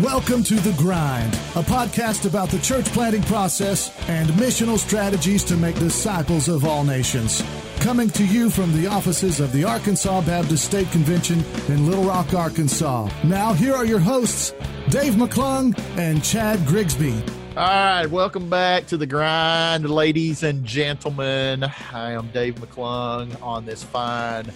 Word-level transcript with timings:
Welcome 0.00 0.44
to 0.44 0.54
The 0.54 0.74
Grind, 0.78 1.34
a 1.34 1.62
podcast 1.62 2.24
about 2.24 2.48
the 2.48 2.58
church 2.60 2.86
planting 2.86 3.22
process 3.24 3.94
and 4.08 4.30
missional 4.30 4.78
strategies 4.78 5.44
to 5.44 5.58
make 5.58 5.78
disciples 5.78 6.48
of 6.48 6.64
all 6.64 6.84
nations. 6.84 7.42
Coming 7.80 8.08
to 8.10 8.24
you 8.24 8.48
from 8.48 8.72
the 8.72 8.86
offices 8.86 9.40
of 9.40 9.52
the 9.52 9.64
Arkansas 9.64 10.22
Baptist 10.22 10.64
State 10.64 10.90
Convention 10.90 11.44
in 11.68 11.86
Little 11.86 12.04
Rock, 12.04 12.32
Arkansas. 12.32 13.10
Now, 13.24 13.52
here 13.52 13.74
are 13.74 13.84
your 13.84 14.00
hosts, 14.00 14.54
Dave 14.88 15.16
McClung 15.16 15.78
and 15.98 16.24
Chad 16.24 16.64
Grigsby. 16.66 17.22
All 17.56 17.66
right, 17.66 18.06
welcome 18.06 18.48
back 18.48 18.86
to 18.86 18.96
the 18.96 19.08
grind, 19.08 19.90
ladies 19.90 20.44
and 20.44 20.64
gentlemen. 20.64 21.64
I 21.92 22.12
am 22.12 22.28
Dave 22.28 22.54
McClung 22.54 23.42
on 23.42 23.66
this 23.66 23.82
fine 23.82 24.52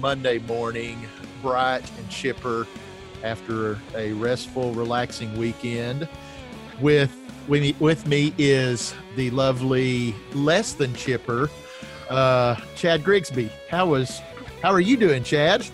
Monday 0.00 0.38
morning, 0.38 1.06
bright 1.42 1.82
and 1.98 2.08
chipper 2.08 2.66
after 3.22 3.78
a 3.94 4.14
restful, 4.14 4.72
relaxing 4.72 5.36
weekend. 5.36 6.08
With 6.80 7.14
with 7.46 8.06
me, 8.06 8.32
is 8.38 8.94
the 9.16 9.30
lovely, 9.32 10.14
less 10.32 10.72
than 10.72 10.94
chipper, 10.94 11.50
uh, 12.08 12.56
Chad 12.74 13.04
Grigsby. 13.04 13.50
How 13.68 13.84
was? 13.84 14.18
How 14.62 14.72
are 14.72 14.80
you 14.80 14.96
doing, 14.96 15.24
Chad? 15.24 15.66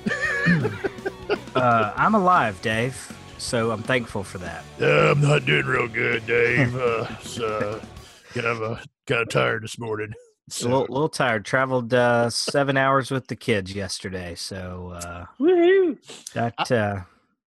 uh, 1.54 1.92
I'm 1.94 2.16
alive, 2.16 2.60
Dave. 2.60 3.15
So 3.38 3.70
I'm 3.70 3.82
thankful 3.82 4.24
for 4.24 4.38
that. 4.38 4.64
Uh, 4.80 5.10
I'm 5.12 5.20
not 5.20 5.44
doing 5.44 5.66
real 5.66 5.88
good, 5.88 6.26
Dave. 6.26 6.74
Uh, 6.74 7.06
it's 7.20 7.38
uh, 7.38 7.80
kind 8.32 8.46
of 8.46 8.62
uh, 8.62 8.76
kind 9.06 9.22
of 9.22 9.28
tired 9.28 9.62
this 9.62 9.78
morning. 9.78 10.12
So. 10.48 10.66
A 10.66 10.70
little, 10.70 10.86
little 10.88 11.08
tired. 11.08 11.44
Traveled 11.44 11.92
uh, 11.92 12.30
seven 12.30 12.76
hours 12.76 13.10
with 13.10 13.26
the 13.26 13.36
kids 13.36 13.74
yesterday, 13.74 14.34
so 14.36 14.92
uh, 14.94 15.26
Woo-hoo. 15.38 15.98
that 16.34 16.70
uh, 16.70 17.00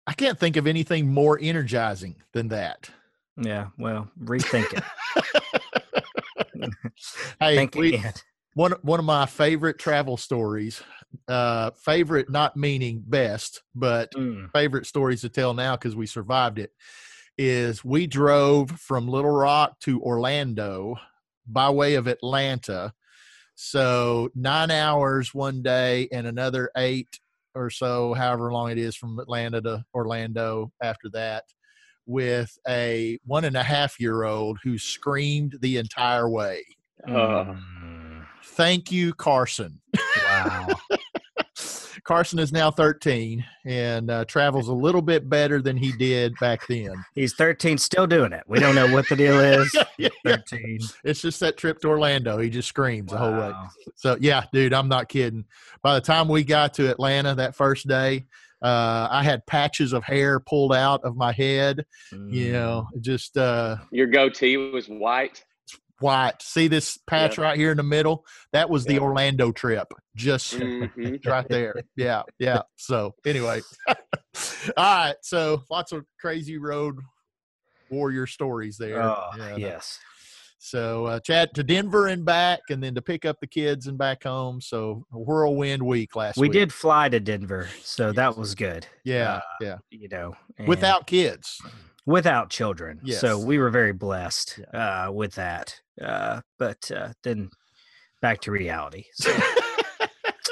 I 0.06 0.12
can't 0.12 0.38
think 0.38 0.56
of 0.56 0.66
anything 0.66 1.12
more 1.12 1.38
energizing 1.40 2.16
than 2.32 2.48
that. 2.48 2.90
Yeah, 3.36 3.68
well, 3.78 4.08
rethink 4.22 4.72
it. 4.72 4.82
hey, 7.40 7.56
Think 7.56 7.74
we, 7.76 7.94
again. 7.94 8.12
one 8.54 8.72
one 8.82 8.98
of 8.98 9.06
my 9.06 9.24
favorite 9.26 9.78
travel 9.78 10.16
stories. 10.16 10.82
Uh, 11.26 11.70
favorite, 11.72 12.30
not 12.30 12.56
meaning 12.56 13.02
best, 13.06 13.62
but 13.74 14.12
Mm. 14.14 14.50
favorite 14.52 14.86
stories 14.86 15.20
to 15.22 15.28
tell 15.28 15.54
now 15.54 15.76
because 15.76 15.96
we 15.96 16.06
survived 16.06 16.58
it. 16.58 16.72
Is 17.38 17.84
we 17.84 18.06
drove 18.06 18.70
from 18.72 19.08
Little 19.08 19.30
Rock 19.30 19.78
to 19.80 20.00
Orlando 20.02 20.96
by 21.46 21.70
way 21.70 21.94
of 21.94 22.06
Atlanta. 22.06 22.92
So 23.54 24.30
nine 24.34 24.70
hours 24.70 25.34
one 25.34 25.62
day 25.62 26.08
and 26.12 26.26
another 26.26 26.70
eight 26.76 27.18
or 27.54 27.70
so, 27.70 28.14
however 28.14 28.52
long 28.52 28.70
it 28.70 28.78
is 28.78 28.94
from 28.94 29.18
Atlanta 29.18 29.60
to 29.62 29.84
Orlando 29.94 30.70
after 30.82 31.08
that, 31.10 31.44
with 32.06 32.56
a 32.68 33.18
one 33.24 33.44
and 33.44 33.56
a 33.56 33.62
half 33.62 33.98
year 33.98 34.22
old 34.24 34.58
who 34.62 34.78
screamed 34.78 35.56
the 35.60 35.76
entire 35.78 36.28
way. 36.28 36.64
Uh, 37.06 37.10
Mm. 37.10 37.62
Thank 38.44 38.90
you, 38.92 39.14
Carson. 39.14 39.80
Wow. 40.24 40.68
Carson 42.04 42.38
is 42.38 42.52
now 42.52 42.70
13 42.70 43.44
and 43.64 44.10
uh, 44.10 44.24
travels 44.24 44.68
a 44.68 44.72
little 44.72 45.02
bit 45.02 45.28
better 45.28 45.62
than 45.62 45.76
he 45.76 45.92
did 45.92 46.34
back 46.40 46.66
then. 46.66 46.92
He's 47.14 47.34
13, 47.34 47.78
still 47.78 48.06
doing 48.06 48.32
it. 48.32 48.42
We 48.46 48.58
don't 48.58 48.74
know 48.74 48.92
what 48.92 49.08
the 49.08 49.16
deal 49.16 49.38
is. 49.60 49.74
Yeah, 49.98 50.08
13. 50.24 50.80
It's 51.04 51.20
just 51.20 51.40
that 51.40 51.56
trip 51.56 51.78
to 51.80 51.88
Orlando. 51.88 52.38
He 52.38 52.50
just 52.50 52.68
screams 52.68 53.12
the 53.12 53.18
whole 53.18 53.32
way. 53.32 53.52
So, 53.94 54.16
yeah, 54.20 54.44
dude, 54.52 54.72
I'm 54.72 54.88
not 54.88 55.08
kidding. 55.08 55.44
By 55.82 55.94
the 55.94 56.00
time 56.00 56.28
we 56.28 56.42
got 56.42 56.74
to 56.74 56.90
Atlanta 56.90 57.34
that 57.34 57.54
first 57.54 57.86
day, 57.86 58.26
uh, 58.62 59.08
I 59.10 59.22
had 59.22 59.46
patches 59.46 59.92
of 59.92 60.04
hair 60.04 60.38
pulled 60.40 60.74
out 60.74 61.02
of 61.04 61.16
my 61.16 61.32
head. 61.32 61.86
You 62.12 62.52
know, 62.52 62.88
just 63.00 63.36
uh, 63.38 63.76
your 63.90 64.06
goatee 64.06 64.56
was 64.56 64.86
white. 64.88 65.44
White. 66.00 66.40
See 66.42 66.68
this 66.68 66.98
patch 67.06 67.38
right 67.38 67.56
here 67.56 67.70
in 67.70 67.76
the 67.76 67.82
middle? 67.82 68.24
That 68.52 68.68
was 68.70 68.84
the 68.84 68.98
Orlando 68.98 69.52
trip. 69.52 69.92
Just 70.16 70.54
Mhm. 70.54 71.24
right 71.26 71.48
there. 71.48 71.74
Yeah, 71.96 72.22
yeah. 72.38 72.62
So 72.76 73.14
anyway, 73.24 73.60
all 73.88 73.94
right. 74.76 75.16
So 75.22 75.62
lots 75.70 75.92
of 75.92 76.04
crazy 76.20 76.58
road 76.58 76.96
warrior 77.90 78.26
stories 78.26 78.76
there. 78.76 79.02
Oh, 79.02 79.30
Yeah, 79.38 79.56
yes. 79.56 79.98
So 80.62 81.06
uh, 81.06 81.20
Chad 81.20 81.54
to 81.54 81.62
Denver 81.62 82.08
and 82.08 82.22
back, 82.22 82.60
and 82.68 82.82
then 82.82 82.94
to 82.94 83.00
pick 83.00 83.24
up 83.24 83.38
the 83.40 83.46
kids 83.46 83.86
and 83.86 83.96
back 83.96 84.24
home. 84.24 84.60
So 84.60 85.06
whirlwind 85.10 85.82
week 85.82 86.14
last 86.16 86.36
We 86.36 86.48
week. 86.48 86.52
did 86.52 86.72
fly 86.72 87.08
to 87.08 87.18
Denver, 87.18 87.70
so 87.82 88.12
that 88.12 88.36
was 88.36 88.54
good. 88.54 88.86
Yeah, 89.02 89.36
uh, 89.36 89.40
yeah. 89.62 89.76
You 89.90 90.08
know, 90.10 90.34
and 90.58 90.68
Without 90.68 91.06
kids. 91.06 91.62
Without 92.06 92.50
children. 92.50 93.00
So 93.10 93.38
we 93.38 93.58
were 93.58 93.70
very 93.70 93.92
blessed 93.92 94.60
uh, 94.72 95.10
with 95.12 95.34
that. 95.34 95.80
Uh, 96.00 96.40
but 96.58 96.90
uh, 96.90 97.12
then 97.22 97.50
back 98.22 98.40
to 98.42 98.50
reality. 98.50 99.04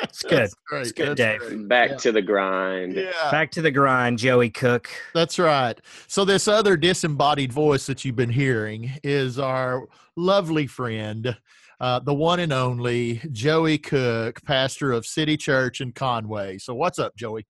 So 0.01 0.05
it's 0.05 0.23
good. 0.23 0.51
It's 0.81 0.93
good, 0.93 1.17
Dave. 1.17 1.69
Back 1.69 1.91
Yeah. 1.91 1.97
to 1.97 2.13
the 2.13 2.23
grind. 2.23 2.95
Yeah. 2.95 3.11
back 3.33 3.51
to 3.53 3.63
the 3.63 3.71
grind, 3.71 4.19
Joey 4.19 4.49
Cook. 4.51 4.89
That's 5.13 5.39
right. 5.41 5.79
So 6.07 6.25
this 6.25 6.47
other 6.47 6.77
disembodied 6.77 7.53
voice 7.53 7.87
that 7.87 8.05
you've 8.05 8.15
been 8.17 8.31
hearing 8.31 8.93
is 9.03 9.39
our 9.41 9.87
lovely 10.17 10.67
friend, 10.69 11.37
uh, 11.81 11.99
the 12.01 12.15
one 12.15 12.39
and 12.41 12.53
only 12.53 13.21
Joey 13.33 13.79
Cook, 13.79 14.43
pastor 14.45 14.93
of 14.93 15.05
City 15.05 15.37
Church 15.37 15.81
in 15.81 15.91
Conway. 15.93 16.59
So 16.59 16.75
what's 16.75 16.99
up, 17.01 17.17
Joey? 17.17 17.47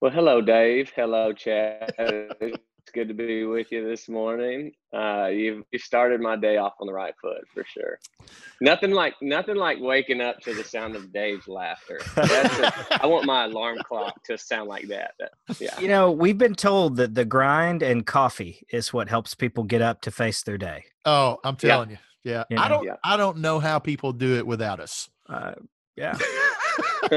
Well, 0.00 0.10
hello, 0.12 0.40
Dave. 0.40 0.92
Hello, 0.96 1.32
Chad. 1.32 1.92
it's 2.84 2.92
good 2.92 3.06
to 3.08 3.14
be 3.14 3.44
with 3.44 3.70
you 3.70 3.88
this 3.88 4.08
morning. 4.08 4.72
Uh, 4.92 5.26
you 5.26 5.64
you 5.70 5.78
started 5.78 6.20
my 6.20 6.34
day 6.36 6.56
off 6.56 6.72
on 6.80 6.86
the 6.88 6.92
right 6.92 7.14
foot 7.22 7.42
for 7.54 7.64
sure. 7.64 8.00
Nothing 8.60 8.90
like 8.90 9.14
nothing 9.22 9.54
like 9.54 9.78
waking 9.80 10.20
up 10.20 10.40
to 10.40 10.52
the 10.52 10.64
sound 10.64 10.96
of 10.96 11.12
Dave's 11.12 11.46
laughter. 11.46 12.00
That's 12.16 12.58
a, 12.58 13.02
I 13.02 13.06
want 13.06 13.24
my 13.24 13.44
alarm 13.44 13.78
clock 13.84 14.22
to 14.24 14.36
sound 14.36 14.68
like 14.68 14.88
that. 14.88 15.12
That- 15.20 15.60
yeah. 15.60 15.78
You 15.78 15.86
know, 15.88 16.10
we've 16.10 16.36
been 16.38 16.56
told 16.56 16.96
that 16.96 17.14
the 17.14 17.24
grind 17.24 17.82
and 17.84 18.04
coffee 18.04 18.66
is 18.70 18.92
what 18.92 19.08
helps 19.08 19.34
people 19.34 19.62
get 19.62 19.80
up 19.80 20.00
to 20.02 20.10
face 20.10 20.42
their 20.42 20.58
day. 20.58 20.84
Oh, 21.04 21.38
I'm 21.44 21.56
Yeah. 21.62 21.68
telling 21.68 21.90
you. 21.90 21.98
Yeah. 22.24 22.44
You 22.50 22.56
I 22.58 22.68
don't 22.68 22.84
Yeah. 22.84 22.96
I 23.04 23.16
don't 23.16 23.38
know 23.38 23.60
how 23.60 23.78
people 23.78 24.12
do 24.12 24.36
it 24.38 24.46
without 24.46 24.80
us. 24.80 25.08
Uh, 25.28 25.52
yeah. 25.96 26.18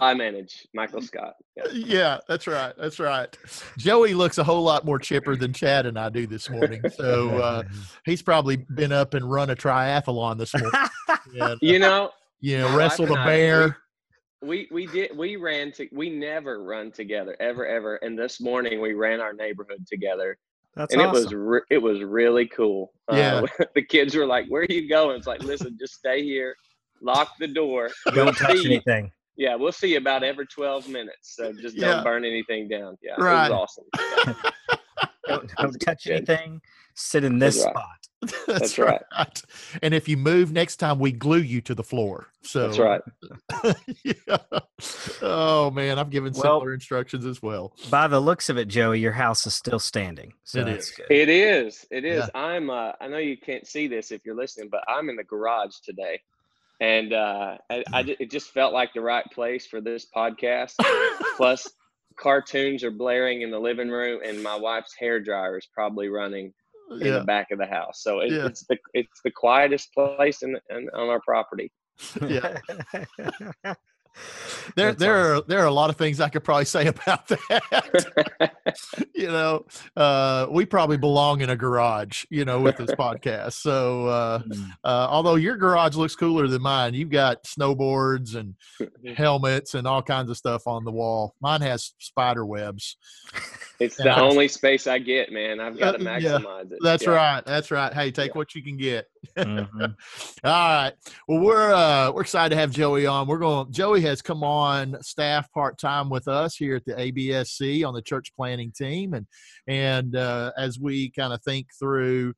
I 0.00 0.14
manage 0.14 0.66
Michael 0.74 1.02
Scott. 1.02 1.34
Yeah. 1.56 1.64
yeah, 1.72 2.18
that's 2.28 2.46
right. 2.46 2.74
That's 2.78 2.98
right. 2.98 3.36
Joey 3.78 4.14
looks 4.14 4.38
a 4.38 4.44
whole 4.44 4.62
lot 4.62 4.84
more 4.84 4.98
chipper 4.98 5.36
than 5.36 5.52
Chad 5.52 5.86
and 5.86 5.98
I 5.98 6.08
do 6.08 6.26
this 6.26 6.48
morning. 6.50 6.82
So 6.96 7.38
uh, 7.38 7.62
he's 8.04 8.22
probably 8.22 8.56
been 8.56 8.92
up 8.92 9.14
and 9.14 9.30
run 9.30 9.50
a 9.50 9.56
triathlon 9.56 10.38
this 10.38 10.54
morning. 10.54 10.72
and, 11.40 11.58
You 11.60 11.78
know, 11.78 12.10
you 12.40 12.58
know, 12.58 12.68
my 12.70 12.76
wrestled 12.76 13.10
a 13.10 13.12
wife 13.12 13.20
and 13.20 13.28
I, 13.30 13.36
bear. 13.36 13.76
we 14.42 14.68
we 14.70 14.86
did 14.86 15.16
we 15.16 15.36
ran 15.36 15.72
to 15.72 15.88
we 15.92 16.10
never 16.10 16.62
run 16.62 16.90
together 16.90 17.36
ever 17.40 17.66
ever 17.66 17.96
and 17.96 18.18
this 18.18 18.40
morning 18.40 18.80
we 18.80 18.92
ran 18.92 19.20
our 19.20 19.32
neighborhood 19.32 19.86
together 19.90 20.36
That's 20.74 20.92
and 20.92 21.00
awesome. 21.02 21.16
it 21.16 21.24
was 21.24 21.32
re- 21.34 21.60
it 21.70 21.78
was 21.78 22.02
really 22.02 22.46
cool 22.48 22.92
Yeah. 23.10 23.44
uh, 23.60 23.64
the 23.74 23.80
kids 23.82 24.14
were 24.14 24.26
like 24.26 24.46
where 24.48 24.62
are 24.62 24.66
you 24.68 24.86
going 24.88 25.16
it's 25.16 25.26
like 25.26 25.42
listen 25.42 25.78
just 25.80 25.94
stay 25.94 26.22
here 26.22 26.54
lock 27.04 27.32
the 27.38 27.46
door 27.48 27.90
don't 28.14 28.34
touch 28.36 28.58
see 28.58 28.66
anything. 28.66 29.10
yeah 29.36 29.54
we'll 29.54 29.70
see 29.72 29.92
you 29.92 29.98
about 29.98 30.22
every 30.22 30.46
12 30.46 30.88
minutes 30.88 31.34
so 31.36 31.52
just 31.52 31.76
don't 31.76 32.02
burn 32.02 32.24
anything 32.24 32.66
down 32.68 32.96
yeah 33.02 33.14
Right. 33.18 33.46
it 33.46 33.50
was 33.52 33.68
awesome 33.68 33.84
Yeah, 34.26 34.50
Don't, 35.26 35.50
don't 35.56 35.78
touch 35.80 36.04
good. 36.04 36.12
anything. 36.28 36.60
Sit 36.94 37.24
in 37.24 37.38
this 37.38 37.64
That's 37.64 37.66
right. 37.66 37.74
spot. 37.74 37.98
That's, 38.46 38.76
That's 38.76 38.78
right. 38.78 39.42
And 39.82 39.94
if 39.94 40.06
you 40.06 40.18
move 40.18 40.52
next 40.52 40.76
time, 40.76 40.98
we 40.98 41.12
glue 41.12 41.38
you 41.40 41.62
to 41.62 41.74
the 41.74 41.82
floor. 41.82 42.26
So 42.42 42.66
that's 42.68 42.78
right 42.78 43.00
yeah. 44.04 44.36
Oh 45.22 45.70
man, 45.70 45.98
I'm 45.98 46.10
giving 46.10 46.34
Well- 46.34 46.42
similar 46.42 46.74
instructions 46.74 47.24
as 47.24 47.40
well. 47.40 47.74
By 47.90 48.06
the 48.06 48.20
looks 48.20 48.50
of 48.50 48.58
it, 48.58 48.68
Joey, 48.68 49.00
your 49.00 49.12
house 49.12 49.46
is 49.46 49.54
still 49.54 49.78
standing. 49.78 50.34
So 50.44 50.60
It 50.60 50.64
that's 50.64 50.90
is. 50.90 50.96
good. 50.96 51.06
it 51.10 51.28
is 51.30 51.86
it 51.90 52.04
is 52.04 52.18
Yeah. 52.34 52.40
i'm 52.40 52.68
uh 52.68 52.92
i 53.00 53.08
know 53.08 53.16
you 53.18 53.38
can't 53.38 53.66
see 53.66 53.88
this 53.88 54.10
if 54.12 54.26
you're 54.26 54.36
listening 54.36 54.68
but 54.70 54.82
i'm 54.88 55.08
in 55.08 55.16
the 55.16 55.24
garage 55.24 55.76
today 55.82 56.20
and 56.84 57.12
uh 57.14 57.56
I, 57.70 57.84
I 57.92 58.02
ju- 58.02 58.16
it 58.20 58.30
just 58.30 58.50
felt 58.50 58.72
like 58.74 58.92
the 58.92 59.00
right 59.00 59.24
place 59.32 59.66
for 59.66 59.80
this 59.80 60.06
podcast 60.14 60.74
plus 61.36 61.66
cartoons 62.16 62.84
are 62.84 62.90
blaring 62.90 63.42
in 63.42 63.50
the 63.50 63.58
living 63.58 63.88
room 63.88 64.20
and 64.24 64.42
my 64.42 64.56
wife's 64.56 64.94
hair 64.94 65.18
dryer 65.18 65.56
is 65.56 65.66
probably 65.72 66.08
running 66.08 66.52
in 67.00 67.06
yeah. 67.06 67.18
the 67.18 67.24
back 67.24 67.50
of 67.50 67.58
the 67.58 67.66
house 67.66 68.02
so 68.02 68.20
it, 68.20 68.32
Yeah. 68.32 68.46
it's 68.46 68.64
the 68.66 68.76
it's 68.92 69.20
the 69.24 69.30
quietest 69.30 69.92
place 69.94 70.42
in, 70.42 70.56
in 70.70 70.88
on 70.94 71.08
our 71.08 71.20
property 71.20 71.72
yeah. 72.28 72.58
there 74.76 74.92
there 74.92 75.36
are 75.36 75.40
there 75.42 75.60
are 75.60 75.66
a 75.66 75.72
lot 75.72 75.90
of 75.90 75.96
things 75.96 76.20
I 76.20 76.28
could 76.28 76.44
probably 76.44 76.64
say 76.64 76.86
about 76.94 77.28
that. 77.28 78.76
you 79.14 79.28
know, 79.28 79.64
uh, 79.96 80.46
we 80.50 80.64
probably 80.64 80.96
belong 80.96 81.40
in 81.40 81.50
a 81.50 81.56
garage, 81.56 82.24
you 82.30 82.44
know, 82.44 82.60
with 82.60 82.76
this 82.76 82.90
podcast. 82.92 83.54
So, 83.54 84.06
uh, 84.06 84.38
mm. 84.40 84.70
uh, 84.84 85.08
although 85.10 85.34
your 85.36 85.56
garage 85.56 85.96
looks 85.96 86.14
cooler 86.14 86.48
than 86.48 86.62
mine, 86.62 86.94
you've 86.94 87.10
got 87.10 87.44
snowboards 87.44 88.34
and 88.34 88.54
helmets 89.16 89.74
and 89.74 89.86
all 89.86 90.02
kinds 90.02 90.30
of 90.30 90.36
stuff 90.36 90.66
on 90.66 90.84
the 90.84 90.92
wall. 90.92 91.34
Mine 91.40 91.60
has 91.62 91.94
spider 91.98 92.44
webs. 92.44 92.96
It's 93.80 93.96
the 93.96 94.16
only 94.16 94.48
space 94.48 94.86
I 94.86 94.98
get, 94.98 95.32
man. 95.32 95.58
I've 95.58 95.78
got 95.78 95.92
to 95.92 95.98
maximize 95.98 96.22
yeah, 96.22 96.60
it. 96.60 96.78
That's 96.80 97.04
yeah. 97.04 97.10
right. 97.10 97.44
That's 97.44 97.70
right. 97.70 97.92
Hey, 97.92 98.10
take 98.10 98.28
yeah. 98.28 98.38
what 98.38 98.54
you 98.54 98.62
can 98.62 98.76
get. 98.76 99.06
Mm-hmm. 99.36 99.80
all 100.44 100.50
right. 100.50 100.92
Well, 101.26 101.40
we're 101.40 101.74
uh, 101.74 102.12
we're 102.12 102.22
excited 102.22 102.54
to 102.54 102.60
have 102.60 102.70
Joey 102.70 103.06
on. 103.06 103.26
We're 103.26 103.38
going. 103.38 103.72
Joey 103.72 104.00
has 104.02 104.22
come 104.22 104.44
on 104.44 104.96
staff 105.02 105.50
part 105.52 105.78
time 105.78 106.08
with 106.08 106.28
us 106.28 106.54
here 106.54 106.76
at 106.76 106.84
the 106.84 106.94
ABSC 106.94 107.86
on 107.86 107.94
the 107.94 108.02
church 108.02 108.32
planting 108.36 108.70
team, 108.70 109.14
and 109.14 109.26
and 109.66 110.14
uh, 110.14 110.52
as 110.56 110.78
we 110.78 111.10
kind 111.10 111.32
of 111.32 111.42
think 111.42 111.66
through 111.78 112.34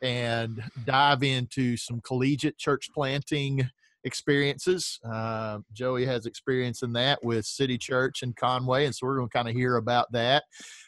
and 0.00 0.62
dive 0.84 1.24
into 1.24 1.76
some 1.76 2.00
collegiate 2.00 2.56
church 2.56 2.90
planting 2.94 3.68
experiences. 4.04 4.98
Uh, 5.04 5.58
Joey 5.72 6.04
has 6.06 6.26
experience 6.26 6.82
in 6.82 6.92
that 6.94 7.22
with 7.24 7.44
City 7.44 7.78
Church 7.78 8.22
in 8.22 8.32
Conway, 8.32 8.86
and 8.86 8.94
so 8.94 9.06
we're 9.06 9.16
going 9.16 9.28
to 9.28 9.36
kind 9.36 9.48
of 9.48 9.54
hear 9.54 9.76
about 9.76 10.10
that 10.12 10.44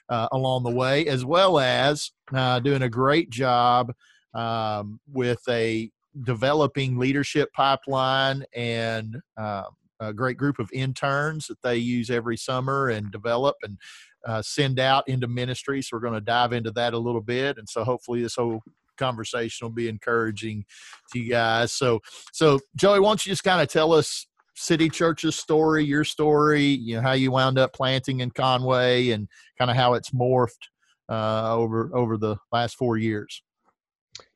uh, 0.09 0.29
along 0.33 0.65
the 0.65 0.71
way, 0.71 1.07
as 1.07 1.25
well 1.25 1.59
as 1.59 2.11
uh, 2.35 2.61
doing 2.61 2.83
a 2.83 2.89
great 2.89 3.31
job 3.31 3.93
um, 4.35 5.01
with 5.13 5.41
a 5.49 5.91
developing 6.25 6.99
leadership 6.99 7.53
pipeline 7.53 8.45
and 8.55 9.17
uh, 9.37 9.65
a 10.01 10.13
great 10.13 10.37
group 10.37 10.59
of 10.59 10.71
interns 10.73 11.47
that 11.47 11.61
they 11.63 11.77
use 11.77 12.11
every 12.11 12.37
summer 12.37 12.89
and 12.89 13.13
develop 13.13 13.57
and 13.63 13.79
uh, 14.27 14.43
send 14.43 14.81
out 14.81 15.07
into 15.09 15.29
ministry. 15.29 15.81
So 15.83 15.97
we're 15.97 16.01
going 16.01 16.15
to 16.15 16.21
dive 16.21 16.53
into 16.53 16.71
that 16.73 16.95
a 16.95 16.99
little 16.99 17.21
bit, 17.21 17.59
and 17.59 17.69
so 17.69 17.85
hopefully 17.85 18.23
this 18.23 18.37
whole 18.37 18.61
conversation 19.01 19.67
will 19.67 19.75
be 19.75 19.89
encouraging 19.89 20.65
to 21.13 21.19
you 21.19 21.31
guys. 21.31 21.73
So, 21.73 22.01
so 22.33 22.61
Joey, 22.77 23.01
why 23.01 23.09
don't 23.09 23.27
you 23.27 23.31
just 23.31 23.45
kind 23.45 23.61
of 23.61 23.69
tell 23.69 23.93
us 23.93 24.27
City 24.55 24.89
Church's 24.89 25.37
story, 25.37 25.85
your 25.85 26.05
story, 26.05 26.65
you 26.65 26.97
know, 26.97 27.03
how 27.03 27.13
you 27.13 27.33
wound 27.33 27.59
up 27.59 27.73
planting 27.73 28.21
in 28.21 28.31
Conway, 28.31 29.11
and 29.11 29.27
kind 29.59 29.71
of 29.71 29.77
how 29.77 29.95
it's 29.95 30.11
morphed 30.11 30.69
uh, 31.09 31.57
over 31.57 31.91
over 31.95 32.17
the 32.17 32.37
last 32.53 32.77
four 32.77 32.97
years. 32.97 33.43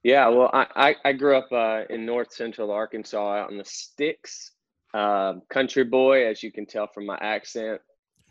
Yeah, 0.03 0.29
well, 0.29 0.51
I 0.53 0.97
I, 1.05 1.13
grew 1.13 1.37
up 1.37 1.53
uh, 1.53 1.83
in 1.91 2.07
North 2.07 2.33
Central 2.33 2.71
Arkansas, 2.71 3.37
out 3.37 3.51
in 3.51 3.59
the 3.59 3.65
sticks. 3.65 4.53
Uh, 4.95 5.35
country 5.51 5.85
boy, 5.85 6.27
as 6.27 6.43
you 6.43 6.53
can 6.53 6.65
tell 6.65 6.87
from 6.87 7.05
my 7.05 7.19
accent 7.21 7.81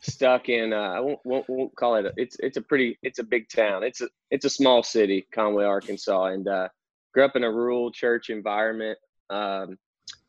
stuck 0.03 0.49
in 0.49 0.73
uh, 0.73 0.77
I 0.77 0.99
won't, 0.99 1.19
won't, 1.23 1.49
won't 1.49 1.75
call 1.75 1.95
it 1.95 2.05
a, 2.05 2.13
it's 2.17 2.35
it's 2.39 2.57
a 2.57 2.61
pretty 2.61 2.97
it's 3.03 3.19
a 3.19 3.23
big 3.23 3.49
town. 3.49 3.83
It's 3.83 4.01
a 4.01 4.09
it's 4.31 4.45
a 4.45 4.49
small 4.49 4.83
city, 4.83 5.27
Conway, 5.33 5.65
Arkansas, 5.65 6.25
and 6.25 6.47
uh, 6.47 6.67
grew 7.13 7.25
up 7.25 7.35
in 7.35 7.43
a 7.43 7.51
rural 7.51 7.91
church 7.91 8.29
environment. 8.29 8.97
Um, 9.29 9.77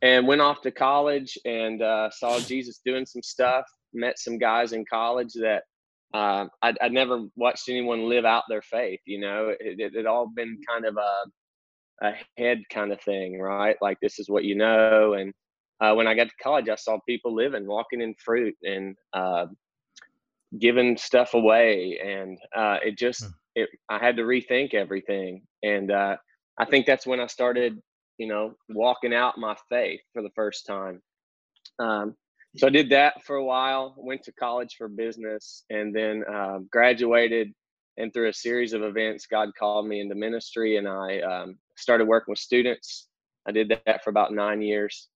and 0.03 0.27
went 0.27 0.41
off 0.41 0.61
to 0.63 0.71
college 0.71 1.39
and 1.45 1.83
uh, 1.83 2.11
saw 2.11 2.39
Jesus 2.39 2.81
doing 2.85 3.07
some 3.07 3.23
stuff. 3.23 3.65
Met 3.93 4.19
some 4.19 4.39
guys 4.39 4.73
in 4.73 4.85
college 4.85 5.33
that 5.35 5.63
uh, 6.13 6.47
I'd, 6.63 6.77
I'd, 6.81 6.93
never 6.93 7.25
watched 7.37 7.69
anyone 7.69 8.09
live 8.09 8.25
out 8.25 8.45
their 8.49 8.63
faith. 8.63 9.01
You 9.07 9.21
know, 9.21 9.55
it, 9.59 9.81
it 9.81 9.95
had 9.97 10.07
all 10.07 10.27
been 10.27 10.59
kind 10.69 10.85
of 10.85 10.97
a, 10.97 12.07
a 12.07 12.15
head 12.37 12.63
kind 12.71 12.93
of 12.93 13.01
thing, 13.01 13.41
right? 13.41 13.77
Like 13.81 13.99
this 14.01 14.19
is 14.19 14.29
what 14.29 14.45
you 14.45 14.55
know. 14.55 15.15
And 15.15 15.33
uh, 15.81 15.95
when 15.95 16.07
I 16.07 16.15
got 16.15 16.29
to 16.29 16.35
college, 16.43 16.69
I 16.69 16.77
saw 16.77 16.99
people 17.09 17.35
living, 17.35 17.67
walking 17.67 18.01
in 18.01 18.15
fruit, 18.23 18.55
and 18.63 18.97
uh, 19.13 19.47
giving 20.59 20.97
stuff 20.97 21.35
away 21.35 21.99
and 22.05 22.39
uh, 22.57 22.79
it 22.85 22.97
just 22.97 23.25
hmm. 23.25 23.31
it 23.55 23.69
i 23.89 23.99
had 23.99 24.17
to 24.17 24.23
rethink 24.23 24.75
everything 24.75 25.43
and 25.63 25.91
uh, 25.91 26.17
i 26.59 26.65
think 26.65 26.87
that's 26.87 27.07
when 27.07 27.21
i 27.21 27.27
started 27.27 27.81
you 28.19 28.27
know 28.27 28.55
walking 28.71 29.15
out 29.15 29.39
my 29.39 29.57
faith 29.69 30.01
for 30.13 30.23
the 30.23 30.31
first 30.35 30.67
time. 30.67 31.01
Um, 31.79 32.15
so 32.57 32.67
i 32.69 32.71
did 32.71 32.91
that 32.91 33.25
for 33.25 33.37
a 33.37 33.45
while 33.45 33.95
went 33.99 34.23
to 34.25 34.33
college 34.33 34.77
for 34.79 34.89
business 34.89 35.65
and 35.71 35.95
then 35.95 36.23
uh, 36.33 36.59
graduated 36.71 37.53
and 37.97 38.13
through 38.13 38.29
a 38.29 38.33
series 38.33 38.73
of 38.73 38.83
events 38.83 39.27
god 39.27 39.51
called 39.59 39.89
me 39.89 40.01
into 40.01 40.15
ministry 40.15 40.77
and 40.77 40.87
i 40.87 41.21
um, 41.21 41.59
started 41.77 42.07
working 42.07 42.33
with 42.33 42.39
students. 42.39 43.09
I 43.47 43.53
did 43.53 43.73
that 43.87 44.03
for 44.03 44.11
about 44.11 44.33
nine 44.33 44.63
years. 44.63 45.09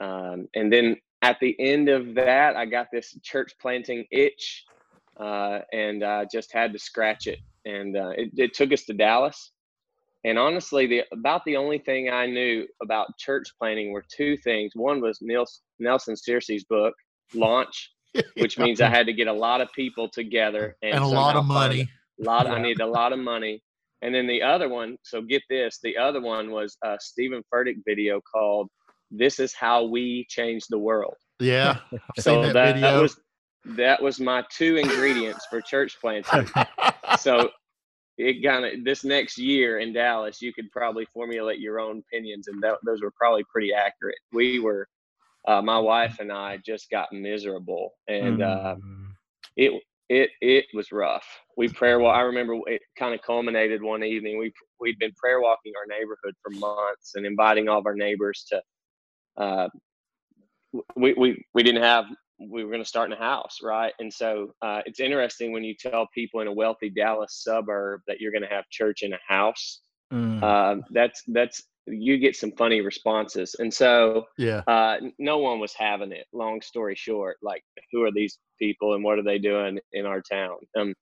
Um, 0.00 0.48
and 0.54 0.72
then 0.72 0.96
at 1.22 1.38
the 1.40 1.56
end 1.58 1.88
of 1.88 2.14
that, 2.14 2.56
I 2.56 2.66
got 2.66 2.88
this 2.92 3.16
church 3.22 3.52
planting 3.60 4.04
itch 4.10 4.64
uh, 5.18 5.60
and 5.72 6.02
uh, 6.02 6.24
just 6.30 6.52
had 6.52 6.72
to 6.72 6.78
scratch 6.78 7.26
it. 7.26 7.38
And 7.64 7.96
uh, 7.96 8.10
it, 8.10 8.30
it, 8.36 8.54
took 8.54 8.72
us 8.72 8.84
to 8.84 8.92
Dallas. 8.92 9.52
And 10.24 10.38
honestly, 10.38 10.86
the 10.86 11.02
about 11.12 11.42
the 11.44 11.56
only 11.56 11.78
thing 11.78 12.10
I 12.10 12.26
knew 12.26 12.66
about 12.82 13.18
church 13.18 13.48
planting 13.58 13.92
were 13.92 14.04
two 14.14 14.36
things. 14.38 14.72
One 14.74 15.00
was 15.00 15.18
Nils, 15.20 15.60
Nelson 15.78 16.16
Searcy's 16.16 16.64
book, 16.64 16.94
Launch, 17.34 17.90
which 18.36 18.58
means 18.58 18.80
I 18.80 18.88
had 18.88 19.06
to 19.06 19.12
get 19.12 19.28
a 19.28 19.32
lot 19.32 19.60
of 19.60 19.72
people 19.72 20.08
together 20.08 20.76
and, 20.82 20.94
and 20.94 21.04
a 21.04 21.06
lot 21.06 21.36
of 21.36 21.44
money. 21.44 21.88
A 22.20 22.24
lot. 22.24 22.46
I 22.46 22.60
needed 22.60 22.80
a 22.80 22.86
lot 22.86 23.12
of 23.12 23.18
money. 23.18 23.62
And 24.02 24.14
then 24.14 24.26
the 24.26 24.42
other 24.42 24.68
one, 24.68 24.98
so 25.02 25.22
get 25.22 25.42
this, 25.48 25.78
the 25.82 25.96
other 25.96 26.20
one 26.20 26.50
was 26.50 26.76
a 26.84 26.96
Steven 27.00 27.42
Furtick 27.52 27.76
video 27.86 28.20
called 28.20 28.68
"This 29.10 29.40
Is 29.40 29.54
How 29.54 29.84
We 29.84 30.26
Change 30.28 30.64
the 30.68 30.78
World." 30.78 31.16
Yeah, 31.40 31.78
I've 31.92 32.00
so 32.18 32.42
that, 32.42 32.52
that, 32.52 32.80
that 32.80 33.00
was 33.00 33.18
that 33.64 34.02
was 34.02 34.20
my 34.20 34.44
two 34.50 34.76
ingredients 34.76 35.46
for 35.48 35.60
church 35.60 35.96
planting. 36.00 36.48
so 37.18 37.50
it 38.18 38.44
kind 38.44 38.64
of 38.64 38.84
this 38.84 39.04
next 39.04 39.38
year 39.38 39.80
in 39.80 39.92
Dallas, 39.92 40.40
you 40.40 40.52
could 40.52 40.70
probably 40.70 41.06
formulate 41.12 41.60
your 41.60 41.80
own 41.80 41.98
opinions, 41.98 42.48
and 42.48 42.62
that, 42.62 42.78
those 42.84 43.02
were 43.02 43.12
probably 43.16 43.44
pretty 43.50 43.72
accurate. 43.72 44.18
We 44.32 44.60
were, 44.60 44.88
uh, 45.48 45.62
my 45.62 45.78
wife 45.78 46.18
and 46.20 46.30
I 46.30 46.58
just 46.64 46.90
got 46.90 47.12
miserable, 47.12 47.94
and 48.06 48.42
uh, 48.42 48.76
mm. 48.76 49.08
it 49.56 49.82
it 50.08 50.30
it 50.40 50.66
was 50.74 50.92
rough. 50.92 51.26
We 51.56 51.68
prayer 51.68 51.98
walk. 51.98 52.16
I 52.16 52.20
remember 52.20 52.58
it 52.66 52.82
kind 52.98 53.14
of 53.14 53.22
culminated 53.22 53.82
one 53.82 54.04
evening. 54.04 54.38
We 54.38 54.52
we'd 54.78 54.98
been 54.98 55.12
prayer 55.12 55.40
walking 55.40 55.72
our 55.76 55.86
neighborhood 55.86 56.34
for 56.42 56.50
months 56.50 57.12
and 57.14 57.26
inviting 57.26 57.68
all 57.68 57.78
of 57.78 57.86
our 57.86 57.96
neighbors 57.96 58.46
to. 58.50 58.62
Uh, 59.36 59.68
we, 60.96 61.14
we 61.14 61.44
we 61.54 61.62
didn't 61.62 61.82
have 61.82 62.06
we 62.38 62.64
were 62.64 62.70
going 62.70 62.82
to 62.82 62.88
start 62.88 63.10
in 63.10 63.16
a 63.16 63.20
house, 63.20 63.58
right? 63.62 63.92
And 63.98 64.12
so 64.12 64.54
uh, 64.62 64.82
it's 64.86 65.00
interesting 65.00 65.52
when 65.52 65.64
you 65.64 65.74
tell 65.74 66.08
people 66.14 66.40
in 66.40 66.48
a 66.48 66.52
wealthy 66.52 66.90
Dallas 66.90 67.42
suburb 67.42 68.00
that 68.06 68.20
you're 68.20 68.32
going 68.32 68.42
to 68.42 68.48
have 68.48 68.68
church 68.70 69.02
in 69.02 69.12
a 69.12 69.18
house. 69.26 69.80
Mm. 70.12 70.42
Uh, 70.42 70.82
that's 70.90 71.22
that's 71.28 71.62
you 71.86 72.18
get 72.18 72.36
some 72.36 72.52
funny 72.52 72.80
responses, 72.80 73.56
and 73.58 73.72
so 73.72 74.24
yeah, 74.38 74.62
uh, 74.66 74.98
no 75.18 75.38
one 75.38 75.60
was 75.60 75.74
having 75.74 76.12
it. 76.12 76.26
Long 76.32 76.60
story 76.62 76.94
short, 76.94 77.36
like 77.42 77.62
who 77.92 78.02
are 78.02 78.12
these 78.12 78.38
people 78.58 78.94
and 78.94 79.04
what 79.04 79.18
are 79.18 79.22
they 79.22 79.38
doing 79.38 79.78
in 79.92 80.06
our 80.06 80.22
town? 80.22 80.56
Um, 80.78 80.94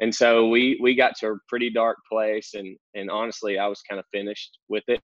and 0.00 0.14
so 0.14 0.48
we 0.48 0.78
we 0.80 0.94
got 0.94 1.16
to 1.18 1.28
a 1.28 1.38
pretty 1.48 1.70
dark 1.70 1.98
place, 2.10 2.54
and 2.54 2.76
and 2.94 3.10
honestly, 3.10 3.58
I 3.58 3.66
was 3.66 3.82
kind 3.88 3.98
of 3.98 4.06
finished 4.12 4.58
with 4.68 4.84
it. 4.88 5.02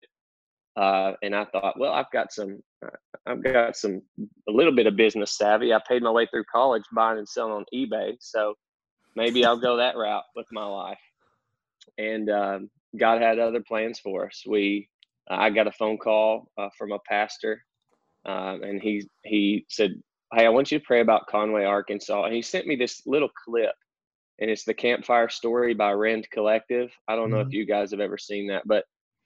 Uh, 0.79 1.15
and 1.23 1.35
I 1.35 1.45
thought, 1.47 1.79
well, 1.79 1.93
I've 1.93 2.11
got 2.13 2.33
some, 2.33 2.63
uh, 2.85 2.91
I've 3.27 3.43
got 3.43 3.77
some, 3.77 4.01
a 4.49 4.53
little 4.53 4.73
bit 4.73 4.87
of 4.87 4.95
business 4.95 5.37
savvy. 5.37 5.75
I 5.75 5.81
paid 5.89 6.03
my 6.03 6.11
way 6.11 6.27
through 6.27 6.45
college 6.53 6.85
buying 6.95 7.19
and 7.19 7.29
selling 7.29 7.53
on 7.53 7.65
eBay, 7.75 8.13
so 8.21 8.55
maybe 9.17 9.45
I'll 9.45 9.59
go 9.59 9.77
that 9.77 9.97
route 9.97 10.23
with 10.37 10.47
my 10.53 10.65
life. 10.65 11.01
And 11.99 12.31
um, 12.31 12.71
God 12.97 13.21
had 13.21 13.41
other 13.41 13.61
plans 13.61 13.99
for 13.99 14.27
us. 14.27 14.45
We, 14.47 14.89
I 15.29 15.51
got 15.51 15.67
a 15.67 15.73
phone 15.73 15.99
call 15.99 16.49
uh, 16.57 16.69
from 16.79 16.93
a 16.93 17.01
pastor, 17.09 17.65
um, 18.25 18.63
and 18.63 18.81
he 18.81 19.09
he 19.25 19.67
said, 19.69 20.01
"Hey, 20.33 20.47
I 20.47 20.51
want 20.51 20.71
you 20.71 20.79
to 20.79 20.85
pray 20.85 21.01
about 21.01 21.27
Conway, 21.27 21.65
Arkansas." 21.65 22.25
And 22.25 22.35
he 22.35 22.41
sent 22.41 22.69
me 22.69 22.77
this 22.77 23.03
little 23.05 23.31
clip, 23.45 23.75
and 24.39 24.49
it's 24.49 24.65
the 24.65 24.75
Campfire 24.75 25.29
Story 25.29 25.75
by 25.75 25.91
Rend 25.91 26.31
Collective. 26.31 26.91
I 27.09 27.17
don't 27.17 27.31
know 27.31 27.39
mm-hmm. 27.39 27.49
if 27.49 27.55
you 27.55 27.67
guys 27.67 27.91
have 27.91 28.01
ever 28.01 28.17
seen 28.17 28.47
that, 28.47 28.63
but 28.65 28.85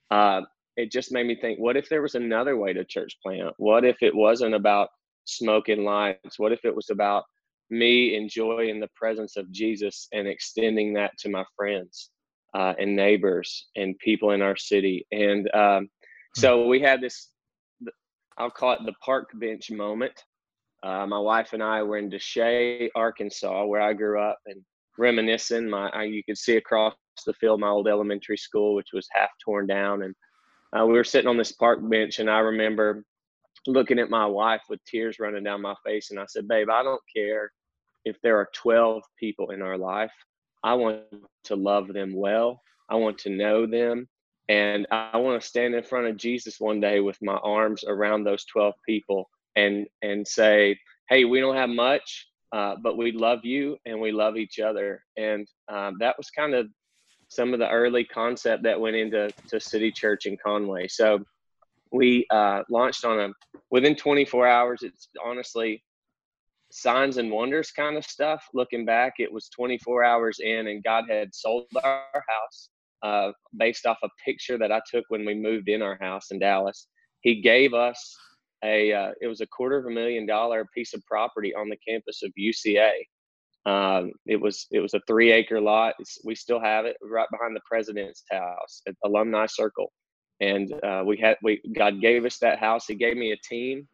uh, 0.09 0.41
it 0.75 0.91
just 0.91 1.11
made 1.11 1.27
me 1.27 1.35
think 1.35 1.59
what 1.59 1.77
if 1.77 1.89
there 1.89 2.01
was 2.01 2.15
another 2.15 2.57
way 2.57 2.73
to 2.73 2.83
church 2.83 3.17
plant? 3.23 3.53
What 3.57 3.85
if 3.85 3.97
it 4.01 4.15
wasn't 4.15 4.55
about 4.55 4.89
smoking 5.25 5.83
lights? 5.83 6.39
What 6.39 6.51
if 6.51 6.65
it 6.65 6.75
was 6.75 6.89
about 6.89 7.23
me 7.69 8.15
enjoying 8.15 8.79
the 8.79 8.89
presence 8.95 9.35
of 9.35 9.49
jesus 9.51 10.07
and 10.11 10.27
extending 10.27 10.93
that 10.93 11.11
to 11.17 11.29
my 11.29 11.43
friends 11.55 12.11
uh, 12.53 12.73
and 12.77 12.95
neighbors 12.95 13.67
and 13.75 13.97
people 13.99 14.31
in 14.31 14.41
our 14.41 14.57
city? 14.57 15.05
And 15.11 15.49
um, 15.53 15.89
hmm. 16.35 16.41
so 16.41 16.67
we 16.67 16.79
had 16.79 17.01
this 17.01 17.29
i'll 18.37 18.49
call 18.49 18.73
it 18.73 18.79
the 18.85 18.93
park 19.05 19.29
bench 19.35 19.69
moment. 19.69 20.13
Uh, 20.81 21.05
my 21.07 21.19
wife 21.19 21.53
and 21.53 21.63
i 21.63 21.81
were 21.83 21.97
in 21.97 22.09
Desha 22.09 22.89
arkansas 22.95 23.65
where 23.65 23.81
i 23.81 23.93
grew 23.93 24.19
up 24.19 24.39
and 24.47 24.61
reminiscing 24.97 25.69
my 25.69 25.89
I, 25.89 26.03
you 26.03 26.23
could 26.23 26.37
see 26.37 26.57
across 26.57 26.93
the 27.25 27.33
field 27.33 27.59
my 27.59 27.69
old 27.69 27.87
elementary 27.87 28.37
school 28.37 28.75
which 28.75 28.89
was 28.91 29.07
half 29.13 29.29
torn 29.45 29.67
down 29.67 30.03
and 30.03 30.13
uh, 30.77 30.85
we 30.85 30.93
were 30.93 31.03
sitting 31.03 31.27
on 31.27 31.37
this 31.37 31.51
park 31.51 31.79
bench, 31.81 32.19
and 32.19 32.29
I 32.29 32.39
remember 32.39 33.03
looking 33.67 33.99
at 33.99 34.09
my 34.09 34.25
wife 34.25 34.61
with 34.69 34.83
tears 34.85 35.19
running 35.19 35.43
down 35.43 35.61
my 35.61 35.75
face. 35.85 36.11
And 36.11 36.19
I 36.19 36.25
said, 36.27 36.47
Babe, 36.47 36.69
I 36.69 36.83
don't 36.83 37.01
care 37.15 37.51
if 38.05 38.17
there 38.21 38.37
are 38.37 38.49
12 38.53 39.03
people 39.19 39.51
in 39.51 39.61
our 39.61 39.77
life. 39.77 40.11
I 40.63 40.73
want 40.73 41.01
to 41.45 41.55
love 41.55 41.87
them 41.87 42.13
well. 42.15 42.61
I 42.89 42.95
want 42.95 43.17
to 43.19 43.29
know 43.29 43.65
them. 43.65 44.07
And 44.49 44.85
I 44.91 45.17
want 45.17 45.41
to 45.41 45.47
stand 45.47 45.73
in 45.73 45.83
front 45.83 46.07
of 46.07 46.17
Jesus 46.17 46.59
one 46.59 46.81
day 46.81 46.99
with 46.99 47.17
my 47.21 47.35
arms 47.35 47.83
around 47.87 48.23
those 48.23 48.45
12 48.45 48.73
people 48.85 49.29
and, 49.55 49.87
and 50.01 50.27
say, 50.27 50.77
Hey, 51.09 51.25
we 51.25 51.39
don't 51.39 51.55
have 51.55 51.69
much, 51.69 52.27
uh, 52.51 52.75
but 52.81 52.97
we 52.97 53.11
love 53.11 53.39
you 53.43 53.77
and 53.85 53.99
we 53.99 54.11
love 54.11 54.35
each 54.35 54.59
other. 54.59 55.03
And 55.17 55.47
um, 55.69 55.95
that 55.99 56.17
was 56.17 56.29
kind 56.29 56.53
of 56.53 56.67
some 57.33 57.53
of 57.53 57.59
the 57.59 57.69
early 57.69 58.03
concept 58.03 58.63
that 58.63 58.79
went 58.79 58.95
into 58.95 59.29
to 59.47 59.59
City 59.59 59.91
Church 59.91 60.25
in 60.25 60.37
Conway. 60.43 60.87
So 60.87 61.19
we 61.91 62.25
uh, 62.29 62.63
launched 62.69 63.05
on 63.05 63.19
a 63.19 63.29
within 63.71 63.95
24 63.95 64.47
hours. 64.47 64.83
It's 64.83 65.09
honestly 65.23 65.83
signs 66.71 67.17
and 67.17 67.31
wonders 67.31 67.71
kind 67.71 67.97
of 67.97 68.03
stuff. 68.03 68.43
Looking 68.53 68.85
back, 68.85 69.13
it 69.19 69.31
was 69.31 69.49
24 69.49 70.03
hours 70.03 70.39
in, 70.39 70.67
and 70.67 70.83
God 70.83 71.05
had 71.09 71.33
sold 71.33 71.65
our 71.83 72.05
house 72.13 72.69
uh, 73.03 73.31
based 73.57 73.85
off 73.85 73.97
a 74.03 74.09
picture 74.25 74.57
that 74.57 74.71
I 74.71 74.81
took 74.89 75.05
when 75.09 75.25
we 75.25 75.35
moved 75.35 75.69
in 75.69 75.81
our 75.81 75.97
house 76.01 76.31
in 76.31 76.39
Dallas. 76.39 76.87
He 77.21 77.41
gave 77.41 77.73
us 77.73 78.15
a 78.63 78.93
uh, 78.93 79.11
it 79.21 79.27
was 79.27 79.41
a 79.41 79.47
quarter 79.47 79.77
of 79.77 79.85
a 79.85 79.91
million 79.91 80.25
dollar 80.25 80.65
piece 80.73 80.93
of 80.93 81.05
property 81.05 81.53
on 81.53 81.69
the 81.69 81.77
campus 81.87 82.21
of 82.23 82.31
UCA. 82.39 82.91
Um, 83.65 84.11
it 84.25 84.39
was 84.39 84.67
it 84.71 84.79
was 84.79 84.93
a 84.93 84.99
three 85.07 85.31
acre 85.31 85.61
lot. 85.61 85.95
It's, 85.99 86.19
we 86.25 86.35
still 86.35 86.59
have 86.59 86.85
it 86.85 86.97
right 87.01 87.27
behind 87.31 87.55
the 87.55 87.61
president's 87.65 88.23
house 88.29 88.81
at 88.87 88.95
Alumni 89.05 89.45
Circle, 89.45 89.91
and 90.41 90.73
uh, 90.83 91.03
we 91.05 91.17
had 91.17 91.37
we 91.43 91.61
God 91.75 92.01
gave 92.01 92.25
us 92.25 92.39
that 92.39 92.59
house. 92.59 92.87
He 92.87 92.95
gave 92.95 93.15
me 93.15 93.31
a 93.31 93.37
team 93.37 93.87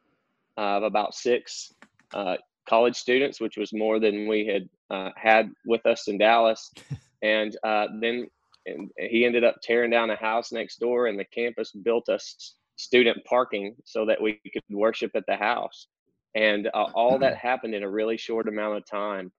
of 0.57 0.83
about 0.83 1.13
six 1.13 1.71
uh, 2.13 2.37
college 2.67 2.95
students, 2.95 3.39
which 3.39 3.57
was 3.57 3.71
more 3.71 3.99
than 3.99 4.27
we 4.27 4.47
had 4.47 4.67
uh, 4.89 5.11
had 5.15 5.51
with 5.65 5.85
us 5.85 6.07
in 6.07 6.17
Dallas, 6.17 6.71
and 7.21 7.55
uh, 7.63 7.87
then 8.01 8.27
and 8.65 8.89
he 8.97 9.23
ended 9.23 9.43
up 9.43 9.57
tearing 9.61 9.91
down 9.91 10.09
a 10.09 10.15
house 10.15 10.51
next 10.51 10.79
door, 10.79 11.07
and 11.07 11.19
the 11.19 11.25
campus 11.25 11.71
built 11.71 12.09
us 12.09 12.55
student 12.75 13.17
parking 13.25 13.75
so 13.85 14.05
that 14.05 14.21
we 14.21 14.39
could 14.51 14.63
worship 14.69 15.11
at 15.15 15.25
the 15.27 15.35
house. 15.35 15.87
And 16.35 16.67
uh, 16.73 16.85
all 16.95 17.19
that 17.19 17.37
happened 17.49 17.75
in 17.75 17.83
a 17.83 17.89
really 17.89 18.17
short 18.17 18.47
amount 18.47 18.77
of 18.77 18.85
time 18.89 19.31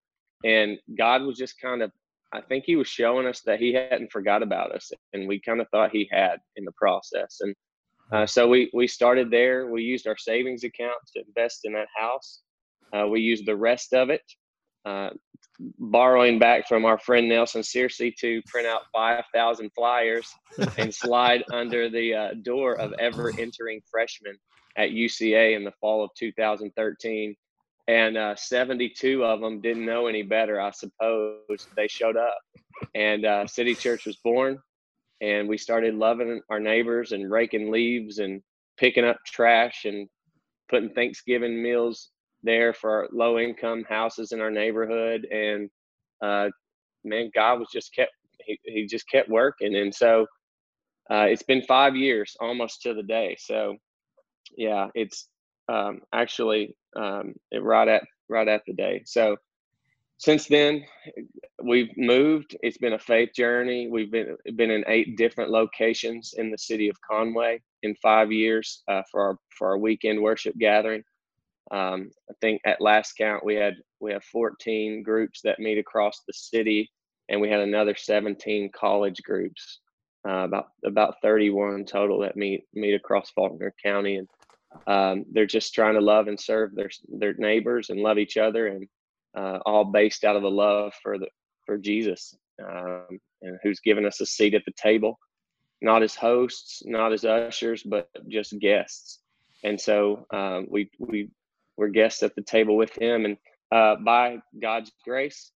and 0.45 0.79
God 0.97 1.23
was 1.23 1.37
just 1.37 1.61
kind 1.61 1.83
of 1.83 1.91
I 2.33 2.41
think 2.41 2.65
he 2.65 2.77
was 2.77 2.87
showing 2.87 3.27
us 3.27 3.41
that 3.43 3.59
he 3.59 3.73
hadn't 3.73 4.13
forgot 4.13 4.43
about 4.43 4.73
us, 4.73 4.93
and 5.13 5.27
we 5.27 5.41
kind 5.41 5.61
of 5.61 5.69
thought 5.71 5.91
he 5.91 6.09
had 6.13 6.37
in 6.57 6.65
the 6.65 6.73
process. 6.73 7.39
And 7.41 7.55
uh, 8.13 8.27
so 8.27 8.49
we 8.49 8.71
we 8.73 8.87
started 8.87 9.31
there. 9.31 9.67
We 9.67 9.83
used 9.83 10.07
our 10.07 10.17
savings 10.17 10.65
account 10.65 10.99
to 11.15 11.25
invest 11.27 11.61
in 11.65 11.73
that 11.73 11.89
house. 11.97 12.43
Uh, 12.93 13.07
we 13.09 13.21
used 13.21 13.47
the 13.47 13.57
rest 13.57 13.93
of 13.95 14.11
it, 14.11 14.23
uh, 14.85 15.11
borrowing 15.79 16.39
back 16.39 16.69
from 16.69 16.85
our 16.85 16.99
friend 16.99 17.29
Nelson 17.29 17.63
Searcy 17.63 18.15
to 18.17 18.43
print 18.47 18.67
out 18.67 18.83
five 18.93 19.25
thousand 19.35 19.71
flyers 19.75 20.33
and 20.79 20.95
slide 20.95 21.43
under 21.53 21.91
the 21.91 22.15
uh, 22.15 22.29
door 22.43 22.75
of 22.75 22.93
ever 23.01 23.33
entering 23.39 23.81
freshmen 23.91 24.37
at 24.77 24.91
UCA 24.91 25.57
in 25.57 25.65
the 25.65 25.73
fall 25.81 26.05
of 26.05 26.11
2013 26.17 27.35
and 27.91 28.17
uh, 28.17 28.37
72 28.37 29.25
of 29.25 29.41
them 29.41 29.61
didn't 29.61 29.85
know 29.85 30.07
any 30.07 30.23
better. 30.23 30.61
I 30.61 30.71
suppose 30.71 31.67
they 31.77 31.89
showed 31.89 32.17
up, 32.17 32.39
and 32.95 33.25
uh, 33.25 33.47
City 33.49 33.75
Church 33.75 34.07
was 34.07 34.17
born, 34.23 34.59
and 35.21 35.49
we 35.49 35.59
started 35.59 35.97
loving 35.97 36.41
our 36.51 36.61
neighbors 36.61 37.11
and 37.11 37.29
raking 37.29 37.73
leaves 37.73 38.19
and 38.19 38.43
picking 38.79 39.05
up 39.05 39.17
trash 39.27 39.87
and 39.87 40.09
putting 40.71 40.91
Thanksgiving 40.91 41.61
meals 41.61 42.11
there 42.45 42.73
for 42.73 43.09
low 43.11 43.41
income 43.41 43.85
houses 43.89 44.31
in 44.31 44.41
our 44.41 44.53
neighborhood. 44.53 45.27
And 45.29 45.69
uh, 46.23 46.51
man, 47.03 47.33
God 47.35 47.59
was 47.59 47.69
just 47.73 47.93
kept 47.93 48.13
he, 48.47 48.57
he 48.67 48.87
just 48.87 49.11
kept 49.11 49.29
working, 49.29 49.75
and 49.75 49.93
so 49.93 50.27
uh, 51.11 51.27
it's 51.29 51.43
been 51.43 51.63
five 51.63 51.97
years 51.97 52.37
almost 52.41 52.83
to 52.83 52.95
the 52.95 53.03
day. 53.03 53.37
So 53.41 53.75
yeah, 54.57 54.87
it's 54.95 55.29
um, 55.69 56.03
actually 56.15 56.77
um, 56.97 57.35
right 57.61 57.89
at 57.89 58.05
right 58.29 58.49
at 58.49 58.63
the 58.67 58.73
day. 58.73 59.03
So 59.07 59.37
since 60.21 60.47
then, 60.47 60.85
we've 61.63 61.97
moved. 61.97 62.55
It's 62.63 62.77
been 62.77 62.93
a 62.93 62.99
faith 62.99 63.31
journey. 63.35 63.89
We've 63.89 64.11
been 64.11 64.37
been 64.55 64.71
in 64.71 64.85
eight 64.87 65.17
different 65.17 65.51
locations 65.51 66.35
in 66.37 66.51
the 66.51 66.59
city 66.59 66.89
of 66.89 67.01
Conway 67.01 67.63
in 67.83 67.95
five 67.97 68.31
years 68.31 68.83
uh, 68.87 69.03
for 69.11 69.23
our 69.23 69.39
for 69.57 69.69
our 69.69 69.79
weekend 69.79 70.21
worship 70.21 70.57
gathering. 70.59 71.03
Um, 71.71 72.11
I 72.29 72.35
think 72.41 72.61
at 72.67 72.81
last 72.81 73.15
count 73.17 73.45
we 73.45 73.55
had 73.55 73.77
we 74.01 74.13
have 74.13 74.25
14 74.25 75.03
groups 75.03 75.41
that 75.43 75.59
meet 75.59 75.79
across 75.79 76.21
the 76.27 76.35
city, 76.35 76.91
and 77.31 77.41
we 77.41 77.49
had 77.49 77.61
another 77.61 77.95
17 77.95 78.71
college 78.75 79.23
groups, 79.23 79.81
uh, 80.29 80.45
about 80.45 80.67
about 80.85 81.15
31 81.23 81.87
total 81.87 82.21
that 82.21 82.37
meet 82.37 82.65
meet 82.75 82.95
across 82.95 83.31
Faulkner 83.31 83.75
County. 83.83 84.17
And 84.17 84.29
um, 84.87 85.25
they're 85.33 85.47
just 85.47 85.75
trying 85.75 85.95
to 85.95 86.01
love 86.01 86.29
and 86.29 86.39
serve 86.39 86.75
their 86.75 86.91
their 87.09 87.35
neighbors 87.35 87.91
and 87.91 88.01
love 88.01 88.19
each 88.19 88.37
other, 88.37 88.69
and 88.69 88.89
uh, 89.37 89.59
all 89.67 89.85
based 89.85 90.25
out 90.25 90.37
of 90.37 90.43
the 90.43 90.51
love 90.51 90.93
for 91.03 91.19
the 91.19 91.29
for 91.67 91.77
Jesus, 91.77 92.35
um, 92.65 93.07
and 93.43 93.59
who's 93.63 93.81
given 93.81 94.07
us 94.07 94.21
a 94.21 94.27
seat 94.27 94.55
at 94.55 94.65
the 94.65 94.73
table, 94.73 95.19
not 95.83 96.03
as 96.03 96.15
hosts, 96.15 96.83
not 96.85 97.13
as 97.13 97.25
ushers, 97.25 97.83
but 97.83 98.09
just 98.29 98.59
guests. 98.61 99.21
And 99.65 99.81
so 99.81 100.27
um, 100.33 100.67
we 100.71 100.91
we 100.99 101.31
we're 101.77 101.89
guests 101.89 102.23
at 102.23 102.35
the 102.35 102.43
table 102.43 102.77
with 102.77 102.97
Him, 102.97 103.25
and 103.25 103.37
uh, 103.73 103.97
by 103.97 104.39
God's 104.61 104.93
grace, 105.05 105.53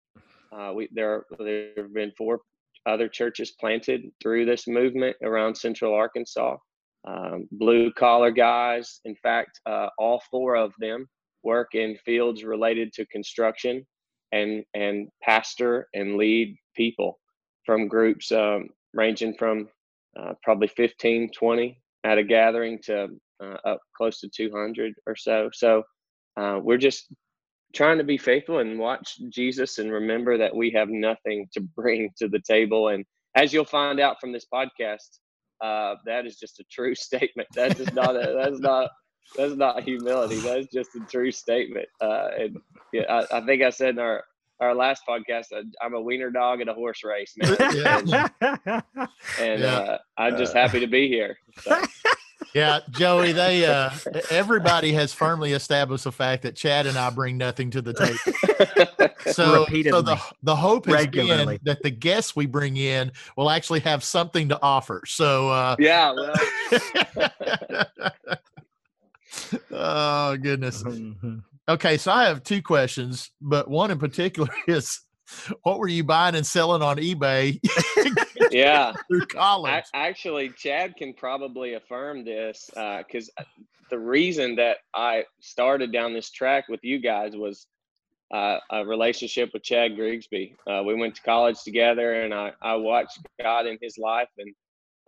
uh, 0.52 0.72
we 0.74 0.88
there 0.92 1.24
there 1.38 1.70
have 1.76 1.94
been 1.94 2.12
four 2.16 2.40
other 2.86 3.08
churches 3.08 3.52
planted 3.52 4.10
through 4.20 4.44
this 4.44 4.66
movement 4.66 5.16
around 5.22 5.54
Central 5.54 5.94
Arkansas 5.94 6.56
um, 7.06 7.48
blue 7.52 7.92
collar 7.92 8.30
guys. 8.30 9.00
In 9.04 9.14
fact, 9.16 9.60
uh, 9.66 9.88
all 9.98 10.22
four 10.30 10.56
of 10.56 10.72
them 10.78 11.06
work 11.42 11.74
in 11.74 11.96
fields 12.04 12.42
related 12.44 12.92
to 12.94 13.06
construction 13.06 13.86
and 14.32 14.64
and 14.74 15.08
pastor 15.22 15.88
and 15.94 16.16
lead 16.16 16.56
people 16.74 17.18
from 17.64 17.88
groups 17.88 18.32
um, 18.32 18.68
ranging 18.92 19.34
from 19.34 19.68
uh, 20.18 20.32
probably 20.42 20.68
15 20.68 21.30
20 21.36 21.80
at 22.04 22.18
a 22.18 22.24
gathering 22.24 22.78
to 22.82 23.08
uh, 23.42 23.56
up 23.64 23.80
close 23.96 24.20
to 24.20 24.28
200 24.28 24.94
or 25.06 25.14
so 25.16 25.50
so 25.52 25.82
uh, 26.36 26.58
we're 26.62 26.78
just 26.78 27.14
trying 27.74 27.98
to 27.98 28.04
be 28.04 28.18
faithful 28.18 28.58
and 28.58 28.78
watch 28.78 29.18
jesus 29.28 29.78
and 29.78 29.92
remember 29.92 30.36
that 30.38 30.54
we 30.54 30.70
have 30.70 30.88
nothing 30.88 31.46
to 31.52 31.60
bring 31.60 32.10
to 32.16 32.28
the 32.28 32.40
table 32.46 32.88
and 32.88 33.04
as 33.36 33.52
you'll 33.52 33.64
find 33.64 34.00
out 34.00 34.16
from 34.20 34.32
this 34.32 34.46
podcast 34.52 35.18
uh, 35.60 35.94
that 36.06 36.26
is 36.26 36.36
just 36.36 36.60
a 36.60 36.64
true 36.70 36.94
statement. 37.08 37.48
That's 37.54 37.76
just 37.78 37.94
not 37.94 38.16
a, 38.16 38.34
that's 38.34 38.60
not 38.60 38.90
that's 39.36 39.54
not 39.54 39.82
humility. 39.82 40.36
That's 40.36 40.66
just 40.72 40.90
a 40.94 41.00
true 41.10 41.32
statement. 41.32 41.86
Uh, 42.00 42.28
and 42.38 42.58
yeah, 42.92 43.02
I, 43.08 43.38
I, 43.38 43.46
think 43.46 43.62
I 43.62 43.70
said 43.70 43.90
in 43.90 43.98
our 43.98 44.24
our 44.60 44.74
last 44.74 45.02
podcast, 45.08 45.46
uh, 45.54 45.62
I'm 45.82 45.94
a 45.94 46.00
wiener 46.00 46.30
dog 46.30 46.60
at 46.60 46.68
a 46.68 46.74
horse 46.74 47.02
race, 47.02 47.34
man. 47.36 47.56
yeah. 47.74 48.00
And, 48.40 48.82
and 49.40 49.60
yeah. 49.62 49.76
uh, 49.76 49.98
I'm 50.16 50.36
just 50.36 50.54
happy 50.54 50.80
to 50.80 50.86
be 50.86 51.08
here. 51.08 51.36
So. 51.60 51.76
Yeah, 52.54 52.80
Joey, 52.90 53.32
they 53.32 53.66
uh 53.66 53.90
everybody 54.30 54.92
has 54.92 55.12
firmly 55.12 55.52
established 55.52 56.04
the 56.04 56.12
fact 56.12 56.42
that 56.42 56.56
Chad 56.56 56.86
and 56.86 56.96
I 56.98 57.10
bring 57.10 57.36
nothing 57.38 57.70
to 57.70 57.82
the 57.82 57.92
table. 57.92 59.10
So, 59.32 59.64
so 59.66 60.02
the 60.02 60.20
the 60.42 60.54
hope 60.54 60.84
has 60.84 60.94
Regularly. 60.94 61.56
been 61.56 61.64
that 61.64 61.82
the 61.82 61.90
guests 61.90 62.36
we 62.36 62.44
bring 62.44 62.76
in 62.76 63.10
will 63.38 63.50
actually 63.50 63.80
have 63.80 64.04
something 64.04 64.50
to 64.50 64.60
offer. 64.62 65.02
So 65.06 65.48
uh 65.48 65.76
Yeah, 65.78 66.12
well. 66.12 66.34
oh 69.72 70.36
goodness. 70.36 70.82
Mm-hmm. 70.82 71.38
Okay, 71.68 71.96
so 71.96 72.12
I 72.12 72.24
have 72.24 72.42
two 72.44 72.60
questions, 72.60 73.30
but 73.40 73.68
one 73.70 73.90
in 73.90 73.98
particular 73.98 74.50
is 74.68 75.00
what 75.62 75.78
were 75.78 75.88
you 75.88 76.04
buying 76.04 76.34
and 76.34 76.46
selling 76.46 76.82
on 76.82 76.98
eBay? 76.98 77.58
Yeah, 78.50 78.92
through 79.08 79.26
college. 79.26 79.84
I, 79.94 80.08
actually, 80.08 80.50
Chad 80.50 80.96
can 80.96 81.14
probably 81.14 81.74
affirm 81.74 82.24
this 82.24 82.70
because 82.72 83.30
uh, 83.38 83.44
the 83.90 83.98
reason 83.98 84.56
that 84.56 84.78
I 84.94 85.24
started 85.40 85.92
down 85.92 86.12
this 86.12 86.30
track 86.30 86.68
with 86.68 86.80
you 86.82 86.98
guys 86.98 87.36
was 87.36 87.66
uh, 88.32 88.58
a 88.70 88.84
relationship 88.84 89.50
with 89.52 89.62
Chad 89.62 89.96
Grigsby. 89.96 90.56
Uh, 90.68 90.82
we 90.84 90.94
went 90.94 91.14
to 91.16 91.22
college 91.22 91.62
together, 91.62 92.22
and 92.22 92.34
I, 92.34 92.52
I 92.62 92.74
watched 92.76 93.18
God 93.40 93.66
in 93.66 93.78
his 93.80 93.98
life, 93.98 94.28
and 94.38 94.54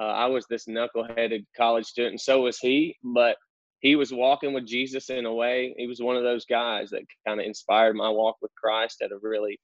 uh, 0.01 0.05
I 0.05 0.27
was 0.27 0.47
this 0.47 0.67
knuckleheaded 0.67 1.45
college 1.57 1.87
student, 1.87 2.13
and 2.13 2.21
so 2.21 2.43
was 2.43 2.59
he. 2.59 2.97
But 3.03 3.37
he 3.81 3.97
was 3.97 4.13
walking 4.13 4.53
with 4.53 4.67
Jesus 4.67 5.11
in 5.11 5.27
a 5.27 5.35
way. 5.35 5.75
He 5.77 5.87
was 5.87 6.01
one 6.01 6.17
of 6.17 6.23
those 6.23 6.45
guys 6.45 6.91
that 6.91 7.03
kind 7.27 7.41
of 7.41 7.47
inspired 7.47 7.97
my 7.97 8.09
walk 8.09 8.37
with 8.41 8.55
Christ 8.55 9.03
at 9.03 9.13
a 9.13 9.19
really 9.21 9.59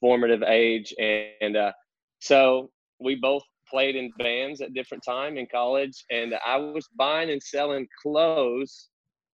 formative 0.00 0.42
age, 0.42 0.92
and, 0.98 1.28
and 1.40 1.56
uh, 1.56 1.72
so 2.18 2.70
we 3.00 3.14
both 3.14 3.42
played 3.68 3.96
in 3.96 4.12
bands 4.18 4.60
at 4.60 4.74
different 4.74 5.02
time 5.04 5.36
in 5.36 5.46
college 5.46 6.04
and 6.10 6.34
i 6.46 6.56
was 6.56 6.86
buying 6.96 7.30
and 7.30 7.42
selling 7.42 7.86
clothes 8.02 8.88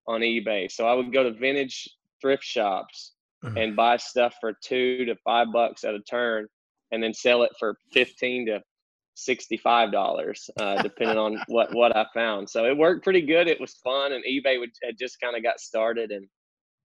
on 0.08 0.20
eBay. 0.20 0.70
So 0.70 0.86
I 0.86 0.94
would 0.94 1.12
go 1.12 1.22
to 1.22 1.30
vintage 1.32 1.88
thrift 2.20 2.42
shops 2.44 3.12
Mhm. 3.44 3.56
and 3.62 3.76
buy 3.76 3.96
stuff 3.96 4.34
for 4.40 4.52
two 4.64 5.04
to 5.04 5.16
five 5.24 5.52
bucks 5.52 5.84
at 5.84 5.94
a 5.94 6.00
turn, 6.00 6.46
and 6.92 7.02
then 7.02 7.12
sell 7.14 7.42
it 7.42 7.52
for 7.58 7.76
fifteen 7.92 8.46
to 8.46 8.62
sixty-five 9.14 9.92
dollars, 9.92 10.48
uh, 10.58 10.76
depending 10.82 11.18
on 11.18 11.40
what 11.48 11.74
what 11.74 11.96
I 11.96 12.06
found. 12.14 12.48
So 12.48 12.64
it 12.66 12.76
worked 12.76 13.04
pretty 13.04 13.22
good. 13.22 13.48
It 13.48 13.60
was 13.60 13.74
fun, 13.74 14.12
and 14.12 14.24
eBay 14.24 14.58
would, 14.58 14.70
had 14.82 14.98
just 14.98 15.20
kind 15.20 15.36
of 15.36 15.42
got 15.42 15.60
started, 15.60 16.10
and 16.12 16.28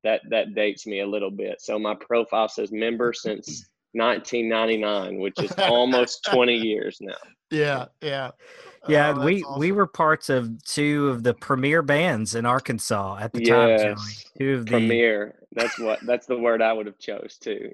that 0.03 0.22
that 0.29 0.55
dates 0.55 0.86
me 0.88 1.00
a 1.01 1.07
little 1.07 1.31
bit. 1.31 1.62
So 1.62 1.77
my 1.79 1.96
profile 1.96 2.48
says 2.50 2.72
member 2.72 3.13
since 3.13 3.67
1999, 3.97 5.19
which 5.19 5.41
is 5.41 5.51
almost 5.57 6.25
20 6.31 6.55
years 6.55 6.97
now. 7.01 7.15
Yeah, 7.49 7.85
yeah. 8.01 8.31
Yeah, 8.87 9.13
Oh, 9.15 9.25
we 9.25 9.41
that's 9.41 9.57
we 9.57 9.71
were 9.71 9.87
parts 9.87 10.29
of 10.29 10.63
two 10.63 11.09
of 11.09 11.23
the 11.23 11.33
premier 11.33 11.81
bands 11.81 12.35
in 12.35 12.45
Arkansas 12.45 13.17
at 13.19 13.33
the 13.33 13.41
time. 13.41 13.77
Joey. 13.77 13.87
Yes, 13.89 14.25
Two 14.37 14.53
of 14.53 14.65
the 14.65 14.71
Premiere. 14.71 15.35
That's 15.53 15.77
what. 15.79 15.99
That's 16.05 16.25
the 16.25 16.37
word 16.37 16.61
I 16.61 16.71
would 16.71 16.85
have 16.85 16.97
chose 16.97 17.37
too. 17.39 17.71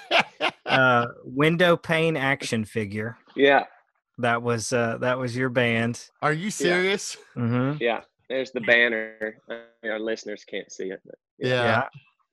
uh, 0.66 1.06
window 1.24 1.76
pane 1.76 2.16
action 2.16 2.64
figure. 2.64 3.16
Yeah, 3.36 3.64
That 4.18 4.42
was 4.42 4.72
uh, 4.72 4.98
that 4.98 5.18
was 5.18 5.36
your 5.36 5.50
band. 5.50 6.04
Are 6.20 6.32
you 6.32 6.50
serious? 6.50 7.16
hmm 7.34 7.74
yeah. 7.80 8.00
There's 8.28 8.52
the 8.52 8.60
banner. 8.60 9.36
Our 9.84 9.98
listeners 9.98 10.44
can't 10.44 10.70
see 10.70 10.90
it, 10.90 11.00
but 11.04 11.16
Yeah. 11.38 11.62
Yeah. 11.62 11.88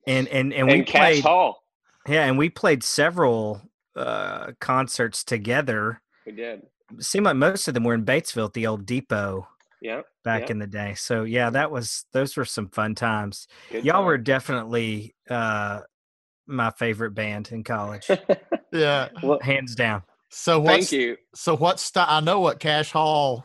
And 0.06 0.28
and 0.28 0.52
and 0.54 0.68
we 0.68 0.74
and 0.74 0.86
Cash 0.86 1.00
played 1.00 1.22
Hall. 1.24 1.62
Yeah, 2.08 2.24
and 2.26 2.38
we 2.38 2.48
played 2.50 2.82
several 2.82 3.60
uh, 3.96 4.52
concerts 4.60 5.24
together. 5.24 6.00
We 6.26 6.32
did. 6.32 6.62
It 6.96 7.04
seemed 7.04 7.26
like 7.26 7.36
most 7.36 7.68
of 7.68 7.74
them 7.74 7.84
were 7.84 7.94
in 7.94 8.04
Batesville 8.04 8.46
at 8.46 8.52
the 8.54 8.66
old 8.66 8.86
depot 8.86 9.46
Yeah. 9.82 10.02
back 10.24 10.42
Yep. 10.42 10.50
in 10.50 10.58
the 10.58 10.66
day. 10.66 10.94
So 10.96 11.24
yeah, 11.24 11.50
that 11.50 11.70
was 11.70 12.04
those 12.12 12.36
were 12.36 12.44
some 12.44 12.68
fun 12.70 12.94
times. 12.94 13.46
Good 13.70 13.84
Y'all 13.84 13.96
time. 13.96 14.04
were 14.06 14.18
definitely 14.18 15.14
uh, 15.28 15.80
my 16.46 16.70
favorite 16.70 17.10
band 17.12 17.50
in 17.52 17.62
college, 17.64 18.08
Yeah. 18.72 19.08
well, 19.22 19.38
hands 19.42 19.74
down. 19.74 20.02
So 20.30 20.60
what's 20.60 20.90
thank 20.90 20.92
you. 21.02 21.16
so 21.34 21.56
what 21.56 21.78
style? 21.80 22.06
I 22.08 22.20
know 22.20 22.40
what 22.40 22.58
Cash 22.60 22.90
Hall 22.92 23.44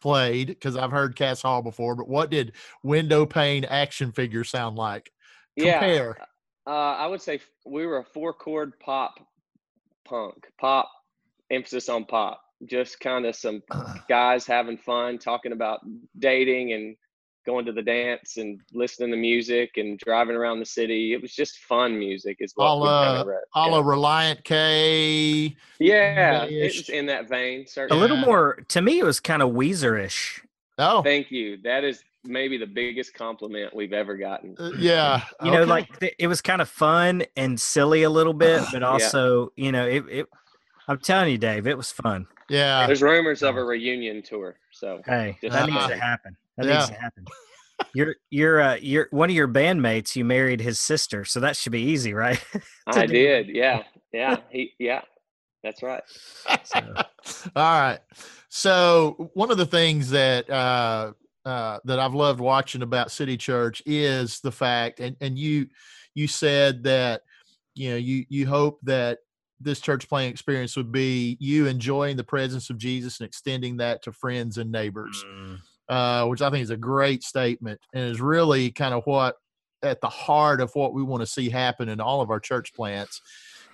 played 0.00 0.48
because 0.48 0.76
I've 0.76 0.90
heard 0.90 1.16
Cash 1.16 1.42
Hall 1.42 1.62
before, 1.62 1.94
but 1.94 2.08
what 2.08 2.30
did 2.30 2.52
window 2.82 3.24
pane 3.26 3.64
action 3.64 4.12
figure 4.12 4.44
sound 4.44 4.76
like? 4.76 5.10
Yeah. 5.56 6.12
Compare. 6.64 6.74
Uh, 6.74 6.96
I 6.96 7.06
would 7.06 7.22
say 7.22 7.40
we 7.66 7.86
were 7.86 7.98
a 7.98 8.04
four 8.04 8.32
chord 8.32 8.78
pop 8.80 9.14
punk, 10.04 10.46
pop 10.58 10.90
emphasis 11.50 11.88
on 11.88 12.04
pop. 12.04 12.40
Just 12.66 13.00
kind 13.00 13.26
of 13.26 13.36
some 13.36 13.62
guys 14.08 14.46
having 14.46 14.78
fun, 14.78 15.18
talking 15.18 15.52
about 15.52 15.80
dating 16.18 16.72
and 16.72 16.96
going 17.46 17.66
to 17.66 17.72
the 17.72 17.82
dance 17.82 18.38
and 18.38 18.60
listening 18.72 19.10
to 19.10 19.16
music 19.16 19.72
and 19.76 19.98
driving 19.98 20.34
around 20.34 20.60
the 20.60 20.66
city. 20.66 21.12
It 21.12 21.20
was 21.20 21.34
just 21.34 21.58
fun 21.58 21.98
music, 21.98 22.38
is 22.40 22.52
what 22.54 22.64
All, 22.64 22.80
we 22.80 22.88
kind 22.88 23.18
uh, 23.18 23.20
of. 23.20 23.36
All 23.52 23.70
yeah. 23.70 23.78
a 23.78 23.82
Relient 23.82 24.44
K. 24.44 25.56
yeah, 25.78 26.44
it's 26.44 26.88
in 26.88 27.06
that 27.06 27.28
vein. 27.28 27.66
Certainly. 27.66 27.98
A 27.98 28.00
little 28.00 28.16
more 28.16 28.64
to 28.68 28.80
me, 28.80 28.98
it 28.98 29.04
was 29.04 29.20
kind 29.20 29.42
of 29.42 29.50
Weezer-ish. 29.50 30.42
Oh, 30.78 31.02
Thank 31.02 31.30
you. 31.30 31.58
That 31.62 31.84
is 31.84 32.02
maybe 32.24 32.56
the 32.58 32.66
biggest 32.66 33.14
compliment 33.14 33.74
we've 33.74 33.92
ever 33.92 34.16
gotten. 34.16 34.56
uh, 34.58 34.70
yeah. 34.78 35.22
You 35.42 35.50
know, 35.50 35.64
like 35.64 35.98
th- 36.00 36.14
it 36.18 36.26
was 36.26 36.40
kind 36.40 36.60
of 36.62 36.68
fun 36.68 37.24
and 37.36 37.60
silly 37.60 38.02
a 38.04 38.10
little 38.10 38.32
bit, 38.34 38.62
but 38.72 38.82
also, 38.82 39.52
you 39.56 39.72
know, 39.72 39.86
it, 39.86 40.04
it. 40.10 40.26
I'm 40.88 40.98
telling 40.98 41.30
you, 41.30 41.38
Dave, 41.38 41.66
it 41.66 41.76
was 41.76 41.90
fun. 41.90 42.26
yeah. 42.50 42.86
There's 42.86 43.02
rumors 43.02 43.42
of 43.42 43.56
a 43.56 43.64
reunion 43.64 44.22
tour. 44.22 44.56
So 44.70 45.00
Hey, 45.06 45.38
Just 45.42 45.52
that 45.54 45.68
needs 45.68 45.86
to 45.86 45.96
happen. 45.96 46.36
That 46.56 46.66
Yeah. 46.66 46.74
needs 46.78 46.88
to 46.90 46.94
happen. 46.94 47.24
You're 47.94 48.14
you're 48.30 48.60
uh 48.60 48.76
you're 48.80 49.08
one 49.10 49.30
of 49.30 49.34
your 49.36 49.48
bandmates, 49.48 50.14
you 50.14 50.24
married 50.24 50.60
his 50.60 50.78
sister, 50.78 51.24
so 51.24 51.40
that 51.40 51.56
should 51.56 51.72
be 51.72 51.80
easy, 51.82 52.14
right? 52.14 52.42
I 52.86 53.06
do. 53.06 53.12
did. 53.12 53.48
Yeah. 53.48 53.82
Yeah. 54.12 54.36
He, 54.50 54.72
yeah. 54.78 55.00
That's 55.64 55.82
right. 55.82 56.02
So- 56.62 56.78
All 57.56 57.80
right. 57.80 57.98
So 58.48 59.30
one 59.34 59.50
of 59.50 59.56
the 59.58 59.66
things 59.66 60.10
that 60.10 60.48
uh, 60.48 61.14
uh, 61.44 61.78
that 61.84 61.98
I've 61.98 62.14
loved 62.14 62.40
watching 62.40 62.82
about 62.82 63.10
City 63.10 63.36
Church 63.36 63.82
is 63.86 64.40
the 64.40 64.52
fact, 64.52 65.00
and 65.00 65.16
and 65.20 65.38
you 65.38 65.68
you 66.14 66.26
said 66.26 66.84
that 66.84 67.22
you 67.74 67.90
know 67.90 67.96
you 67.96 68.24
you 68.28 68.46
hope 68.46 68.78
that 68.82 69.18
this 69.60 69.80
church 69.80 70.08
playing 70.08 70.30
experience 70.30 70.76
would 70.76 70.92
be 70.92 71.36
you 71.40 71.66
enjoying 71.66 72.16
the 72.16 72.24
presence 72.24 72.70
of 72.70 72.78
Jesus 72.78 73.20
and 73.20 73.26
extending 73.26 73.76
that 73.78 74.02
to 74.02 74.12
friends 74.12 74.58
and 74.58 74.70
neighbors, 74.72 75.24
Mm, 75.26 75.58
uh, 75.88 76.26
which 76.26 76.42
I 76.42 76.50
think 76.50 76.62
is 76.62 76.70
a 76.70 76.76
great 76.76 77.22
statement 77.22 77.80
and 77.92 78.10
is 78.10 78.20
really 78.20 78.70
kind 78.70 78.94
of 78.94 79.04
what 79.04 79.36
at 79.82 80.00
the 80.00 80.08
heart 80.08 80.60
of 80.60 80.74
what 80.74 80.94
we 80.94 81.02
want 81.02 81.20
to 81.20 81.26
see 81.26 81.50
happen 81.50 81.88
in 81.88 82.00
all 82.00 82.20
of 82.20 82.30
our 82.30 82.40
church 82.40 82.74
plants. 82.74 83.20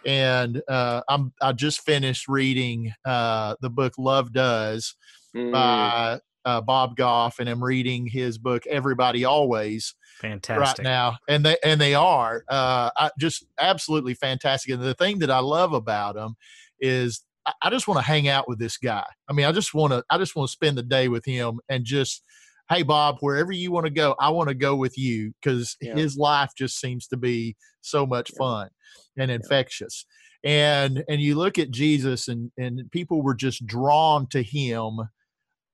And 0.05 0.61
uh, 0.68 1.03
I'm 1.09 1.33
I 1.40 1.53
just 1.53 1.83
finished 1.83 2.27
reading 2.27 2.92
uh, 3.05 3.57
the 3.61 3.71
book 3.71 3.94
Love 3.99 4.33
Does 4.33 4.97
Mm, 5.35 5.53
by 5.53 6.21
uh, 6.44 6.61
Bob 6.61 6.96
Goff, 6.96 7.38
and 7.38 7.48
I'm 7.48 7.62
reading 7.62 8.07
his 8.07 8.38
book 8.38 8.66
Everybody 8.66 9.24
Always 9.24 9.94
fantastic. 10.20 10.79
right 10.79 10.85
now, 10.85 11.16
and 11.29 11.44
they 11.44 11.57
and 11.64 11.81
they 11.81 11.94
are 11.94 12.44
uh, 12.48 12.90
I, 12.96 13.11
just 13.18 13.44
absolutely 13.59 14.14
fantastic. 14.14 14.72
And 14.72 14.83
the 14.83 14.94
thing 14.94 15.18
that 15.20 15.31
I 15.31 15.38
love 15.40 15.72
about 15.72 16.14
them 16.14 16.35
is 16.81 17.22
I, 17.46 17.53
I 17.62 17.70
just 17.70 17.88
want 17.88 17.98
to 17.98 18.07
hang 18.07 18.29
out 18.29 18.48
with 18.48 18.59
this 18.59 18.76
guy. 18.76 19.07
I 19.29 19.33
mean, 19.33 19.46
I 19.46 19.53
just 19.53 19.74
want 19.74 19.92
to 19.92 20.03
I 20.11 20.18
just 20.18 20.35
want 20.37 20.48
to 20.48 20.53
spend 20.53 20.79
the 20.79 20.83
day 20.83 21.09
with 21.09 21.24
him 21.24 21.61
and 21.68 21.85
just. 21.85 22.22
Hey 22.72 22.85
Bob, 22.85 23.16
wherever 23.18 23.50
you 23.50 23.72
want 23.72 23.87
to 23.87 23.90
go, 23.90 24.14
I 24.20 24.29
want 24.31 24.48
to 24.48 24.55
go 24.55 24.76
with 24.76 24.96
you 24.96 25.33
because 25.42 25.76
Yeah. 25.81 25.96
his 25.96 26.16
life 26.16 26.53
just 26.57 26.79
seems 26.79 27.09
to 27.09 27.16
be 27.16 27.57
so 27.81 28.07
much 28.07 28.31
Yeah. 28.33 28.38
fun 28.38 28.68
and 29.18 29.29
infectious. 29.29 30.07
And 30.44 31.03
and 31.09 31.20
you 31.20 31.35
look 31.35 31.59
at 31.59 31.72
Jesus 31.72 32.29
and 32.29 32.53
and 32.57 32.88
people 32.92 33.22
were 33.22 33.35
just 33.35 33.66
drawn 33.66 34.29
to 34.29 34.40
him 34.40 35.00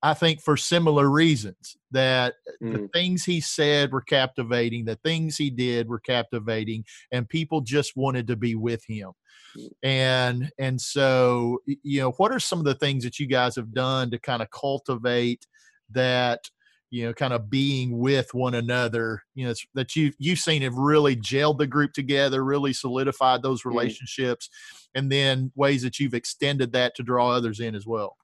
I 0.06 0.14
think 0.14 0.40
for 0.40 0.56
similar 0.56 1.10
reasons 1.10 1.76
that 1.90 2.34
the 2.60 2.66
mm, 2.66 2.92
things 2.92 3.24
he 3.24 3.40
said 3.40 3.90
were 3.90 4.02
captivating, 4.02 4.84
the 4.84 4.94
things 4.94 5.36
he 5.36 5.50
did 5.50 5.88
were 5.88 5.98
captivating, 5.98 6.84
and 7.10 7.28
people 7.28 7.60
just 7.60 7.96
wanted 7.96 8.28
to 8.28 8.36
be 8.36 8.54
with 8.54 8.84
him. 8.86 9.10
Mm. 9.58 9.68
And 9.82 10.52
and 10.60 10.80
so 10.80 11.58
you 11.66 12.00
know, 12.00 12.12
what 12.12 12.30
are 12.30 12.38
some 12.38 12.60
of 12.60 12.64
the 12.64 12.76
things 12.76 13.02
that 13.02 13.18
you 13.18 13.26
guys 13.26 13.56
have 13.56 13.74
done 13.74 14.12
to 14.12 14.18
kind 14.20 14.42
of 14.42 14.50
cultivate 14.52 15.44
that 15.90 16.48
you 16.90 17.04
know 17.04 17.12
kind 17.12 17.32
of 17.32 17.50
being 17.50 17.98
with 17.98 18.32
one 18.32 18.54
another 18.54 19.24
you 19.34 19.44
know 19.44 19.54
that 19.74 19.96
you 19.96 20.12
you've 20.18 20.38
seen 20.38 20.62
have 20.62 20.76
really 20.76 21.16
gelled 21.16 21.58
the 21.58 21.66
group 21.66 21.92
together 21.92 22.44
really 22.44 22.72
solidified 22.72 23.42
those 23.42 23.62
Mm. 23.62 23.70
relationships 23.70 24.48
and 24.94 25.10
then 25.10 25.50
ways 25.56 25.82
that 25.82 25.98
you've 25.98 26.14
extended 26.14 26.72
that 26.72 26.94
to 26.94 27.02
draw 27.02 27.30
others 27.30 27.58
in 27.58 27.74
as 27.74 27.86
well 27.86 28.16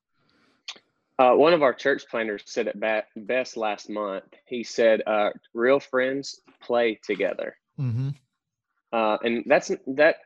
Uh, 1.18 1.34
one 1.34 1.52
of 1.52 1.62
our 1.62 1.74
church 1.74 2.04
planners 2.10 2.42
said 2.46 2.66
it 2.66 3.06
best 3.16 3.56
last 3.56 3.90
month. 3.90 4.24
He 4.46 4.64
said, 4.64 5.02
uh, 5.06 5.30
"Real 5.54 5.78
friends 5.78 6.40
play 6.62 6.98
together," 7.04 7.56
mm-hmm. 7.78 8.10
uh, 8.92 9.18
and 9.22 9.44
that's 9.46 9.70
that. 9.88 10.16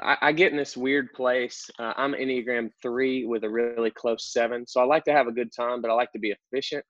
I, 0.00 0.16
I 0.22 0.32
get 0.32 0.52
in 0.52 0.56
this 0.56 0.76
weird 0.76 1.12
place. 1.14 1.68
Uh, 1.78 1.94
I'm 1.96 2.12
Enneagram 2.12 2.70
three 2.80 3.26
with 3.26 3.44
a 3.44 3.50
really 3.50 3.90
close 3.90 4.32
seven, 4.32 4.66
so 4.66 4.80
I 4.80 4.84
like 4.84 5.04
to 5.04 5.12
have 5.12 5.26
a 5.26 5.32
good 5.32 5.52
time, 5.52 5.82
but 5.82 5.90
I 5.90 5.94
like 5.94 6.12
to 6.12 6.20
be 6.20 6.32
efficient. 6.32 6.84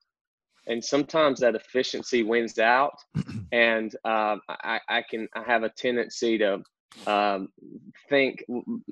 And 0.67 0.85
sometimes 0.85 1.41
that 1.41 1.55
efficiency 1.55 2.23
wins 2.23 2.59
out, 2.59 2.93
and 3.53 3.95
um, 4.05 4.43
I, 4.49 4.81
I 4.89 5.03
can 5.09 5.29
I 5.35 5.43
have 5.45 5.63
a 5.63 5.71
tendency 5.71 6.37
to 6.39 6.63
um, 7.07 7.49
think 8.09 8.45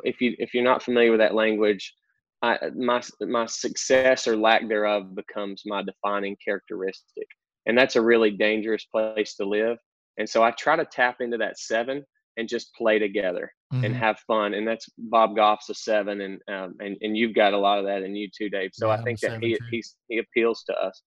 if 0.05 0.21
you 0.21 0.35
if 0.39 0.55
you're 0.55 0.65
not 0.65 0.83
familiar 0.83 1.11
with 1.11 1.21
that 1.21 1.35
language, 1.35 1.95
I, 2.43 2.59
my 2.77 3.03
my 3.21 3.47
success 3.47 4.27
or 4.27 4.37
lack 4.37 4.69
thereof 4.69 5.15
becomes 5.15 5.63
my 5.67 5.83
defining 5.83 6.37
characteristic, 6.45 7.27
and 7.67 7.77
that's 7.77 7.97
a 7.97 8.03
really 8.03 8.31
dangerous 8.31 8.85
place 8.87 9.35
to 9.37 9.45
live. 9.45 9.79
And 10.19 10.29
so 10.29 10.43
I 10.43 10.51
try 10.53 10.77
to 10.77 10.85
tap 10.85 11.17
into 11.21 11.37
that 11.39 11.59
seven 11.59 12.05
and 12.37 12.49
just 12.49 12.75
play 12.75 12.99
together 12.99 13.53
and 13.83 13.95
Mhm. 13.95 13.97
have 13.97 14.19
fun. 14.27 14.55
And 14.55 14.67
that's 14.67 14.89
Bob 14.99 15.37
Goff's 15.37 15.69
a 15.71 15.75
seven, 15.75 16.21
and 16.21 16.41
um, 16.49 16.75
and 16.81 16.97
and 17.01 17.17
you've 17.17 17.35
got 17.35 17.55
a 17.55 17.59
lot 17.59 17.79
of 17.79 17.85
that 17.87 18.03
in 18.03 18.15
you 18.15 18.29
too, 18.37 18.49
Dave. 18.49 18.71
So 18.75 18.89
Yeah, 18.89 18.91
I 18.91 18.99
think 19.05 19.21
that 19.23 19.35
he 19.41 19.59
he's, 19.71 19.97
he 20.09 20.19
appeals 20.19 20.65
to 20.65 20.75
us. 20.75 21.03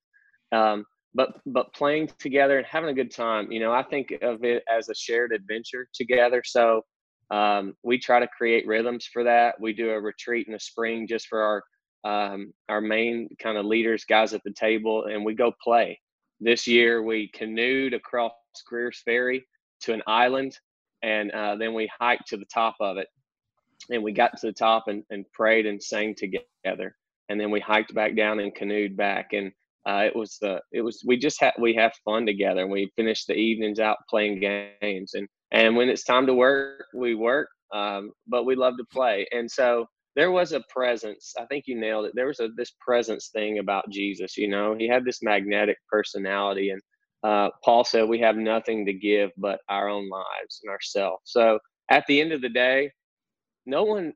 Um, 0.51 0.85
but 1.13 1.39
but 1.45 1.73
playing 1.73 2.07
together 2.19 2.57
and 2.57 2.67
having 2.67 2.89
a 2.89 2.93
good 2.93 3.11
time, 3.11 3.51
you 3.51 3.59
know, 3.59 3.71
I 3.73 3.83
think 3.83 4.11
of 4.21 4.43
it 4.43 4.63
as 4.73 4.89
a 4.89 4.95
shared 4.95 5.31
adventure 5.33 5.87
together. 5.93 6.41
So 6.45 6.83
um, 7.31 7.73
we 7.81 7.97
try 7.97 8.19
to 8.19 8.27
create 8.27 8.67
rhythms 8.67 9.07
for 9.11 9.23
that. 9.23 9.59
We 9.59 9.73
do 9.73 9.91
a 9.91 9.99
retreat 9.99 10.47
in 10.47 10.53
the 10.53 10.59
spring 10.59 11.07
just 11.07 11.27
for 11.27 11.41
our 11.41 11.63
um, 12.03 12.51
our 12.67 12.81
main 12.81 13.29
kind 13.39 13.57
of 13.57 13.65
leaders, 13.65 14.05
guys 14.05 14.33
at 14.33 14.41
the 14.43 14.53
table, 14.53 15.05
and 15.05 15.23
we 15.23 15.35
go 15.35 15.53
play. 15.63 15.99
This 16.39 16.67
year 16.67 17.03
we 17.03 17.29
canoed 17.33 17.93
across 17.93 18.31
Greer's 18.65 19.01
Ferry 19.05 19.45
to 19.81 19.93
an 19.93 20.01
island, 20.07 20.57
and 21.03 21.31
uh, 21.31 21.55
then 21.55 21.73
we 21.73 21.89
hiked 21.99 22.27
to 22.29 22.37
the 22.37 22.45
top 22.51 22.75
of 22.79 22.97
it. 22.97 23.07
And 23.89 24.03
we 24.03 24.11
got 24.11 24.37
to 24.37 24.47
the 24.47 24.53
top 24.53 24.87
and, 24.87 25.03
and 25.09 25.25
prayed 25.31 25.65
and 25.65 25.81
sang 25.81 26.15
together. 26.15 26.95
And 27.29 27.39
then 27.39 27.51
we 27.51 27.59
hiked 27.59 27.93
back 27.93 28.15
down 28.15 28.39
and 28.39 28.53
canoed 28.53 28.97
back. 28.97 29.33
And 29.33 29.51
uh, 29.87 30.03
it 30.05 30.15
was 30.15 30.37
the 30.39 30.61
it 30.71 30.81
was 30.81 31.03
we 31.05 31.17
just 31.17 31.39
had 31.39 31.53
we 31.59 31.73
have 31.75 31.93
fun 32.05 32.25
together 32.25 32.61
and 32.61 32.71
we 32.71 32.91
finished 32.95 33.27
the 33.27 33.33
evenings 33.33 33.79
out 33.79 33.97
playing 34.09 34.39
games 34.39 35.13
and 35.13 35.27
and 35.51 35.75
when 35.75 35.89
it's 35.89 36.03
time 36.03 36.25
to 36.25 36.33
work 36.33 36.85
we 36.93 37.15
work 37.15 37.49
um, 37.73 38.11
but 38.27 38.45
we 38.45 38.55
love 38.55 38.75
to 38.77 38.83
play. 38.91 39.25
And 39.31 39.49
so 39.49 39.85
there 40.15 40.31
was 40.31 40.51
a 40.51 40.61
presence 40.69 41.33
i 41.39 41.45
think 41.45 41.65
you 41.67 41.79
nailed 41.79 42.05
it 42.05 42.11
there 42.15 42.27
was 42.27 42.39
a 42.39 42.49
this 42.57 42.73
presence 42.79 43.29
thing 43.33 43.59
about 43.59 43.89
jesus 43.89 44.37
you 44.37 44.47
know? 44.47 44.75
He 44.77 44.87
had 44.87 45.05
this 45.05 45.21
magnetic 45.21 45.77
personality 45.89 46.71
and 46.71 46.81
uh, 47.23 47.49
paul 47.63 47.83
said 47.83 48.07
we 48.07 48.19
have 48.19 48.35
nothing 48.35 48.85
to 48.85 48.93
give 48.93 49.29
but 49.37 49.59
our 49.69 49.87
own 49.87 50.09
lives 50.09 50.61
and 50.63 50.71
ourselves. 50.71 51.21
So 51.25 51.59
at 51.89 52.03
the 52.07 52.19
end 52.19 52.31
of 52.31 52.41
the 52.41 52.49
day 52.49 52.91
no 53.65 53.83
one 53.83 54.13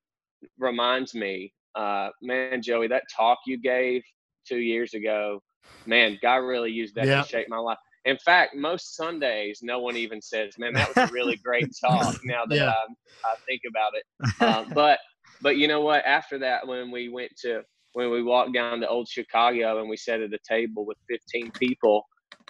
reminds 0.60 1.14
me 1.14 1.54
uh, 1.76 2.10
man 2.22 2.62
joey 2.62 2.88
that 2.88 3.04
talk 3.16 3.40
you 3.46 3.58
gave 3.58 4.02
two 4.48 4.58
years 4.58 4.94
ago 4.94 5.40
man 5.86 6.18
god 6.22 6.38
really 6.38 6.72
used 6.72 6.96
that 6.96 7.08
yeah. 7.08 7.22
to 7.22 7.28
shape 7.28 7.48
my 7.50 7.58
life 7.58 7.78
in 8.06 8.18
fact, 8.20 8.56
most 8.56 8.96
Sundays, 8.96 9.60
no 9.64 9.80
one 9.80 9.98
even 9.98 10.22
says, 10.22 10.58
"Man, 10.58 10.74
that 10.74 10.96
was 10.96 11.10
a 11.10 11.14
really 11.14 11.38
great 11.38 11.72
talk." 11.80 12.16
Now 12.24 12.46
that 12.46 12.56
yeah. 12.56 12.70
I, 12.70 13.32
I, 13.32 13.36
think 13.48 13.62
about 13.68 13.94
it, 13.96 14.44
um, 14.44 14.72
but 14.76 15.00
but 15.42 15.58
you 15.58 15.68
know 15.68 15.82
what? 15.82 16.06
After 16.06 16.38
that, 16.40 16.68
when 16.68 16.92
we 16.92 17.10
went 17.10 17.32
to 17.42 17.64
when 17.94 18.12
we 18.12 18.22
walked 18.22 18.54
down 18.54 18.80
to 18.82 18.88
Old 18.88 19.08
Chicago 19.08 19.80
and 19.80 19.90
we 19.90 19.98
sat 19.98 20.22
at 20.22 20.34
a 20.34 20.40
table 20.48 20.86
with 20.86 20.98
15 21.10 21.52
people, 21.52 22.06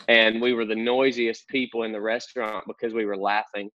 and 0.07 0.41
we 0.41 0.53
were 0.53 0.65
the 0.65 0.75
noisiest 0.75 1.47
people 1.47 1.83
in 1.83 1.91
the 1.91 2.01
restaurant 2.01 2.65
because 2.67 2.93
we 2.93 3.05
were 3.05 3.17
laughing. 3.17 3.69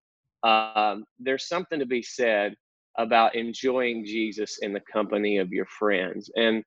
Um, 0.44 1.04
there's 1.20 1.48
something 1.48 1.80
to 1.80 1.86
be 1.86 2.02
said 2.02 2.56
about 2.98 3.36
enjoying 3.36 4.06
Jesus 4.06 4.58
in 4.62 4.74
the 4.74 4.82
company 4.92 5.38
of 5.38 5.52
your 5.52 5.68
friends, 5.78 6.32
and 6.36 6.64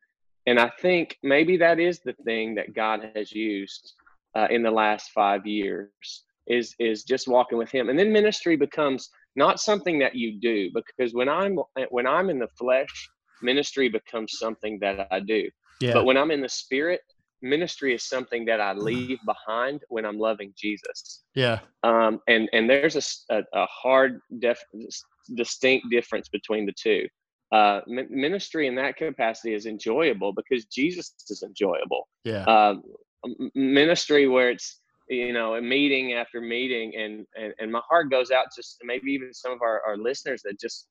and 0.46 0.61
I 0.61 0.70
think 0.81 1.18
maybe 1.23 1.57
that 1.57 1.81
is 1.81 2.01
the 2.01 2.14
thing 2.25 2.55
that 2.55 2.75
God 2.75 3.11
has 3.14 3.33
used 3.33 3.94
uh, 4.37 4.47
in 4.51 4.62
the 4.62 4.71
last 4.71 5.11
five 5.11 5.47
years 5.47 6.25
is 6.47 6.75
is 6.79 7.05
just 7.05 7.29
walking 7.29 7.59
with 7.59 7.71
him 7.71 7.88
and 7.88 7.99
then 7.99 8.12
ministry 8.12 8.57
becomes 8.57 9.11
not 9.37 9.61
something 9.61 9.99
that 9.99 10.14
you 10.14 10.40
do 10.40 10.71
because 10.75 11.14
when 11.14 11.29
i'm 11.29 11.59
when 11.90 12.07
i'm 12.07 12.31
in 12.31 12.38
the 12.38 12.49
flesh 12.59 13.11
ministry 13.43 13.88
becomes 13.88 14.38
something 14.38 14.79
that 14.81 15.07
i 15.11 15.21
do 15.21 15.49
yeah. 15.81 15.93
but 15.93 16.05
when 16.05 16.16
i'm 16.16 16.31
in 16.31 16.40
the 16.40 16.49
spirit 16.49 17.01
ministry 17.43 17.95
is 17.95 18.05
something 18.05 18.45
that 18.45 18.61
i 18.61 18.73
leave 18.73 19.19
behind 19.27 19.81
when 19.88 20.05
i'm 20.05 20.19
loving 20.19 20.53
jesus 20.57 21.23
yeah 21.35 21.61
um 21.85 22.21
and 22.27 22.49
and 22.53 22.69
there's 22.69 22.97
a, 22.97 23.35
a, 23.35 23.43
a 23.55 23.66
hard 23.66 24.21
def, 24.40 24.61
distinct 25.35 25.87
difference 25.90 26.29
between 26.29 26.66
the 26.66 26.73
two 26.73 27.07
uh, 27.53 27.81
ministry 27.88 28.69
in 28.69 28.77
that 28.77 28.97
capacity 28.97 29.55
is 29.55 29.66
enjoyable 29.66 30.33
because 30.33 30.66
Jesus 30.66 31.14
is 31.29 31.43
enjoyable. 31.43 32.07
Yeah. 32.25 32.45
Um, 32.45 32.83
ministry 33.55 34.29
where 34.29 34.51
it's 34.51 34.81
you 35.09 35.33
know 35.33 35.57
a 35.57 35.61
meeting 35.61 36.15
after 36.15 36.41
meeting 36.41 36.95
and 36.97 37.27
and, 37.37 37.53
and 37.59 37.71
my 37.73 37.81
heart 37.89 38.11
goes 38.11 38.31
out 38.31 38.47
to 38.55 38.63
maybe 38.83 39.13
even 39.13 39.35
some 39.35 39.53
of 39.53 39.63
our, 39.63 39.83
our 39.87 39.97
listeners 39.97 40.43
that 40.43 40.61
just 40.61 40.87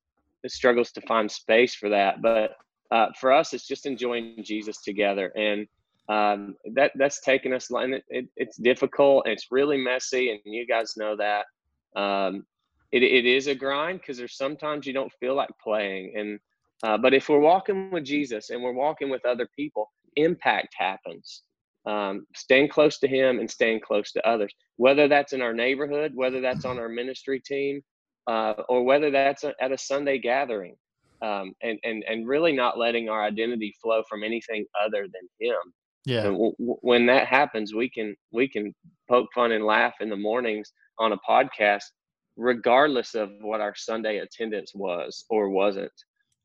struggles 0.48 0.92
to 0.92 1.02
find 1.02 1.30
space 1.30 1.76
for 1.76 1.90
that. 1.90 2.22
But 2.22 2.56
uh, 2.92 3.08
for 3.20 3.32
us 3.32 3.54
it's 3.54 3.68
just 3.68 3.86
enjoying 3.86 4.44
jesus 4.44 4.82
together 4.82 5.32
and 5.36 5.68
um, 6.10 6.56
that 6.74 6.92
that's 6.96 7.22
taken 7.22 7.54
us 7.54 7.70
and 7.70 7.94
it, 7.94 8.04
it, 8.10 8.26
it's 8.36 8.58
difficult 8.58 9.26
and 9.26 9.34
it's 9.34 9.48
really 9.52 9.78
messy 9.78 10.32
and 10.32 10.40
you 10.44 10.66
guys 10.66 10.98
know 10.98 11.16
that. 11.16 11.46
Um, 11.96 12.46
it, 12.92 13.04
it 13.04 13.26
is 13.26 13.46
a 13.46 13.54
grind 13.54 14.00
because 14.00 14.18
there's 14.18 14.36
sometimes 14.36 14.88
you 14.88 14.94
don't 14.94 15.14
feel 15.20 15.36
like 15.36 15.50
playing 15.64 16.14
and 16.18 16.40
uh, 16.82 16.98
but 16.98 17.14
if 17.14 17.30
we're 17.30 17.40
walking 17.40 17.92
with 17.92 18.04
jesus 18.04 18.50
and 18.50 18.64
we're 18.64 18.74
walking 18.74 19.10
with 19.10 19.24
other 19.26 19.48
people 19.56 19.92
impact 20.16 20.74
happens 20.76 21.44
um, 21.90 22.26
staying 22.36 22.70
close 22.70 23.00
to 23.00 23.08
him 23.08 23.40
and 23.40 23.50
staying 23.50 23.80
close 23.82 24.12
to 24.14 24.28
others. 24.28 24.54
Whether 24.78 25.08
that's 25.08 25.34
in 25.34 25.42
our 25.42 25.54
neighborhood 25.54 26.12
whether 26.16 26.42
that's 26.42 26.66
on 26.66 26.78
our 26.80 26.90
ministry 26.90 27.40
team 27.40 27.82
uh, 28.28 28.54
or 28.70 28.84
whether 28.84 29.10
that's 29.12 29.44
at 29.44 29.72
a 29.72 29.78
sunday 29.78 30.20
gathering 30.20 30.76
um, 31.22 31.54
and, 31.62 31.80
and 31.84 32.04
and 32.08 32.28
really 32.28 32.54
not 32.54 32.78
letting 32.78 33.10
our 33.10 33.24
identity 33.24 33.74
flow 33.82 34.04
from 34.10 34.24
anything 34.24 34.66
other 34.86 35.04
than 35.16 35.26
him. 35.40 35.74
Yeah. 36.06 36.24
W- 36.24 36.56
when 36.58 37.06
that 37.08 37.28
happens 37.28 37.74
we 37.74 37.90
can 37.90 38.16
we 38.32 38.48
can 38.48 38.74
poke 39.10 39.30
fun 39.34 39.52
and 39.52 39.66
laugh 39.66 39.96
in 40.00 40.10
the 40.10 40.16
mornings 40.30 40.72
on 41.00 41.14
a 41.14 41.18
podcast 41.30 41.84
regardless 42.38 43.16
of 43.16 43.32
what 43.42 43.62
our 43.62 43.76
sunday 43.76 44.20
attendance 44.20 44.74
was 44.76 45.26
or 45.30 45.50
wasn't. 45.50 45.92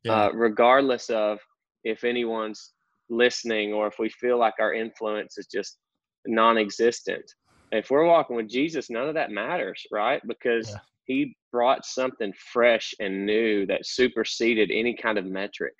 Yeah. 0.04 0.24
uh, 0.24 0.30
regardless 0.34 1.08
of 1.10 1.38
if 1.84 2.04
anyone's 2.04 2.73
listening 3.10 3.72
or 3.72 3.86
if 3.86 3.94
we 3.98 4.08
feel 4.08 4.38
like 4.38 4.54
our 4.58 4.74
influence 4.74 5.38
is 5.38 5.46
just 5.46 5.78
non-existent 6.26 7.24
if 7.72 7.90
we're 7.90 8.06
walking 8.06 8.36
with 8.36 8.48
jesus 8.48 8.90
none 8.90 9.08
of 9.08 9.14
that 9.14 9.30
matters 9.30 9.82
right 9.92 10.22
because 10.26 10.70
yeah. 10.70 10.76
he 11.04 11.36
brought 11.52 11.84
something 11.84 12.32
fresh 12.52 12.94
and 13.00 13.26
new 13.26 13.66
that 13.66 13.84
superseded 13.84 14.70
any 14.72 14.94
kind 14.94 15.18
of 15.18 15.26
metric 15.26 15.74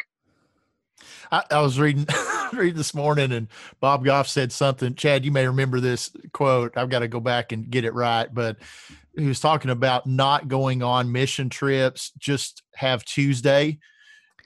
I, 1.33 1.43
I, 1.51 1.61
was 1.61 1.81
reading 1.81 2.07
reading 2.53 2.77
this 2.77 2.95
morning 2.95 3.33
and 3.33 3.49
Bob 3.81 4.05
Goff 4.05 4.29
said 4.29 4.53
something. 4.53 4.95
Chad, 4.95 5.25
you 5.25 5.33
may 5.33 5.45
remember 5.45 5.81
this 5.81 6.11
quote. 6.33 6.77
I've 6.77 6.89
got 6.89 7.01
to 7.01 7.09
go 7.09 7.19
back 7.19 7.51
and 7.51 7.69
get 7.69 7.85
it 7.85 7.95
right, 7.95 8.33
but 8.33 8.59
he 9.17 9.27
was 9.27 9.41
talking 9.41 9.73
about 9.73 10.07
not 10.07 10.47
going 10.47 10.85
on 10.85 11.11
mission 11.11 11.49
trips, 11.49 12.13
just 12.19 12.63
have 12.77 13.05
Tuesday 13.05 13.79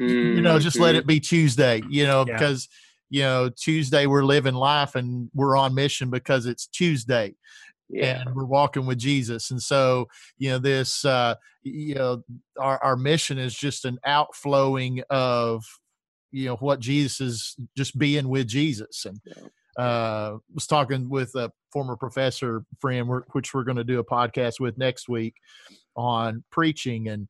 mm-hmm. 0.00 0.36
you 0.36 0.40
know 0.40 0.58
just 0.58 0.78
let 0.78 0.94
it 0.94 1.06
be 1.06 1.20
tuesday 1.20 1.82
you 1.88 2.06
know 2.06 2.24
yeah. 2.26 2.34
because 2.34 2.68
you 3.10 3.22
know 3.22 3.48
tuesday 3.48 4.06
we're 4.06 4.24
living 4.24 4.54
life 4.54 4.94
and 4.94 5.30
we're 5.34 5.56
on 5.56 5.74
mission 5.74 6.10
because 6.10 6.46
it's 6.46 6.66
tuesday 6.66 7.34
yeah. 7.88 8.20
and 8.20 8.34
we're 8.34 8.44
walking 8.44 8.86
with 8.86 8.98
jesus 8.98 9.50
and 9.50 9.62
so 9.62 10.06
you 10.38 10.50
know 10.50 10.58
this 10.58 11.04
uh 11.04 11.34
you 11.62 11.94
know 11.94 12.22
our, 12.58 12.82
our 12.82 12.96
mission 12.96 13.38
is 13.38 13.54
just 13.54 13.84
an 13.84 13.98
outflowing 14.04 15.02
of 15.10 15.64
you 16.30 16.46
know 16.46 16.56
what 16.56 16.80
jesus 16.80 17.20
is 17.20 17.56
just 17.76 17.98
being 17.98 18.28
with 18.28 18.46
jesus 18.46 19.06
and 19.06 19.20
uh 19.78 20.36
was 20.54 20.66
talking 20.66 21.08
with 21.08 21.34
a 21.34 21.50
former 21.72 21.96
professor 21.96 22.64
friend 22.80 23.08
which 23.32 23.54
we're 23.54 23.64
going 23.64 23.76
to 23.76 23.84
do 23.84 23.98
a 23.98 24.04
podcast 24.04 24.60
with 24.60 24.76
next 24.76 25.08
week 25.08 25.34
on 25.96 26.44
preaching 26.50 27.08
and 27.08 27.28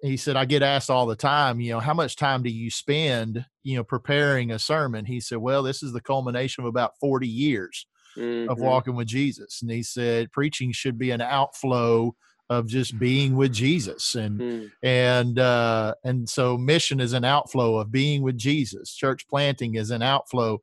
he 0.00 0.16
said, 0.16 0.36
I 0.36 0.44
get 0.44 0.62
asked 0.62 0.90
all 0.90 1.06
the 1.06 1.16
time, 1.16 1.60
you 1.60 1.72
know, 1.72 1.80
how 1.80 1.94
much 1.94 2.16
time 2.16 2.42
do 2.42 2.50
you 2.50 2.70
spend, 2.70 3.44
you 3.62 3.76
know, 3.76 3.84
preparing 3.84 4.50
a 4.50 4.58
sermon? 4.58 5.04
He 5.04 5.20
said, 5.20 5.38
well, 5.38 5.62
this 5.62 5.82
is 5.82 5.92
the 5.92 6.00
culmination 6.00 6.64
of 6.64 6.68
about 6.68 6.98
40 6.98 7.28
years 7.28 7.86
mm-hmm. 8.16 8.50
of 8.50 8.58
walking 8.58 8.94
with 8.94 9.06
Jesus. 9.06 9.60
And 9.62 9.70
he 9.70 9.82
said, 9.82 10.32
preaching 10.32 10.72
should 10.72 10.98
be 10.98 11.10
an 11.10 11.20
outflow 11.20 12.14
of 12.48 12.68
just 12.68 12.98
being 12.98 13.36
with 13.36 13.52
Jesus. 13.52 14.14
And, 14.14 14.40
mm. 14.40 14.70
and, 14.82 15.38
uh, 15.38 15.94
and 16.04 16.28
so 16.28 16.56
mission 16.56 17.00
is 17.00 17.12
an 17.12 17.24
outflow 17.24 17.78
of 17.78 17.90
being 17.90 18.22
with 18.22 18.38
Jesus. 18.38 18.94
Church 18.94 19.26
planting 19.28 19.74
is 19.74 19.90
an 19.90 20.00
outflow 20.00 20.60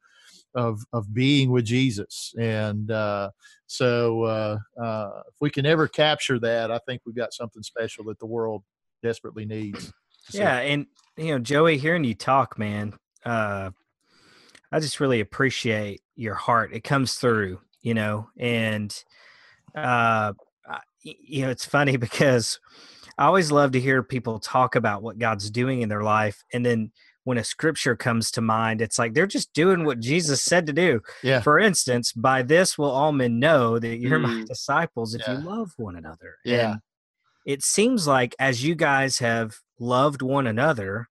of, 0.56 0.82
of 0.94 1.14
being 1.14 1.52
with 1.52 1.66
Jesus. 1.66 2.34
And, 2.40 2.90
uh, 2.90 3.32
so, 3.68 4.24
uh, 4.24 4.58
uh, 4.80 5.22
if 5.28 5.34
we 5.42 5.50
can 5.50 5.66
ever 5.66 5.88
capture 5.88 6.40
that, 6.40 6.72
I 6.72 6.78
think 6.86 7.02
we've 7.06 7.16
got 7.16 7.34
something 7.34 7.64
special 7.64 8.06
that 8.06 8.20
the 8.20 8.28
world 8.28 8.64
desperately 9.04 9.46
needs. 9.46 9.94
Yeah, 10.32 10.58
and 10.58 10.88
you 11.18 11.28
know, 11.28 11.40
Joey, 11.40 11.78
hearing 11.78 12.04
you 12.04 12.16
talk, 12.16 12.58
man, 12.58 12.94
uh, 13.26 13.70
I 14.72 14.80
just 14.80 15.00
really 15.00 15.20
appreciate 15.20 16.02
your 16.16 16.34
heart. 16.34 16.74
It 16.74 16.84
comes 16.84 17.16
through, 17.16 17.60
you 17.82 17.94
know, 17.94 18.30
and 18.38 18.96
uh, 19.76 20.34
you 21.04 21.44
know, 21.44 21.52
it's 21.52 21.66
funny 21.66 21.98
because 21.98 22.60
I 23.18 23.26
always 23.26 23.52
love 23.52 23.74
to 23.74 23.80
hear 23.80 24.02
people 24.02 24.40
talk 24.40 24.76
about 24.76 25.04
what 25.04 25.20
God's 25.20 25.52
doing 25.52 25.82
in 25.82 25.90
their 25.90 26.04
life, 26.04 26.44
and 26.52 26.66
then 26.66 26.92
when 27.26 27.38
a 27.38 27.44
scripture 27.44 27.96
comes 27.96 28.32
to 28.32 28.42
mind, 28.42 28.82
it's 28.82 29.00
like 29.00 29.14
they're 29.14 29.26
just 29.26 29.54
doing 29.54 29.86
what 29.86 30.00
Jesus 30.00 30.42
said 30.42 30.66
to 30.68 30.74
do. 30.74 31.02
Yeah. 31.22 31.40
For 31.40 31.58
instance, 31.58 32.12
by 32.12 32.42
this 32.42 32.78
will 32.78 32.92
all 32.92 33.14
men 33.14 33.40
know 33.40 33.80
that 33.80 33.98
you're 33.98 34.20
mm. 34.20 34.24
my 34.24 34.44
disciples 34.46 35.16
if 35.16 35.22
yeah. 35.26 35.40
you 35.40 35.48
love 35.48 35.72
one 35.78 35.96
another. 35.96 36.36
Yeah. 36.44 36.72
And 36.72 36.82
it 37.46 37.64
seems 37.64 38.08
like 38.08 38.36
as 38.40 38.64
you 38.64 38.76
guys 38.76 39.20
have 39.20 39.56
loved 39.80 40.22
one 40.22 40.48
another, 40.48 41.08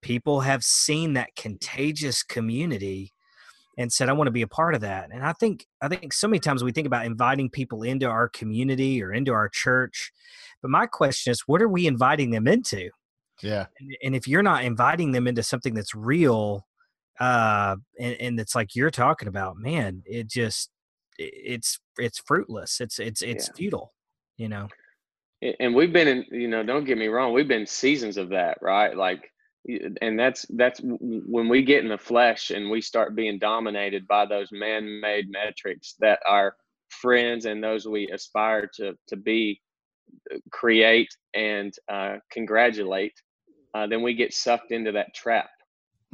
people 0.00 0.40
have 0.40 0.64
seen 0.64 1.14
that 1.14 1.34
contagious 1.36 2.22
community 2.22 3.10
and 3.76 3.92
said, 3.92 4.08
I 4.08 4.12
want 4.12 4.28
to 4.28 4.32
be 4.32 4.42
a 4.42 4.48
part 4.48 4.74
of 4.74 4.80
that. 4.82 5.10
And 5.12 5.24
I 5.24 5.32
think 5.32 5.66
I 5.82 5.88
think 5.88 6.12
so 6.12 6.28
many 6.28 6.38
times 6.38 6.62
we 6.62 6.72
think 6.72 6.86
about 6.86 7.06
inviting 7.06 7.50
people 7.50 7.82
into 7.82 8.06
our 8.06 8.28
community 8.28 9.02
or 9.02 9.12
into 9.12 9.32
our 9.32 9.48
church. 9.48 10.12
But 10.62 10.70
my 10.70 10.86
question 10.86 11.30
is, 11.32 11.42
what 11.46 11.60
are 11.60 11.68
we 11.68 11.86
inviting 11.86 12.30
them 12.30 12.46
into? 12.46 12.90
Yeah. 13.42 13.66
And, 13.80 13.96
and 14.04 14.16
if 14.16 14.28
you're 14.28 14.42
not 14.42 14.64
inviting 14.64 15.12
them 15.12 15.26
into 15.26 15.42
something 15.42 15.74
that's 15.74 15.94
real, 15.94 16.66
uh, 17.18 17.76
and, 17.98 18.16
and 18.20 18.40
it's 18.40 18.54
like 18.54 18.76
you're 18.76 18.90
talking 18.90 19.28
about, 19.28 19.56
man, 19.56 20.02
it 20.06 20.28
just 20.28 20.70
it's 21.18 21.80
it's 21.98 22.20
fruitless. 22.20 22.80
It's 22.80 22.98
it's 22.98 23.22
it's 23.22 23.48
yeah. 23.48 23.54
futile, 23.56 23.92
you 24.36 24.48
know 24.48 24.68
and 25.60 25.74
we've 25.74 25.92
been 25.92 26.08
in 26.08 26.24
you 26.30 26.48
know 26.48 26.62
don't 26.62 26.84
get 26.84 26.98
me 26.98 27.08
wrong 27.08 27.32
we've 27.32 27.48
been 27.48 27.66
seasons 27.66 28.16
of 28.16 28.28
that 28.30 28.58
right 28.60 28.96
like 28.96 29.30
and 30.02 30.18
that's 30.18 30.44
that's 30.50 30.80
when 30.82 31.48
we 31.48 31.62
get 31.62 31.82
in 31.82 31.90
the 31.90 31.98
flesh 31.98 32.50
and 32.50 32.70
we 32.70 32.80
start 32.80 33.16
being 33.16 33.38
dominated 33.38 34.06
by 34.06 34.26
those 34.26 34.48
man-made 34.52 35.30
metrics 35.30 35.94
that 36.00 36.18
our 36.28 36.54
friends 36.88 37.46
and 37.46 37.62
those 37.62 37.86
we 37.86 38.08
aspire 38.10 38.68
to 38.74 38.94
to 39.06 39.16
be 39.16 39.60
uh, 40.32 40.36
create 40.52 41.08
and 41.34 41.74
uh, 41.90 42.16
congratulate 42.30 43.14
uh, 43.74 43.86
then 43.86 44.02
we 44.02 44.14
get 44.14 44.34
sucked 44.34 44.70
into 44.70 44.92
that 44.92 45.14
trap 45.14 45.50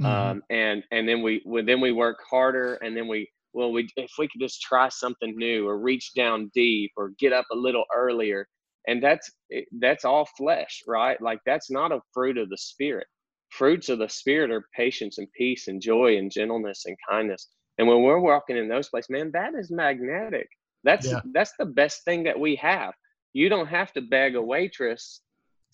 mm-hmm. 0.01 0.07
um, 0.07 0.43
and 0.51 0.85
and 0.93 1.09
then 1.09 1.23
we, 1.23 1.43
we 1.45 1.63
then 1.63 1.81
we 1.81 1.93
work 1.93 2.19
harder 2.29 2.75
and 2.77 2.97
then 2.97 3.09
we 3.09 3.29
well 3.53 3.73
we 3.73 3.89
if 3.97 4.13
we 4.17 4.29
could 4.29 4.41
just 4.41 4.63
try 4.63 4.89
something 4.89 5.37
new 5.37 5.67
or 5.67 5.77
reach 5.77 6.15
down 6.15 6.51
deep 6.55 6.93
or 6.97 7.11
get 7.19 7.33
up 7.33 7.47
a 7.51 7.57
little 7.57 7.85
earlier 7.93 8.47
and 8.87 9.03
that's 9.03 9.31
that's 9.79 10.05
all 10.05 10.27
flesh 10.37 10.83
right? 10.87 11.21
Like 11.21 11.41
that's 11.45 11.71
not 11.71 11.93
a 11.93 12.01
fruit 12.13 12.39
of 12.39 12.49
the 12.49 12.59
spirit. 12.59 13.07
Fruits 13.51 13.89
of 13.89 13.99
the 13.99 14.09
spirit 14.09 14.51
are 14.51 14.65
patience 14.75 15.19
and 15.19 15.31
peace 15.33 15.69
and 15.69 15.81
joy 15.81 16.17
and 16.17 16.31
gentleness 16.31 16.85
and 16.87 16.97
kindness. 17.09 17.49
And 17.79 17.89
when 17.89 18.03
we're 18.03 18.21
walking 18.21 18.57
in 18.57 18.69
those 18.69 18.89
places 18.89 19.11
man 19.11 19.31
that 19.33 19.55
is 19.55 19.71
magnetic. 19.71 20.49
That's 20.85 21.07
yeah. 21.07 21.21
that's 21.33 21.53
the 21.59 21.67
best 21.67 22.05
thing 22.05 22.25
that 22.25 22.39
we 22.39 22.57
have. 22.57 22.95
You 23.33 23.49
don't 23.49 23.67
have 23.67 23.93
to 23.93 24.01
beg 24.01 24.35
a 24.35 24.43
waitress 24.43 25.21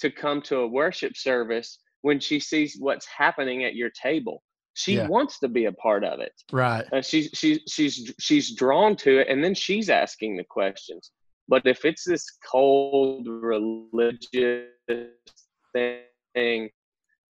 to 0.01 0.11
come 0.11 0.42
to 0.42 0.59
a 0.59 0.66
worship 0.66 1.16
service 1.16 1.79
when 2.03 2.21
she 2.21 2.38
sees 2.40 2.77
what's 2.79 3.07
happening 3.07 3.64
at 3.64 3.75
your 3.75 3.90
table. 3.90 4.42
She 4.75 4.97
yeah. 4.97 5.09
wants 5.09 5.38
to 5.38 5.49
be 5.49 5.64
a 5.64 5.73
part 5.73 6.05
of 6.05 6.21
it. 6.21 6.33
Right. 6.53 6.85
Uh, 6.92 7.01
she's 7.01 7.31
she's 7.33 7.61
she's 7.69 8.12
she's 8.21 8.55
drawn 8.55 8.95
to 8.97 9.21
it 9.21 9.29
and 9.29 9.42
then 9.42 9.55
she's 9.55 9.88
asking 9.88 10.37
the 10.37 10.45
questions 10.45 11.12
but 11.49 11.63
if 11.67 11.85
it's 11.85 12.05
this 12.05 12.25
cold 12.51 13.27
religious 13.27 14.69
thing 15.73 16.69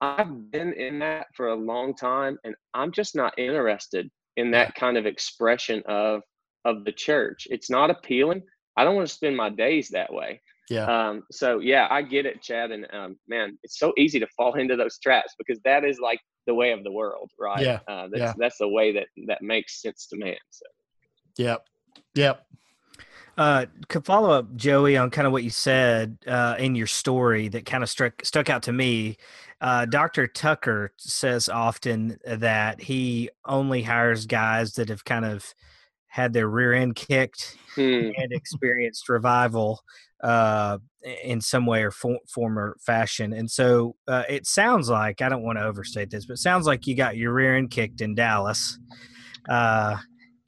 i've 0.01 0.51
been 0.51 0.73
in 0.73 0.99
that 0.99 1.27
for 1.35 1.49
a 1.49 1.55
long 1.55 1.93
time 1.93 2.37
and 2.43 2.55
i'm 2.73 2.91
just 2.91 3.15
not 3.15 3.37
interested 3.37 4.09
in 4.37 4.51
that 4.51 4.73
kind 4.75 4.97
of 4.97 5.05
expression 5.05 5.83
of 5.87 6.21
of 6.65 6.85
the 6.85 6.91
church 6.91 7.47
it's 7.49 7.69
not 7.69 7.89
appealing 7.89 8.41
i 8.77 8.83
don't 8.83 8.95
want 8.95 9.07
to 9.07 9.13
spend 9.13 9.35
my 9.35 9.49
days 9.49 9.89
that 9.89 10.11
way 10.11 10.41
yeah. 10.71 10.85
Um, 10.85 11.23
so 11.31 11.59
yeah, 11.59 11.87
I 11.91 12.01
get 12.01 12.25
it, 12.25 12.41
Chad, 12.41 12.71
and 12.71 12.87
um, 12.93 13.17
man, 13.27 13.57
it's 13.61 13.77
so 13.77 13.91
easy 13.97 14.21
to 14.21 14.27
fall 14.37 14.53
into 14.59 14.77
those 14.77 14.97
traps 14.99 15.35
because 15.37 15.59
that 15.65 15.83
is 15.83 15.99
like 15.99 16.19
the 16.47 16.53
way 16.53 16.71
of 16.71 16.83
the 16.83 16.91
world, 16.91 17.29
right? 17.37 17.61
Yeah. 17.61 17.79
Uh, 17.87 18.07
that's, 18.09 18.21
yeah. 18.21 18.33
that's 18.37 18.57
the 18.57 18.69
way 18.69 18.93
that 18.93 19.07
that 19.27 19.41
makes 19.41 19.81
sense 19.81 20.07
to 20.07 20.17
man. 20.17 20.37
So. 20.49 20.65
Yep. 21.37 21.65
Yep. 22.15 22.45
Uh, 23.37 23.65
could 23.87 24.05
follow 24.05 24.31
up, 24.31 24.55
Joey, 24.55 24.97
on 24.97 25.09
kind 25.09 25.25
of 25.25 25.31
what 25.31 25.43
you 25.43 25.49
said 25.49 26.17
uh, 26.27 26.55
in 26.59 26.75
your 26.75 26.87
story 26.87 27.47
that 27.49 27.65
kind 27.65 27.83
of 27.83 27.89
struck 27.89 28.23
stuck 28.25 28.49
out 28.49 28.63
to 28.63 28.73
me. 28.73 29.17
Uh, 29.61 29.85
Dr. 29.85 30.27
Tucker 30.27 30.91
says 30.97 31.47
often 31.47 32.17
that 32.25 32.81
he 32.81 33.29
only 33.45 33.83
hires 33.83 34.25
guys 34.25 34.73
that 34.73 34.89
have 34.89 35.05
kind 35.05 35.23
of 35.23 35.53
had 36.07 36.33
their 36.33 36.49
rear 36.49 36.73
end 36.73 36.95
kicked 36.95 37.57
hmm. 37.75 38.09
and 38.17 38.31
experienced 38.31 39.07
revival 39.07 39.81
uh, 40.23 40.77
in 41.23 41.41
some 41.41 41.65
way 41.65 41.83
or 41.83 41.91
for, 41.91 42.17
form 42.27 42.59
or 42.59 42.75
fashion. 42.81 43.33
And 43.33 43.49
so 43.49 43.95
uh, 44.07 44.23
it 44.27 44.45
sounds 44.45 44.89
like 44.89 45.21
I 45.21 45.29
don't 45.29 45.43
want 45.43 45.57
to 45.57 45.63
overstate 45.63 46.09
this, 46.09 46.25
but 46.25 46.33
it 46.33 46.37
sounds 46.37 46.67
like 46.67 46.85
you 46.85 46.95
got 46.95 47.17
your 47.17 47.33
rear 47.33 47.55
end 47.55 47.71
kicked 47.71 48.01
in 48.01 48.13
Dallas. 48.13 48.77
Uh, 49.47 49.97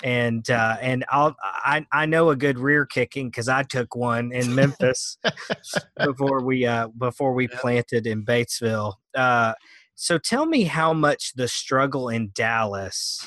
and 0.03 0.49
uh, 0.49 0.77
and 0.81 1.05
I'll 1.09 1.35
I, 1.41 1.85
I 1.91 2.05
know 2.05 2.29
a 2.29 2.35
good 2.35 2.59
rear 2.59 2.85
kicking 2.85 3.29
because 3.29 3.47
I 3.47 3.63
took 3.63 3.95
one 3.95 4.31
in 4.31 4.53
Memphis 4.53 5.17
before 6.03 6.43
we 6.43 6.65
uh, 6.65 6.89
before 6.89 7.33
we 7.33 7.47
planted 7.47 8.05
in 8.05 8.25
Batesville. 8.25 8.95
Uh, 9.15 9.53
so 9.95 10.17
tell 10.17 10.45
me 10.45 10.63
how 10.63 10.93
much 10.93 11.33
the 11.33 11.47
struggle 11.47 12.09
in 12.09 12.31
Dallas 12.35 13.25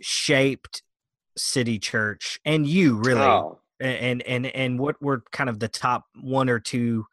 shaped 0.00 0.82
City 1.36 1.78
Church 1.78 2.40
and 2.44 2.66
you 2.66 2.96
really 2.96 3.20
oh 3.20 3.58
and 3.82 4.22
and 4.22 4.46
and 4.46 4.78
what 4.78 5.00
were 5.02 5.24
kind 5.32 5.50
of 5.50 5.58
the 5.58 5.68
top 5.68 6.04
one 6.20 6.48
or 6.48 6.60
two 6.60 7.04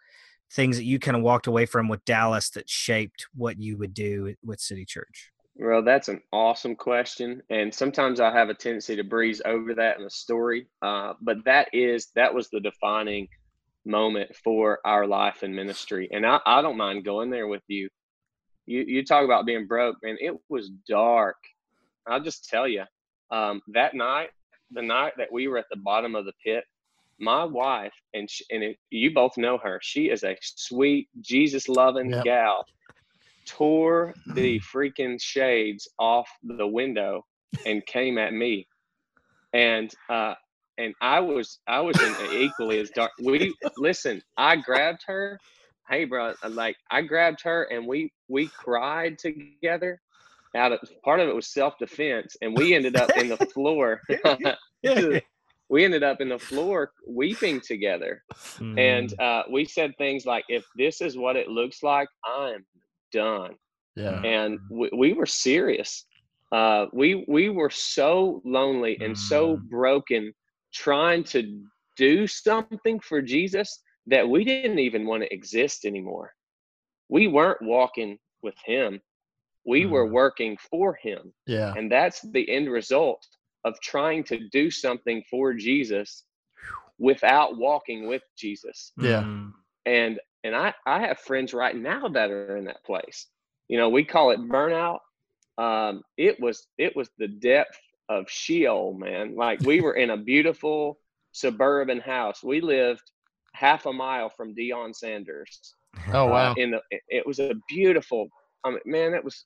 things 0.51 0.77
that 0.77 0.83
you 0.83 0.99
kind 0.99 1.17
of 1.17 1.23
walked 1.23 1.47
away 1.47 1.65
from 1.65 1.87
with 1.87 2.03
Dallas 2.05 2.49
that 2.51 2.69
shaped 2.69 3.27
what 3.35 3.59
you 3.59 3.77
would 3.77 3.93
do 3.93 4.33
with 4.43 4.59
City 4.59 4.85
Church? 4.85 5.31
Well, 5.61 5.83
that's 5.83 6.07
an 6.07 6.21
awesome 6.31 6.75
question, 6.75 7.43
and 7.49 7.73
sometimes 7.73 8.21
I 8.21 8.31
have 8.31 8.47
a 8.47 8.53
tendency 8.53 8.95
to 8.95 9.03
breeze 9.03 9.41
over 9.43 9.75
that 9.75 9.99
in 9.99 10.05
a 10.05 10.09
story. 10.09 10.67
Uh, 10.81 11.13
but 11.21 11.43
that 11.43 11.67
is 11.73 12.07
that 12.15 12.33
was 12.33 12.49
the 12.49 12.61
defining 12.61 13.27
moment 13.85 14.33
for 14.37 14.79
our 14.85 15.05
life 15.05 15.43
and 15.43 15.53
ministry, 15.53 16.07
and 16.11 16.25
I, 16.25 16.39
I 16.45 16.61
don't 16.61 16.77
mind 16.77 17.03
going 17.03 17.29
there 17.29 17.47
with 17.47 17.63
you. 17.67 17.89
You 18.67 18.85
you 18.87 19.05
talk 19.05 19.25
about 19.25 19.45
being 19.45 19.67
broke, 19.67 19.97
and 20.01 20.17
it 20.21 20.33
was 20.47 20.71
dark. 20.87 21.35
I'll 22.07 22.23
just 22.23 22.47
tell 22.47 22.67
you, 22.67 22.85
um, 23.29 23.61
that 23.73 23.93
night 23.93 24.29
the 24.71 24.81
night 24.81 25.13
that 25.17 25.31
we 25.31 25.47
were 25.47 25.57
at 25.57 25.65
the 25.69 25.77
bottom 25.77 26.15
of 26.15 26.25
the 26.25 26.33
pit, 26.45 26.63
my 27.19 27.43
wife 27.43 27.93
and 28.13 28.29
she, 28.29 28.45
and 28.49 28.63
it, 28.63 28.77
you 28.89 29.13
both 29.13 29.37
know 29.37 29.57
her. 29.57 29.79
She 29.81 30.05
is 30.05 30.23
a 30.23 30.37
sweet 30.41 31.09
Jesus 31.21 31.67
loving 31.67 32.11
yep. 32.11 32.23
gal. 32.23 32.65
Tore 33.49 34.13
the 34.33 34.59
freaking 34.73 35.21
shades 35.21 35.87
off 35.97 36.29
the 36.43 36.67
window 36.67 37.25
and 37.65 37.85
came 37.85 38.17
at 38.17 38.33
me, 38.33 38.67
and 39.53 39.91
uh, 40.09 40.35
and 40.77 40.93
I 41.01 41.19
was 41.19 41.59
I 41.67 41.79
was 41.81 41.99
in 42.01 42.15
equally 42.31 42.79
as 42.79 42.89
dark. 42.91 43.11
We 43.21 43.53
listen. 43.77 44.21
I 44.37 44.55
grabbed 44.55 45.01
her. 45.07 45.39
Hey, 45.89 46.05
bro, 46.05 46.33
like 46.47 46.77
I 46.91 47.01
grabbed 47.01 47.41
her 47.43 47.63
and 47.63 47.87
we 47.87 48.11
we 48.27 48.47
cried 48.47 49.17
together 49.17 49.99
out 50.55 50.71
of 50.71 50.79
part 51.03 51.19
of 51.19 51.27
it 51.27 51.35
was 51.35 51.47
self 51.47 51.77
defense, 51.77 52.35
and 52.41 52.55
we 52.57 52.73
ended 52.73 52.95
up 52.95 53.09
in 53.17 53.29
the 53.29 53.37
floor. 53.37 54.01
we 55.69 55.85
ended 55.85 56.03
up 56.03 56.21
in 56.21 56.29
the 56.29 56.39
floor 56.39 56.91
weeping 57.07 57.61
together, 57.61 58.23
mm. 58.57 58.79
and 58.79 59.19
uh, 59.19 59.43
we 59.51 59.65
said 59.65 59.93
things 59.97 60.25
like, 60.25 60.43
"If 60.49 60.65
this 60.75 61.01
is 61.01 61.17
what 61.17 61.35
it 61.35 61.47
looks 61.49 61.83
like, 61.83 62.07
I'm 62.25 62.65
done." 63.11 63.55
Yeah, 63.95 64.21
and 64.21 64.59
we, 64.69 64.89
we 64.95 65.13
were 65.13 65.25
serious. 65.25 66.05
Uh, 66.51 66.87
we 66.93 67.25
we 67.27 67.49
were 67.49 67.69
so 67.69 68.41
lonely 68.45 68.97
and 69.01 69.15
mm. 69.15 69.17
so 69.17 69.57
broken, 69.69 70.33
trying 70.73 71.23
to 71.25 71.61
do 71.97 72.27
something 72.27 72.99
for 72.99 73.21
Jesus 73.21 73.81
that 74.07 74.27
we 74.27 74.43
didn't 74.43 74.79
even 74.79 75.05
want 75.05 75.23
to 75.23 75.33
exist 75.33 75.85
anymore. 75.85 76.33
We 77.09 77.27
weren't 77.27 77.61
walking 77.61 78.17
with 78.41 78.55
Him 78.65 79.01
we 79.65 79.83
mm. 79.83 79.91
were 79.91 80.07
working 80.07 80.57
for 80.57 80.95
him. 80.95 81.33
Yeah. 81.45 81.73
And 81.75 81.91
that's 81.91 82.21
the 82.21 82.49
end 82.49 82.69
result 82.69 83.25
of 83.65 83.79
trying 83.81 84.23
to 84.25 84.49
do 84.51 84.71
something 84.71 85.23
for 85.29 85.53
Jesus 85.53 86.25
without 86.97 87.57
walking 87.57 88.07
with 88.07 88.23
Jesus. 88.37 88.91
Yeah. 88.97 89.23
And 89.85 90.19
and 90.43 90.55
I 90.55 90.73
I 90.85 90.99
have 90.99 91.19
friends 91.19 91.53
right 91.53 91.75
now 91.75 92.07
that 92.09 92.31
are 92.31 92.57
in 92.57 92.65
that 92.65 92.83
place. 92.83 93.27
You 93.67 93.77
know, 93.77 93.89
we 93.89 94.03
call 94.03 94.31
it 94.31 94.39
burnout. 94.39 94.99
Um, 95.57 96.03
it 96.17 96.39
was 96.39 96.67
it 96.77 96.95
was 96.95 97.09
the 97.17 97.27
depth 97.27 97.79
of 98.09 98.29
Sheol, 98.29 98.93
man. 98.93 99.35
Like 99.35 99.59
we 99.61 99.81
were 99.81 99.95
in 99.95 100.11
a 100.11 100.17
beautiful 100.17 100.99
suburban 101.31 101.99
house. 101.99 102.43
We 102.43 102.61
lived 102.61 103.11
half 103.53 103.85
a 103.85 103.93
mile 103.93 104.29
from 104.29 104.55
Deion 104.55 104.95
Sanders. 104.95 105.75
Oh 106.13 106.27
wow! 106.27 106.51
Uh, 106.51 106.55
in 106.57 106.71
the 106.71 106.81
it 107.09 107.25
was 107.25 107.39
a 107.39 107.53
beautiful 107.67 108.29
I 108.63 108.71
mean, 108.71 108.79
man, 108.85 109.13
it 109.13 109.23
was 109.23 109.45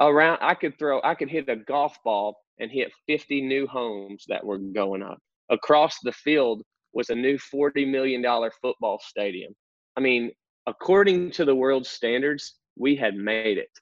around. 0.00 0.38
I 0.40 0.54
could 0.54 0.78
throw, 0.78 1.00
I 1.02 1.14
could 1.14 1.30
hit 1.30 1.48
a 1.48 1.56
golf 1.56 1.96
ball 2.04 2.36
and 2.60 2.70
hit 2.70 2.92
50 3.06 3.42
new 3.42 3.66
homes 3.66 4.24
that 4.28 4.44
were 4.44 4.58
going 4.58 5.02
up. 5.02 5.18
Across 5.50 5.98
the 6.02 6.12
field 6.12 6.62
was 6.92 7.10
a 7.10 7.14
new 7.14 7.38
$40 7.38 7.88
million 7.88 8.24
football 8.60 9.00
stadium. 9.02 9.54
I 9.98 10.00
mean, 10.00 10.30
according 10.68 11.32
to 11.32 11.44
the 11.44 11.56
world 11.56 11.84
standards, 11.84 12.54
we 12.76 12.94
had 12.94 13.16
made 13.16 13.58
it. 13.58 13.76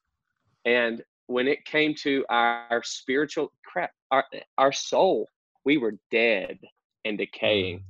And 0.64 1.02
when 1.26 1.46
it 1.46 1.66
came 1.66 1.94
to 1.96 2.24
our 2.31 2.81
spiritual 2.85 3.52
crap, 3.66 3.90
our, 4.11 4.24
our 4.57 4.72
soul, 4.72 5.29
we 5.66 5.76
were 5.76 5.92
dead 6.11 6.59
and 7.05 7.18
decaying. 7.18 7.81
Mm. 7.81 7.83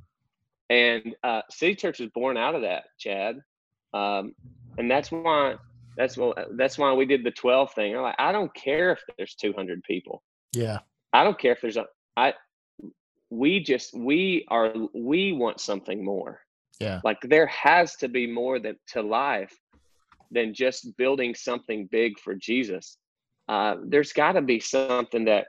And 0.68 1.16
uh, 1.22 1.42
City 1.50 1.76
Church 1.76 2.00
was 2.00 2.08
born 2.16 2.36
out 2.36 2.56
of 2.56 2.62
that, 2.62 2.86
Chad. 2.98 3.38
Um, 3.94 4.34
and 4.76 4.90
that's 4.90 5.12
why 5.12 5.54
that's 5.96 6.16
what 6.16 6.36
that's 6.56 6.76
why 6.76 6.92
we 6.94 7.06
did 7.06 7.22
the 7.22 7.30
12 7.30 7.74
thing. 7.74 7.94
I'm 7.94 8.02
like, 8.02 8.16
I 8.18 8.32
don't 8.32 8.52
care 8.54 8.90
if 8.90 8.98
there's 9.16 9.36
200 9.36 9.84
people. 9.84 10.24
Yeah. 10.52 10.80
I 11.12 11.22
don't 11.22 11.38
care 11.38 11.52
if 11.52 11.60
there's 11.60 11.76
a 11.76 11.86
I 12.16 12.34
we 13.30 13.60
just 13.60 13.96
we 13.96 14.44
are 14.48 14.74
we 14.92 15.30
want 15.30 15.60
something 15.60 16.04
more. 16.04 16.40
Yeah. 16.80 17.00
Like 17.04 17.18
there 17.22 17.46
has 17.46 17.96
to 17.96 18.08
be 18.08 18.26
more 18.26 18.58
that 18.58 18.76
to 18.88 19.02
life 19.02 19.54
than 20.30 20.54
just 20.54 20.96
building 20.96 21.34
something 21.34 21.88
big 21.90 22.18
for 22.18 22.34
Jesus. 22.34 22.98
Uh, 23.48 23.76
there's 23.86 24.12
got 24.12 24.32
to 24.32 24.42
be 24.42 24.60
something 24.60 25.24
that 25.26 25.46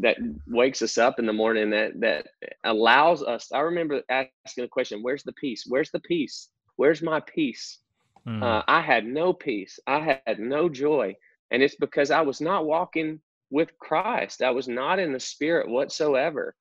that 0.00 0.16
wakes 0.46 0.80
us 0.80 0.96
up 0.96 1.18
in 1.18 1.26
the 1.26 1.32
morning 1.32 1.70
that 1.70 2.00
that 2.00 2.26
allows 2.64 3.22
us. 3.22 3.50
I 3.52 3.60
remember 3.60 4.02
asking 4.08 4.64
the 4.64 4.68
question, 4.68 5.02
"Where's 5.02 5.22
the 5.22 5.32
peace? 5.32 5.64
Where's 5.66 5.90
the 5.90 6.00
peace? 6.00 6.48
Where's 6.76 7.02
my 7.02 7.20
peace?" 7.20 7.78
Mm. 8.26 8.42
Uh, 8.42 8.62
I 8.68 8.80
had 8.80 9.04
no 9.04 9.32
peace. 9.32 9.78
I 9.86 10.20
had 10.26 10.38
no 10.38 10.68
joy. 10.68 11.16
And 11.50 11.62
it's 11.62 11.76
because 11.76 12.10
I 12.10 12.22
was 12.22 12.40
not 12.40 12.66
walking 12.66 13.20
with 13.50 13.76
Christ. 13.78 14.42
I 14.42 14.50
was 14.50 14.68
not 14.68 14.98
in 14.98 15.12
the 15.12 15.20
spirit 15.20 15.68
whatsoever. 15.68 16.54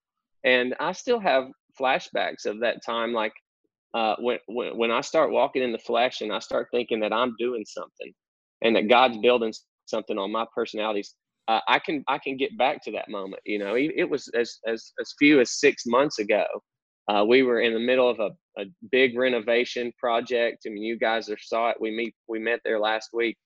And 0.43 0.75
I 0.79 0.91
still 0.91 1.19
have 1.19 1.49
flashbacks 1.81 2.45
of 2.45 2.59
that 2.59 2.83
time. 2.85 3.13
Like 3.13 3.33
uh, 3.93 4.15
when, 4.19 4.37
when, 4.47 4.77
when 4.77 4.91
I 4.91 5.01
start 5.01 5.31
walking 5.31 5.63
in 5.63 5.71
the 5.71 5.79
flesh 5.79 6.21
and 6.21 6.31
I 6.31 6.39
start 6.39 6.67
thinking 6.71 6.99
that 7.01 7.13
I'm 7.13 7.35
doing 7.37 7.65
something 7.65 8.13
and 8.61 8.75
that 8.75 8.89
God's 8.89 9.17
building 9.17 9.53
something 9.85 10.17
on 10.17 10.31
my 10.31 10.45
personalities, 10.53 11.15
uh, 11.47 11.59
I 11.67 11.79
can 11.79 12.03
I 12.07 12.17
can 12.17 12.37
get 12.37 12.57
back 12.57 12.83
to 12.85 12.91
that 12.91 13.09
moment. 13.09 13.41
You 13.45 13.59
know, 13.59 13.75
it, 13.75 14.09
was 14.09 14.29
as 14.29 14.59
as 14.67 14.93
as 15.01 15.13
few 15.19 15.41
as 15.41 15.59
six 15.59 15.85
months 15.85 16.19
ago. 16.19 16.45
Uh, 17.07 17.25
we 17.27 17.43
were 17.43 17.61
in 17.61 17.73
the 17.73 17.79
middle 17.79 18.07
of 18.07 18.19
a, 18.19 18.29
a 18.61 18.65
big 18.91 19.17
renovation 19.17 19.91
project. 19.97 20.59
I 20.65 20.69
mean, 20.69 20.83
you 20.83 20.97
guys 20.97 21.29
are, 21.29 21.37
saw 21.37 21.69
it. 21.71 21.77
We 21.81 21.91
meet 21.91 22.13
we 22.29 22.39
met 22.39 22.61
there 22.63 22.79
last 22.79 23.09
week. 23.11 23.37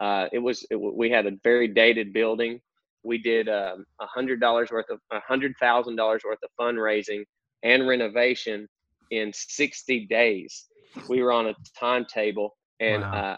Uh, 0.00 0.26
it 0.32 0.38
was 0.38 0.66
it, 0.70 0.76
we 0.76 1.08
had 1.08 1.26
a 1.26 1.32
very 1.42 1.68
dated 1.68 2.12
building. 2.12 2.60
We 3.04 3.18
did 3.18 3.48
um, 3.48 3.86
a 4.00 4.04
um, 4.04 4.08
hundred 4.12 4.40
dollars 4.40 4.70
worth 4.70 4.90
of 4.90 4.98
a 5.12 5.20
hundred 5.20 5.54
thousand 5.60 5.96
dollars 5.96 6.22
worth 6.26 6.40
of 6.42 6.50
fundraising 6.60 7.22
and 7.62 7.86
renovation 7.86 8.68
in 9.10 9.32
sixty 9.34 10.06
days. 10.06 10.66
We 11.08 11.22
were 11.22 11.32
on 11.32 11.48
a 11.48 11.54
timetable, 11.78 12.56
and 12.80 13.02
wow. 13.02 13.12
uh, 13.12 13.36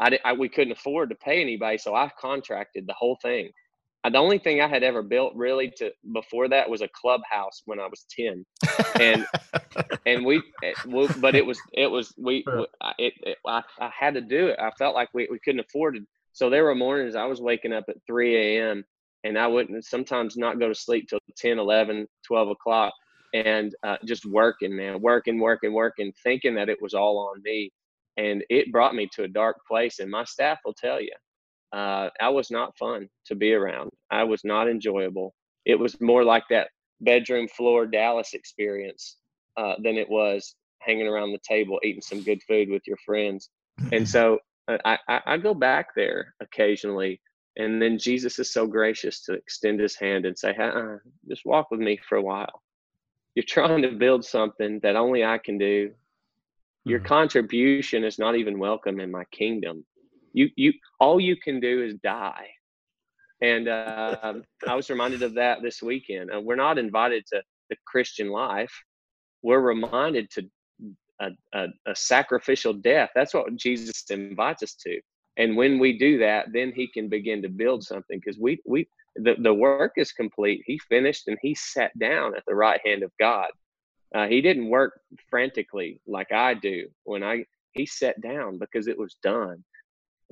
I, 0.00 0.18
I, 0.24 0.32
we 0.34 0.48
couldn't 0.48 0.72
afford 0.72 1.10
to 1.10 1.16
pay 1.16 1.40
anybody, 1.40 1.78
so 1.78 1.94
I 1.94 2.10
contracted 2.20 2.86
the 2.86 2.94
whole 2.94 3.18
thing. 3.22 3.50
Uh, 4.04 4.10
the 4.10 4.18
only 4.18 4.38
thing 4.38 4.60
I 4.60 4.68
had 4.68 4.82
ever 4.82 5.02
built 5.02 5.34
really 5.34 5.72
to 5.78 5.90
before 6.12 6.48
that 6.48 6.70
was 6.70 6.82
a 6.82 6.88
clubhouse 6.94 7.62
when 7.64 7.80
I 7.80 7.86
was 7.86 8.06
ten, 8.10 8.44
and 9.00 9.24
and 10.06 10.24
we, 10.24 10.42
it, 10.62 10.76
eh, 10.86 11.08
but 11.20 11.34
it 11.34 11.44
was 11.44 11.58
it 11.72 11.90
was 11.90 12.14
we 12.16 12.44
it, 12.98 13.14
it, 13.22 13.38
I, 13.46 13.62
I 13.80 13.90
had 13.98 14.14
to 14.14 14.20
do 14.20 14.48
it. 14.48 14.58
I 14.58 14.70
felt 14.78 14.94
like 14.94 15.08
we, 15.12 15.28
we 15.30 15.38
couldn't 15.40 15.60
afford 15.60 15.96
it. 15.96 16.02
So 16.32 16.48
there 16.48 16.64
were 16.64 16.74
mornings 16.74 17.16
I 17.16 17.24
was 17.24 17.40
waking 17.40 17.72
up 17.72 17.84
at 17.88 17.96
3 18.06 18.36
a.m. 18.36 18.84
and 19.24 19.36
I 19.36 19.48
wouldn't 19.48 19.84
sometimes 19.84 20.36
not 20.36 20.60
go 20.60 20.68
to 20.68 20.74
sleep 20.74 21.08
till 21.08 21.18
10, 21.36 21.58
11, 21.58 22.06
12 22.26 22.48
o'clock 22.50 22.92
and 23.46 23.74
uh, 23.82 23.96
just 24.04 24.26
working, 24.26 24.74
man, 24.74 25.00
working, 25.00 25.38
working, 25.38 25.72
working, 25.72 26.12
thinking 26.22 26.54
that 26.54 26.68
it 26.68 26.78
was 26.80 26.94
all 26.94 27.18
on 27.18 27.42
me 27.42 27.70
and 28.16 28.44
it 28.50 28.72
brought 28.72 28.94
me 28.94 29.08
to 29.14 29.22
a 29.24 29.28
dark 29.28 29.56
place. 29.66 30.00
And 30.00 30.10
my 30.10 30.24
staff 30.24 30.58
will 30.64 30.74
tell 30.74 31.00
you, 31.00 31.12
uh, 31.72 32.08
I 32.20 32.28
was 32.28 32.50
not 32.50 32.76
fun 32.76 33.08
to 33.26 33.34
be 33.34 33.52
around. 33.52 33.90
I 34.10 34.24
was 34.24 34.44
not 34.44 34.68
enjoyable. 34.68 35.34
It 35.64 35.78
was 35.78 36.00
more 36.00 36.24
like 36.24 36.44
that 36.50 36.68
bedroom 37.00 37.46
floor 37.48 37.86
Dallas 37.86 38.34
experience 38.34 39.16
uh, 39.56 39.74
than 39.82 39.96
it 39.96 40.08
was 40.08 40.56
hanging 40.80 41.06
around 41.06 41.32
the 41.32 41.40
table 41.46 41.78
eating 41.84 42.02
some 42.02 42.22
good 42.22 42.42
food 42.42 42.70
with 42.70 42.82
your 42.86 42.96
friends. 43.04 43.50
And 43.92 44.08
so 44.08 44.38
uh, 44.68 44.78
I, 44.84 44.98
I, 45.08 45.20
I 45.26 45.36
go 45.36 45.54
back 45.54 45.88
there 45.94 46.34
occasionally. 46.40 47.20
And 47.56 47.82
then 47.82 47.98
Jesus 47.98 48.38
is 48.38 48.52
so 48.52 48.66
gracious 48.66 49.24
to 49.24 49.32
extend 49.34 49.80
his 49.80 49.96
hand 49.96 50.26
and 50.26 50.38
say, 50.38 50.56
uh, 50.56 50.96
just 51.28 51.44
walk 51.44 51.70
with 51.70 51.80
me 51.80 51.98
for 52.08 52.16
a 52.16 52.22
while. 52.22 52.62
You're 53.38 53.44
trying 53.44 53.82
to 53.82 53.92
build 53.92 54.24
something 54.24 54.80
that 54.82 54.96
only 54.96 55.24
I 55.24 55.38
can 55.38 55.58
do 55.58 55.92
your 56.88 57.00
mm-hmm. 57.00 57.06
contribution 57.06 58.02
is 58.02 58.18
not 58.18 58.34
even 58.34 58.58
welcome 58.58 58.98
in 58.98 59.10
my 59.10 59.24
kingdom. 59.30 59.84
You 60.32 60.48
you 60.56 60.72
all 60.98 61.20
you 61.20 61.36
can 61.36 61.60
do 61.60 61.82
is 61.84 61.94
die. 62.02 62.48
And 63.42 63.68
uh, 63.68 64.34
I 64.66 64.74
was 64.74 64.90
reminded 64.90 65.22
of 65.22 65.34
that 65.34 65.58
this 65.62 65.82
weekend. 65.82 66.30
Uh, 66.34 66.40
we're 66.40 66.56
not 66.56 66.78
invited 66.78 67.24
to 67.28 67.42
the 67.70 67.76
Christian 67.86 68.30
life. 68.30 68.72
We're 69.42 69.60
reminded 69.60 70.28
to 70.32 70.50
a, 71.20 71.28
a, 71.54 71.66
a 71.86 71.94
sacrificial 71.94 72.72
death. 72.72 73.10
That's 73.14 73.34
what 73.34 73.54
Jesus 73.54 74.04
invites 74.10 74.62
us 74.64 74.74
to. 74.86 75.00
And 75.36 75.56
when 75.56 75.78
we 75.78 75.98
do 75.98 76.18
that, 76.18 76.46
then 76.52 76.72
He 76.74 76.88
can 76.88 77.08
begin 77.08 77.42
to 77.42 77.48
build 77.48 77.84
something 77.84 78.18
because 78.18 78.40
we 78.40 78.60
we 78.66 78.88
the, 79.22 79.36
the 79.42 79.54
work 79.54 79.92
is 79.96 80.12
complete. 80.12 80.62
He 80.66 80.78
finished 80.88 81.28
and 81.28 81.38
He 81.42 81.54
sat 81.54 81.96
down 81.98 82.36
at 82.36 82.44
the 82.46 82.54
right 82.54 82.80
hand 82.84 83.02
of 83.02 83.12
God. 83.18 83.48
Uh, 84.14 84.26
he 84.26 84.40
didn't 84.40 84.70
work 84.70 85.00
frantically 85.28 86.00
like 86.06 86.32
I 86.32 86.54
do 86.54 86.88
when 87.04 87.22
I 87.22 87.44
he 87.72 87.84
sat 87.84 88.20
down 88.20 88.58
because 88.58 88.88
it 88.88 88.98
was 88.98 89.16
done, 89.22 89.62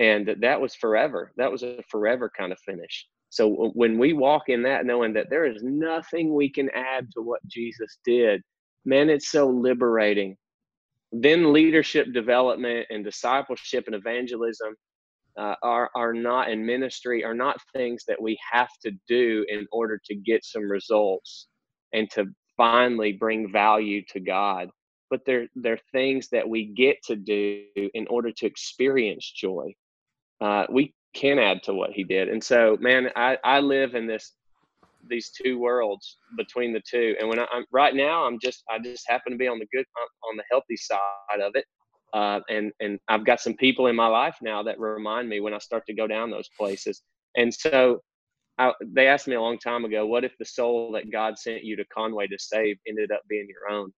and 0.01 0.35
that 0.41 0.61
was 0.61 0.75
forever. 0.75 1.33
That 1.37 1.53
was 1.53 1.63
a 1.63 1.83
forever 1.91 2.31
kind 2.37 2.53
of 2.53 2.59
finish. 2.61 3.07
So 3.29 3.71
when 3.75 3.99
we 3.99 4.15
walk 4.15 4.49
in 4.49 4.63
that, 4.63 4.87
knowing 4.87 5.13
that 5.15 5.29
there 5.29 5.45
is 5.45 5.63
nothing 5.63 6.33
we 6.33 6.49
can 6.49 6.71
add 6.71 7.09
to 7.13 7.23
what 7.23 7.47
Jesus 7.47 7.99
did, 8.05 8.43
man, 8.85 9.11
it's 9.11 9.29
so 9.29 9.49
liberating. 9.49 10.37
Then 11.13 11.53
leadership 11.53 12.13
development 12.13 12.87
and 12.91 13.05
discipleship 13.05 13.85
and 13.87 13.95
evangelism 13.95 14.75
uh, 15.39 15.55
are 15.63 15.91
are 15.95 16.15
not 16.15 16.51
in 16.51 16.65
ministry 16.65 17.25
are 17.25 17.35
not 17.35 17.61
things 17.73 18.05
that 18.09 18.21
we 18.21 18.39
have 18.53 18.71
to 18.83 18.93
do 19.09 19.45
in 19.49 19.67
order 19.73 20.01
to 20.05 20.15
get 20.15 20.45
some 20.45 20.71
results 20.71 21.49
and 21.93 22.11
to 22.11 22.27
finally 22.57 23.13
bring 23.13 23.51
value 23.53 24.03
to 24.09 24.21
God. 24.21 24.71
But 25.09 25.21
they're, 25.25 25.47
they're 25.55 25.79
things 25.93 26.29
that 26.33 26.49
we 26.49 26.75
get 26.75 26.97
to 27.05 27.17
do 27.17 27.63
in 27.77 28.07
order 28.09 28.33
to 28.33 28.47
experience 28.47 29.31
joy. 29.31 29.73
Uh, 30.41 30.67
we 30.69 30.95
can 31.15 31.39
add 31.39 31.63
to 31.65 31.75
what 31.75 31.93
he 31.93 32.03
did. 32.03 32.29
And 32.29 32.43
so, 32.43 32.77
man, 32.81 33.11
I, 33.15 33.39
I 33.45 33.61
live 33.61 33.95
in 33.95 34.07
this 34.07 34.33
these 35.09 35.31
two 35.31 35.59
worlds 35.59 36.19
between 36.37 36.73
the 36.73 36.83
two. 36.89 37.15
And 37.21 37.29
when 37.29 37.39
I, 37.39 37.47
am 37.53 37.65
right 37.71 37.95
now, 37.95 38.25
I'm 38.25 38.39
just 38.41 38.65
I 38.69 38.81
just 38.81 39.09
happen 39.09 39.33
to 39.33 39.39
be 39.39 39.47
on 39.47 39.59
the 39.61 39.67
good 39.73 39.87
on 40.29 40.37
the 40.37 40.43
healthy 40.51 40.77
side 40.77 41.41
of 41.41 41.53
it. 41.55 41.65
Uh, 42.13 42.41
and 42.49 42.73
and 42.81 42.99
I've 43.09 43.27
got 43.27 43.41
some 43.41 43.55
people 43.55 43.89
in 43.89 43.97
my 43.97 44.07
life 44.07 44.37
now 44.41 44.63
that 44.63 44.79
remind 44.79 45.29
me 45.29 45.41
when 45.41 45.55
I 45.55 45.59
start 45.59 45.85
to 45.87 45.95
go 45.95 46.07
down 46.07 46.31
those 46.31 46.49
places. 46.59 47.03
And 47.37 47.53
so 47.53 48.01
I, 48.59 48.73
they 48.81 49.07
asked 49.07 49.29
me 49.29 49.35
a 49.35 49.41
long 49.41 49.59
time 49.59 49.85
ago, 49.85 50.07
what 50.07 50.25
if 50.25 50.33
the 50.39 50.45
soul 50.45 50.93
that 50.93 51.11
God 51.11 51.39
sent 51.39 51.65
you 51.65 51.77
to 51.77 51.85
Conway 51.87 52.27
to 52.29 52.39
save 52.39 52.79
ended 52.89 53.13
up 53.13 53.21
being 53.29 53.49
your 53.49 53.71
own? 53.75 53.93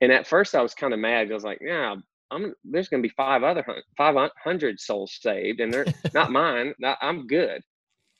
And 0.00 0.12
at 0.12 0.26
first 0.26 0.54
I 0.54 0.62
was 0.62 0.74
kind 0.74 0.94
of 0.94 1.00
mad. 1.00 1.30
I 1.30 1.34
was 1.34 1.44
like, 1.44 1.58
yeah, 1.60 1.96
I'm, 2.30 2.54
there's 2.64 2.88
going 2.88 3.02
to 3.02 3.08
be 3.08 3.14
five 3.16 3.42
other 3.42 3.64
500 3.96 4.80
souls 4.80 5.18
saved 5.20 5.60
and 5.60 5.72
they're 5.72 5.86
not 6.14 6.30
mine. 6.30 6.74
I'm 7.02 7.26
good, 7.26 7.62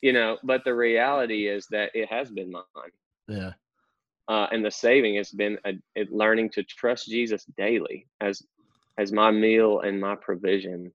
you 0.03 0.12
know, 0.12 0.38
but 0.42 0.62
the 0.64 0.74
reality 0.74 1.46
is 1.46 1.66
that 1.70 1.90
it 1.94 2.09
has 2.11 2.31
been 2.31 2.50
mine. 2.50 2.64
Yeah. 3.29 3.53
Uh, 4.31 4.47
and 4.53 4.64
the 4.64 4.71
saving 4.71 5.16
has 5.16 5.33
been 5.33 5.59
a, 5.66 5.73
a 5.99 6.07
learning 6.09 6.49
to 6.49 6.62
trust 6.62 7.09
Jesus 7.09 7.45
daily 7.57 8.07
as, 8.21 8.40
as 8.97 9.11
my 9.11 9.33
meal 9.33 9.81
and 9.81 10.01
my 10.01 10.14
provision. 10.14 10.93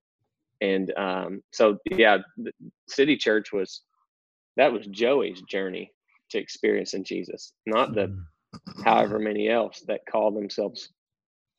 And 0.62 0.90
um, 0.96 1.42
so 1.52 1.76
yeah 1.90 2.16
city 2.88 3.14
church 3.14 3.52
was 3.52 3.82
that 4.56 4.72
was 4.72 4.86
joey's 4.86 5.42
journey 5.42 5.92
to 6.30 6.38
experiencing 6.38 7.04
jesus 7.04 7.52
not 7.66 7.94
the 7.94 8.06
mm. 8.06 8.84
however 8.84 9.18
many 9.18 9.50
else 9.50 9.82
that 9.86 10.00
call 10.10 10.30
themselves 10.30 10.88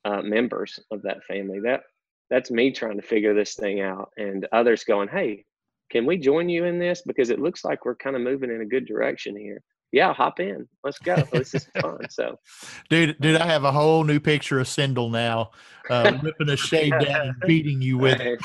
uh, 0.04 0.22
members 0.24 0.80
of 0.90 1.04
that 1.04 1.24
family. 1.26 1.60
That 1.60 1.84
that's 2.32 2.50
me 2.50 2.72
trying 2.72 3.00
to 3.00 3.06
figure 3.06 3.36
this 3.36 3.54
thing 3.54 3.82
out 3.82 4.10
and 4.18 4.48
others 4.52 4.84
going 4.84 5.10
hey 5.10 5.46
can 5.92 6.06
we 6.06 6.18
join 6.18 6.50
you 6.50 6.66
in 6.66 6.80
this? 6.80 7.02
Because 7.06 7.30
it 7.30 7.40
looks 7.40 7.64
like 7.64 7.86
we're 7.86 7.96
kind 7.96 8.16
of 8.18 8.22
moving 8.22 8.50
in 8.50 8.62
a 8.62 8.66
good 8.66 8.86
direction 8.86 9.38
here 9.38 9.62
yeah, 9.92 10.14
hop 10.14 10.40
in. 10.40 10.68
Let's 10.84 11.00
go. 11.00 11.16
This 11.32 11.54
is 11.54 11.68
fun. 11.82 12.10
So, 12.10 12.40
dude, 12.90 13.16
dude, 13.20 13.40
I 13.40 13.46
have 13.46 13.64
a 13.64 13.72
whole 13.72 14.04
new 14.04 14.20
picture 14.20 14.60
of 14.60 14.68
Sindel 14.68 15.12
now, 15.12 15.52
uh, 15.90 16.12
whipping 16.22 16.50
a 16.50 16.58
shade 16.58 16.94
down 17.00 17.28
and 17.28 17.36
beating 17.46 17.82
you 17.82 17.98
with 17.98 18.20
it. 18.20 18.40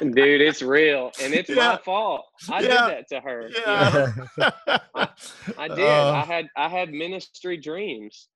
dude, 0.00 0.40
it's 0.40 0.62
real, 0.62 1.12
and 1.22 1.34
it's 1.34 1.50
yeah. 1.50 1.56
my 1.56 1.76
fault. 1.78 2.24
I 2.50 2.60
yeah. 2.60 2.68
did 2.68 2.76
that 2.76 3.08
to 3.10 3.20
her. 3.20 3.50
Yeah. 3.54 4.12
You 4.16 4.22
know? 4.38 4.50
I, 4.94 5.08
I, 5.58 5.68
did. 5.68 5.86
Uh, 5.86 6.12
I 6.12 6.24
had 6.24 6.48
I 6.56 6.68
had 6.68 6.90
ministry 6.90 7.58
dreams, 7.58 8.28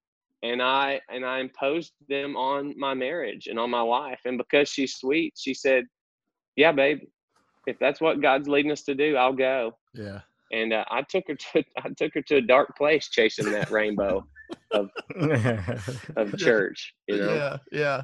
and 0.43 0.63
I 0.63 1.01
and 1.09 1.25
I 1.25 1.39
imposed 1.41 1.93
them 2.09 2.37
on 2.37 2.75
my 2.77 2.93
marriage 2.93 3.47
and 3.47 3.59
on 3.59 3.71
my 3.71 3.83
wife. 3.83 4.21
And 4.27 4.37
because 4.37 4.69
she's 4.69 4.97
sweet, 4.97 5.33
she 5.37 5.55
said, 5.55 5.87
"Yeah, 6.57 6.73
babe, 6.73 7.01
if 7.67 7.79
that's 7.79 8.03
what 8.03 8.21
God's 8.21 8.49
leading 8.49 8.71
us 8.71 8.83
to 8.83 8.95
do, 8.95 9.17
I'll 9.17 9.33
go." 9.33 9.73
Yeah 9.95 10.21
and 10.51 10.73
uh, 10.73 10.85
I 10.91 11.03
took 11.03 11.25
her 11.29 11.35
to 11.35 11.65
I 11.79 11.91
took 11.97 12.15
her 12.15 12.23
to 12.23 12.37
a 12.37 12.43
dark 12.43 12.77
place 12.77 13.09
chasing 13.09 13.53
that 13.53 13.71
rainbow 13.71 14.27
of 14.71 14.91
of 16.17 16.37
church. 16.39 16.95
You 17.07 17.19
know. 17.19 17.35
Yeah, 17.35 17.57
yeah. 17.73 18.03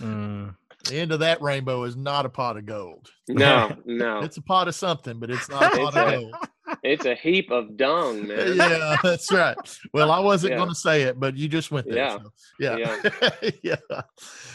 Mm. 0.00 0.54
The 0.88 0.96
end 0.96 1.12
of 1.12 1.20
that 1.20 1.42
rainbow 1.42 1.82
is 1.84 1.96
not 1.96 2.26
a 2.26 2.28
pot 2.28 2.56
of 2.56 2.66
gold. 2.66 3.08
No, 3.28 3.76
no. 3.84 4.20
it's 4.20 4.36
a 4.36 4.42
pot 4.42 4.68
of 4.68 4.74
something, 4.74 5.18
but 5.18 5.30
it's 5.30 5.48
not 5.48 5.74
a 5.74 5.76
pot 5.76 5.96
of 5.96 6.12
gold. 6.12 6.34
It's 6.82 7.06
a 7.06 7.14
heap 7.14 7.50
of 7.50 7.76
dung, 7.76 8.28
man. 8.28 8.56
Yeah, 8.56 8.96
that's 9.02 9.32
right. 9.32 9.56
Well, 9.92 10.10
I 10.10 10.18
wasn't 10.18 10.52
yeah. 10.52 10.56
going 10.58 10.68
to 10.68 10.74
say 10.74 11.02
it, 11.02 11.18
but 11.18 11.36
you 11.36 11.48
just 11.48 11.70
went 11.70 11.88
there. 11.88 11.96
Yeah. 11.96 12.18
So, 12.18 12.30
yeah. 12.60 12.76
Yeah. 12.76 13.50
yeah. 13.62 14.02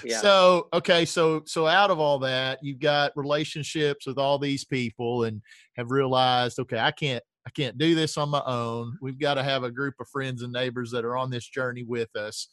yeah. 0.04 0.18
So, 0.20 0.68
okay. 0.74 1.06
So, 1.06 1.44
so 1.46 1.68
out 1.68 1.90
of 1.90 2.00
all 2.00 2.20
that, 2.20 2.60
you've 2.62 2.80
got 2.80 3.14
relationships 3.16 4.06
with 4.06 4.18
all 4.18 4.40
these 4.40 4.66
people 4.66 5.24
and 5.24 5.42
have 5.78 5.92
realized, 5.92 6.60
okay, 6.60 6.80
I 6.80 6.92
can't, 6.92 7.24
I 7.46 7.50
can't 7.50 7.78
do 7.78 7.96
this 7.96 8.18
on 8.18 8.30
my 8.30 8.42
own. 8.46 8.98
We've 9.02 9.20
got 9.20 9.36
to 9.36 9.44
have 9.44 9.64
a 9.64 9.72
group 9.72 9.96
of 10.00 10.08
friends 10.10 10.44
and 10.44 10.54
neighbors 10.54 10.92
that 10.92 11.06
are 11.06 11.18
on 11.18 11.30
this 11.32 11.48
journey 11.48 11.84
with 11.84 12.16
us. 12.16 12.48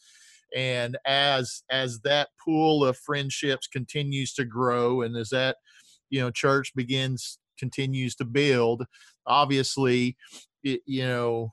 and 0.55 0.97
as 1.07 1.62
as 1.70 2.01
that 2.01 2.28
pool 2.43 2.84
of 2.84 2.97
friendships 2.97 3.66
continues 3.66 4.32
to 4.34 4.45
grow 4.45 5.03
and 5.03 5.16
as 5.16 5.28
that 5.28 5.57
you 6.11 6.20
know 6.20 6.30
church 6.30 6.72
begins 6.74 7.39
continues 7.59 8.14
to 8.14 8.24
build 8.24 8.84
obviously 9.26 10.16
it, 10.62 10.80
you 10.86 11.03
know 11.03 11.53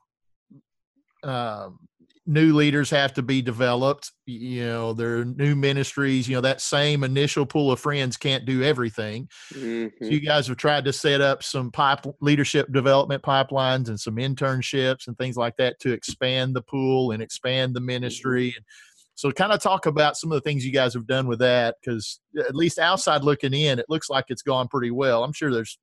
um, 1.24 1.80
new 2.28 2.54
leaders 2.56 2.90
have 2.90 3.14
to 3.14 3.22
be 3.22 3.42
developed 3.42 4.12
you 4.26 4.66
know 4.66 4.94
there 4.94 5.20
are 5.20 5.26
new 5.26 5.56
ministries 5.56 6.28
you 6.28 6.36
know 6.36 6.42
that 6.42 6.60
same 6.60 7.04
initial 7.04 7.46
pool 7.46 7.72
of 7.72 7.80
friends 7.80 8.18
can't 8.18 8.46
do 8.46 8.64
everything 8.64 9.28
mm-hmm. 9.54 9.88
so 10.04 10.10
you 10.10 10.20
guys 10.20 10.48
have 10.48 10.58
tried 10.58 10.84
to 10.84 10.92
set 10.92 11.22
up 11.22 11.44
some 11.44 11.70
pipe 11.72 12.06
leadership 12.22 12.72
development 12.72 13.22
pipelines 13.22 13.90
and 13.90 14.00
some 14.00 14.16
internships 14.16 15.08
and 15.08 15.18
things 15.18 15.38
like 15.38 15.56
that 15.58 15.80
to 15.80 15.92
expand 15.92 16.56
the 16.56 16.62
pool 16.62 17.12
and 17.12 17.22
expand 17.22 17.76
the 17.76 17.80
mm-hmm. 17.80 17.88
ministry 17.88 18.50
mm-hmm. 18.50 18.64
so 19.14 19.32
kind 19.32 19.52
of 19.52 19.62
talk 19.62 19.86
about 19.86 20.18
some 20.18 20.32
of 20.32 20.36
the 20.36 20.42
things 20.42 20.66
you 20.66 20.74
guys 20.74 20.96
have 20.96 21.08
done 21.08 21.28
with 21.28 21.40
that 21.40 21.76
because 21.80 22.20
at 22.40 22.56
least 22.56 22.80
outside 22.80 23.24
looking 23.24 23.54
in 23.54 23.78
it 23.78 23.86
looks 23.88 24.10
like 24.10 24.26
it's 24.30 24.42
gone 24.42 24.68
pretty 24.68 24.92
well 24.92 25.24
i'm 25.24 25.34
sure 25.34 25.54
there's 25.54 25.78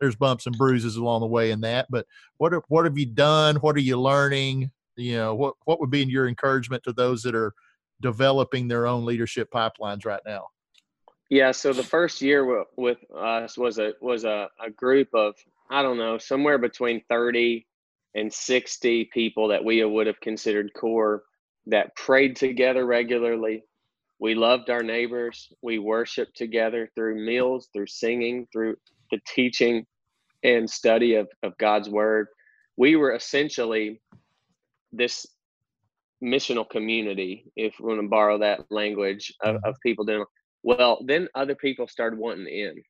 there's 0.00 0.16
bumps 0.16 0.46
and 0.46 0.58
bruises 0.58 0.96
along 0.96 1.20
the 1.20 1.26
way 1.26 1.52
in 1.52 1.60
that 1.60 1.86
but 1.88 2.04
what 2.38 2.52
are, 2.52 2.62
what 2.66 2.84
have 2.84 2.98
you 2.98 3.06
done 3.06 3.56
what 3.56 3.76
are 3.76 3.80
you 3.80 3.98
learning 3.98 4.72
you 4.96 5.16
know 5.16 5.34
what 5.34 5.54
what 5.64 5.80
would 5.80 5.90
be 5.90 6.04
your 6.04 6.28
encouragement 6.28 6.82
to 6.84 6.92
those 6.92 7.22
that 7.22 7.34
are 7.34 7.52
developing 8.00 8.68
their 8.68 8.86
own 8.86 9.04
leadership 9.04 9.50
pipelines 9.52 10.04
right 10.04 10.22
now? 10.26 10.48
Yeah 11.30 11.52
so 11.52 11.72
the 11.72 11.82
first 11.82 12.20
year 12.22 12.66
with 12.76 12.98
us 13.16 13.56
was 13.56 13.78
a 13.78 13.92
was 14.00 14.24
a, 14.24 14.48
a 14.64 14.70
group 14.70 15.08
of 15.14 15.34
i 15.70 15.82
don't 15.82 15.98
know 15.98 16.18
somewhere 16.18 16.58
between 16.58 17.02
30 17.08 17.66
and 18.14 18.32
60 18.32 19.06
people 19.12 19.48
that 19.48 19.64
we 19.64 19.84
would 19.84 20.06
have 20.06 20.20
considered 20.20 20.72
core 20.74 21.24
that 21.66 21.94
prayed 21.96 22.36
together 22.36 22.86
regularly. 22.86 23.64
We 24.20 24.34
loved 24.34 24.70
our 24.70 24.82
neighbors. 24.82 25.52
We 25.62 25.78
worshiped 25.78 26.36
together 26.36 26.88
through 26.94 27.24
meals 27.24 27.68
through 27.72 27.88
singing 27.88 28.46
through 28.52 28.76
the 29.10 29.20
teaching 29.26 29.86
and 30.42 30.68
study 30.68 31.14
of, 31.14 31.28
of 31.42 31.56
god's 31.58 31.88
word. 31.88 32.28
We 32.76 32.96
were 32.96 33.14
essentially 33.14 34.00
this 34.96 35.26
missional 36.22 36.68
community, 36.68 37.50
if 37.56 37.74
we 37.80 37.88
want 37.88 38.00
to 38.00 38.08
borrow 38.08 38.38
that 38.38 38.64
language 38.70 39.32
of, 39.42 39.56
mm-hmm. 39.56 39.68
of 39.68 39.76
people 39.82 40.04
doing 40.04 40.24
well, 40.62 40.98
then 41.06 41.28
other 41.34 41.54
people 41.54 41.86
started 41.86 42.18
wanting 42.18 42.46
in. 42.46 42.82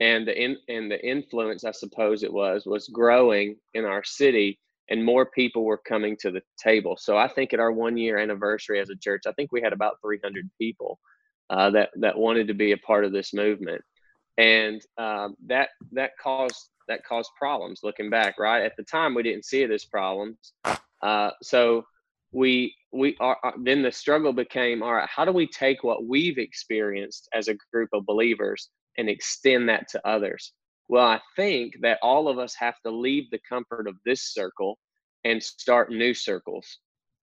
And 0.00 0.26
the 0.26 0.38
in 0.38 0.56
and 0.68 0.90
the 0.90 1.00
influence, 1.06 1.64
I 1.64 1.70
suppose 1.70 2.22
it 2.22 2.32
was, 2.32 2.66
was 2.66 2.88
growing 2.88 3.56
in 3.74 3.84
our 3.84 4.02
city 4.04 4.58
and 4.90 5.04
more 5.04 5.26
people 5.26 5.64
were 5.64 5.78
coming 5.78 6.16
to 6.20 6.30
the 6.30 6.42
table. 6.58 6.96
So 6.98 7.16
I 7.16 7.28
think 7.28 7.52
at 7.52 7.60
our 7.60 7.72
one 7.72 7.96
year 7.96 8.18
anniversary 8.18 8.80
as 8.80 8.90
a 8.90 8.96
church, 8.96 9.22
I 9.26 9.32
think 9.32 9.50
we 9.50 9.62
had 9.62 9.72
about 9.72 9.96
300 10.02 10.50
people 10.60 10.98
uh, 11.50 11.70
that 11.70 11.90
that 12.00 12.18
wanted 12.18 12.48
to 12.48 12.54
be 12.54 12.72
a 12.72 12.78
part 12.78 13.04
of 13.04 13.12
this 13.12 13.32
movement, 13.34 13.82
and 14.38 14.80
um, 14.98 15.34
that 15.46 15.70
that 15.92 16.12
caused 16.22 16.70
that 16.88 17.04
caused 17.04 17.30
problems. 17.38 17.80
Looking 17.82 18.10
back, 18.10 18.38
right 18.38 18.64
at 18.64 18.76
the 18.76 18.84
time, 18.84 19.14
we 19.14 19.22
didn't 19.22 19.44
see 19.44 19.62
it 19.62 19.70
as 19.70 19.84
problems, 19.84 20.52
uh, 21.02 21.30
so 21.42 21.84
we 22.32 22.74
we 22.92 23.16
are 23.20 23.38
uh, 23.44 23.52
then 23.62 23.82
the 23.82 23.92
struggle 23.92 24.32
became 24.32 24.82
all 24.82 24.94
right. 24.94 25.08
How 25.08 25.24
do 25.24 25.32
we 25.32 25.46
take 25.46 25.84
what 25.84 26.04
we've 26.04 26.38
experienced 26.38 27.28
as 27.32 27.48
a 27.48 27.56
group 27.72 27.90
of 27.92 28.06
believers 28.06 28.70
and 28.98 29.08
extend 29.08 29.68
that 29.68 29.88
to 29.88 30.06
others? 30.06 30.52
Well, 30.88 31.06
I 31.06 31.20
think 31.36 31.74
that 31.80 31.98
all 32.02 32.28
of 32.28 32.38
us 32.38 32.54
have 32.56 32.74
to 32.84 32.90
leave 32.90 33.30
the 33.30 33.40
comfort 33.48 33.88
of 33.88 33.96
this 34.04 34.32
circle 34.32 34.78
and 35.24 35.42
start 35.42 35.90
new 35.90 36.12
circles. 36.12 36.78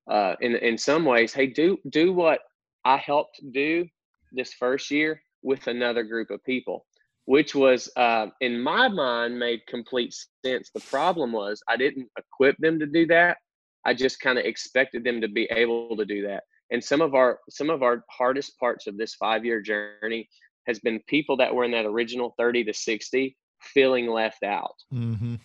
Uh, 0.09 0.35
in 0.41 0.55
in 0.55 0.77
some 0.77 1.05
ways, 1.05 1.33
hey, 1.33 1.47
do 1.47 1.77
do 1.89 2.13
what 2.13 2.39
I 2.85 2.97
helped 2.97 3.39
do 3.51 3.85
this 4.31 4.53
first 4.53 4.89
year 4.89 5.21
with 5.43 5.67
another 5.67 6.03
group 6.03 6.31
of 6.31 6.43
people 6.43 6.85
which 7.25 7.53
was 7.53 7.89
uh, 7.95 8.27
in 8.41 8.59
my 8.59 8.87
mind 8.87 9.37
made 9.37 9.61
complete 9.67 10.13
sense 10.45 10.69
the 10.73 10.81
problem 10.81 11.31
was 11.31 11.61
i 11.67 11.77
didn't 11.77 12.07
equip 12.17 12.57
them 12.57 12.79
to 12.79 12.85
do 12.85 13.05
that 13.05 13.37
I 13.85 13.93
just 13.93 14.19
kind 14.19 14.37
of 14.37 14.45
expected 14.45 15.03
them 15.03 15.21
to 15.21 15.27
be 15.27 15.47
able 15.51 15.95
to 15.97 16.05
do 16.05 16.27
that. 16.27 16.43
And 16.71 16.83
some 16.83 17.01
of 17.01 17.15
our 17.15 17.39
some 17.49 17.69
of 17.69 17.83
our 17.83 18.03
hardest 18.09 18.57
parts 18.57 18.87
of 18.87 18.97
this 18.97 19.15
five 19.15 19.43
year 19.43 19.61
journey 19.61 20.29
has 20.67 20.79
been 20.79 21.01
people 21.07 21.37
that 21.37 21.53
were 21.53 21.63
in 21.63 21.71
that 21.71 21.85
original 21.85 22.33
30 22.37 22.65
to 22.65 22.73
60 22.73 23.35
feeling 23.61 24.07
left 24.07 24.43
out. 24.43 24.75
Mm-hmm. 24.93 25.35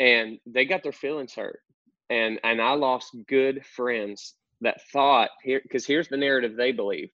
And 0.00 0.38
they 0.46 0.64
got 0.64 0.82
their 0.82 0.92
feelings 0.92 1.34
hurt. 1.34 1.60
And 2.08 2.40
and 2.42 2.60
I 2.60 2.72
lost 2.72 3.16
good 3.28 3.64
friends 3.64 4.34
that 4.62 4.80
thought 4.92 5.30
here 5.42 5.60
because 5.62 5.86
here's 5.86 6.08
the 6.08 6.16
narrative 6.16 6.56
they 6.56 6.72
believed. 6.72 7.12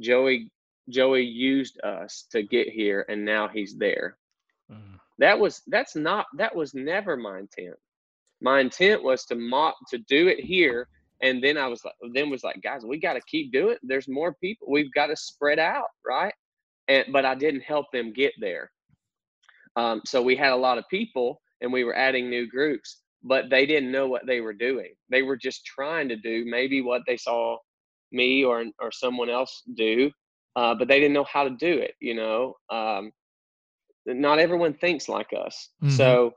Joey 0.00 0.50
Joey 0.88 1.22
used 1.22 1.80
us 1.82 2.26
to 2.30 2.42
get 2.42 2.68
here 2.68 3.04
and 3.08 3.24
now 3.24 3.48
he's 3.48 3.76
there. 3.76 4.16
Mm. 4.70 4.98
That 5.18 5.38
was 5.38 5.62
that's 5.66 5.96
not 5.96 6.26
that 6.36 6.54
was 6.54 6.74
never 6.74 7.16
my 7.16 7.38
intent 7.38 7.76
my 8.40 8.60
intent 8.60 9.02
was 9.02 9.24
to 9.24 9.34
mock 9.34 9.76
to 9.90 9.98
do 9.98 10.28
it 10.28 10.40
here 10.40 10.88
and 11.22 11.42
then 11.42 11.56
i 11.56 11.66
was 11.66 11.84
like 11.84 11.94
then 12.12 12.30
was 12.30 12.44
like 12.44 12.60
guys 12.62 12.84
we 12.84 12.98
got 12.98 13.14
to 13.14 13.20
keep 13.26 13.52
doing 13.52 13.72
it 13.72 13.80
there's 13.82 14.08
more 14.08 14.34
people 14.34 14.68
we've 14.70 14.92
got 14.92 15.06
to 15.06 15.16
spread 15.16 15.58
out 15.58 15.88
right 16.06 16.34
and 16.88 17.06
but 17.12 17.24
i 17.24 17.34
didn't 17.34 17.62
help 17.62 17.86
them 17.92 18.12
get 18.12 18.32
there 18.40 18.70
um, 19.76 20.00
so 20.06 20.22
we 20.22 20.34
had 20.34 20.52
a 20.52 20.56
lot 20.56 20.78
of 20.78 20.88
people 20.88 21.42
and 21.60 21.70
we 21.70 21.84
were 21.84 21.96
adding 21.96 22.30
new 22.30 22.48
groups 22.48 23.02
but 23.22 23.50
they 23.50 23.66
didn't 23.66 23.92
know 23.92 24.06
what 24.06 24.26
they 24.26 24.40
were 24.40 24.54
doing 24.54 24.92
they 25.10 25.22
were 25.22 25.36
just 25.36 25.64
trying 25.64 26.08
to 26.08 26.16
do 26.16 26.44
maybe 26.46 26.80
what 26.82 27.02
they 27.06 27.16
saw 27.16 27.56
me 28.12 28.44
or 28.44 28.64
or 28.80 28.92
someone 28.92 29.30
else 29.30 29.62
do 29.76 30.10
uh, 30.56 30.74
but 30.74 30.88
they 30.88 30.98
didn't 30.98 31.14
know 31.14 31.26
how 31.32 31.44
to 31.44 31.50
do 31.50 31.78
it 31.78 31.94
you 32.00 32.14
know 32.14 32.54
um, 32.70 33.12
not 34.06 34.38
everyone 34.38 34.74
thinks 34.74 35.08
like 35.08 35.32
us. 35.32 35.70
Mm-hmm. 35.82 35.94
so 35.94 36.32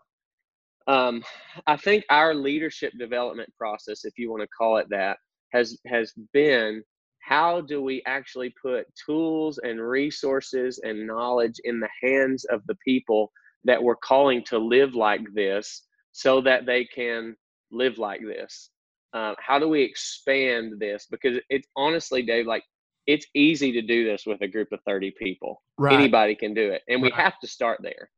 um, 0.90 1.24
I 1.68 1.78
think 1.78 2.04
our 2.10 2.34
leadership 2.34 2.94
development 2.98 3.54
process, 3.56 4.06
if 4.06 4.18
you 4.18 4.32
want 4.32 4.42
to 4.42 4.48
call 4.48 4.78
it 4.78 4.88
that, 4.90 5.18
has 5.54 5.78
has 5.86 6.14
been 6.34 6.84
how 7.22 7.62
do 7.62 7.82
we 7.82 8.02
actually 8.08 8.54
put 8.60 8.88
tools 9.06 9.60
and 9.60 9.80
resources 9.80 10.80
and 10.84 11.06
knowledge 11.06 11.56
in 11.64 11.80
the 11.80 11.90
hands 12.02 12.44
of 12.46 12.62
the 12.66 12.78
people 12.84 13.32
that 13.66 13.82
we're 13.82 13.96
calling 13.98 14.44
to 14.46 14.58
live 14.58 14.96
like 14.96 15.22
this 15.36 15.84
so 16.12 16.42
that 16.42 16.66
they 16.66 16.86
can 16.86 17.36
live 17.72 18.00
like 18.00 18.22
this? 18.22 18.72
Uh, 19.14 19.36
how 19.38 19.60
do 19.60 19.68
we 19.68 19.84
expand 19.84 20.74
this? 20.80 21.06
Because 21.12 21.38
it's 21.50 21.68
honestly 21.76 22.24
dave 22.24 22.48
like 22.48 22.64
it's 23.10 23.26
easy 23.34 23.72
to 23.72 23.82
do 23.82 24.06
this 24.06 24.26
with 24.26 24.42
a 24.42 24.48
group 24.48 24.72
of 24.72 24.80
30 24.86 25.12
people 25.12 25.62
right. 25.78 25.94
anybody 25.94 26.36
can 26.36 26.54
do 26.54 26.72
it 26.72 26.84
and 26.88 27.02
we 27.02 27.10
right. 27.12 27.20
have 27.20 27.40
to 27.40 27.48
start 27.48 27.80
there 27.82 28.10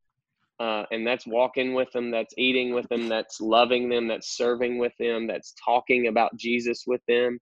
uh, 0.62 0.84
and 0.92 1.04
that's 1.04 1.26
walking 1.26 1.74
with 1.74 1.90
them, 1.90 2.12
that's 2.12 2.34
eating 2.38 2.72
with 2.72 2.88
them, 2.88 3.08
that's 3.08 3.40
loving 3.40 3.88
them, 3.88 4.06
that's 4.06 4.36
serving 4.36 4.78
with 4.78 4.92
them, 4.96 5.26
that's 5.26 5.54
talking 5.54 6.06
about 6.06 6.36
Jesus 6.36 6.84
with 6.86 7.00
them, 7.08 7.40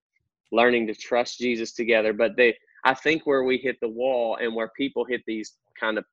learning 0.51 0.87
to 0.87 0.95
trust 0.95 1.37
Jesus 1.37 1.71
together. 1.73 2.13
But 2.13 2.35
they, 2.35 2.57
I 2.83 2.95
think 2.95 3.27
where 3.27 3.43
we 3.43 3.57
hit 3.57 3.77
the 3.79 3.89
wall 3.89 4.37
and 4.41 4.55
where 4.55 4.71
people 4.75 5.05
hit 5.05 5.21
these 5.27 5.53
kind 5.79 5.99
of 5.99 6.05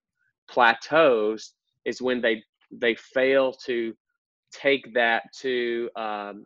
plateaus 0.51 1.55
is 1.87 2.03
when 2.03 2.21
they 2.21 2.43
they 2.71 2.95
fail 2.95 3.55
to 3.65 3.95
take 4.53 4.93
that 4.93 5.23
to 5.41 5.89
um, 5.97 6.45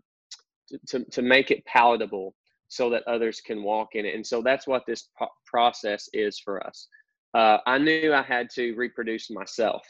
to, 0.87 1.05
to 1.07 1.23
make 1.23 1.51
it 1.51 1.65
palatable 1.65 2.37
so 2.73 2.89
that 2.89 3.07
others 3.07 3.43
can 3.43 3.63
walk 3.63 3.91
in 3.97 4.07
it. 4.07 4.15
And 4.15 4.27
so 4.27 4.41
that's 4.41 4.67
what 4.67 4.87
this 4.87 5.11
process 5.45 6.09
is 6.15 6.39
for 6.39 6.67
us. 6.67 6.89
Uh, 7.35 7.59
I 7.67 7.77
knew 7.77 8.15
I 8.15 8.23
had 8.23 8.49
to 8.55 8.73
reproduce 8.77 9.31
myself. 9.31 9.83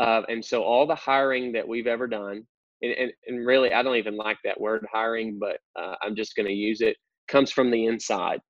Uh, 0.00 0.22
and 0.30 0.42
so 0.42 0.62
all 0.62 0.86
the 0.86 0.94
hiring 0.94 1.52
that 1.52 1.68
we've 1.68 1.86
ever 1.86 2.06
done, 2.06 2.46
and, 2.80 2.92
and, 2.92 3.12
and 3.26 3.46
really, 3.46 3.74
I 3.74 3.82
don't 3.82 3.96
even 3.96 4.16
like 4.16 4.38
that 4.44 4.58
word 4.58 4.86
hiring, 4.90 5.38
but 5.38 5.58
uh, 5.78 5.96
I'm 6.02 6.16
just 6.16 6.34
going 6.36 6.46
to 6.46 6.54
use 6.54 6.80
it, 6.80 6.96
comes 7.28 7.50
from 7.50 7.70
the 7.70 7.84
inside. 7.84 8.40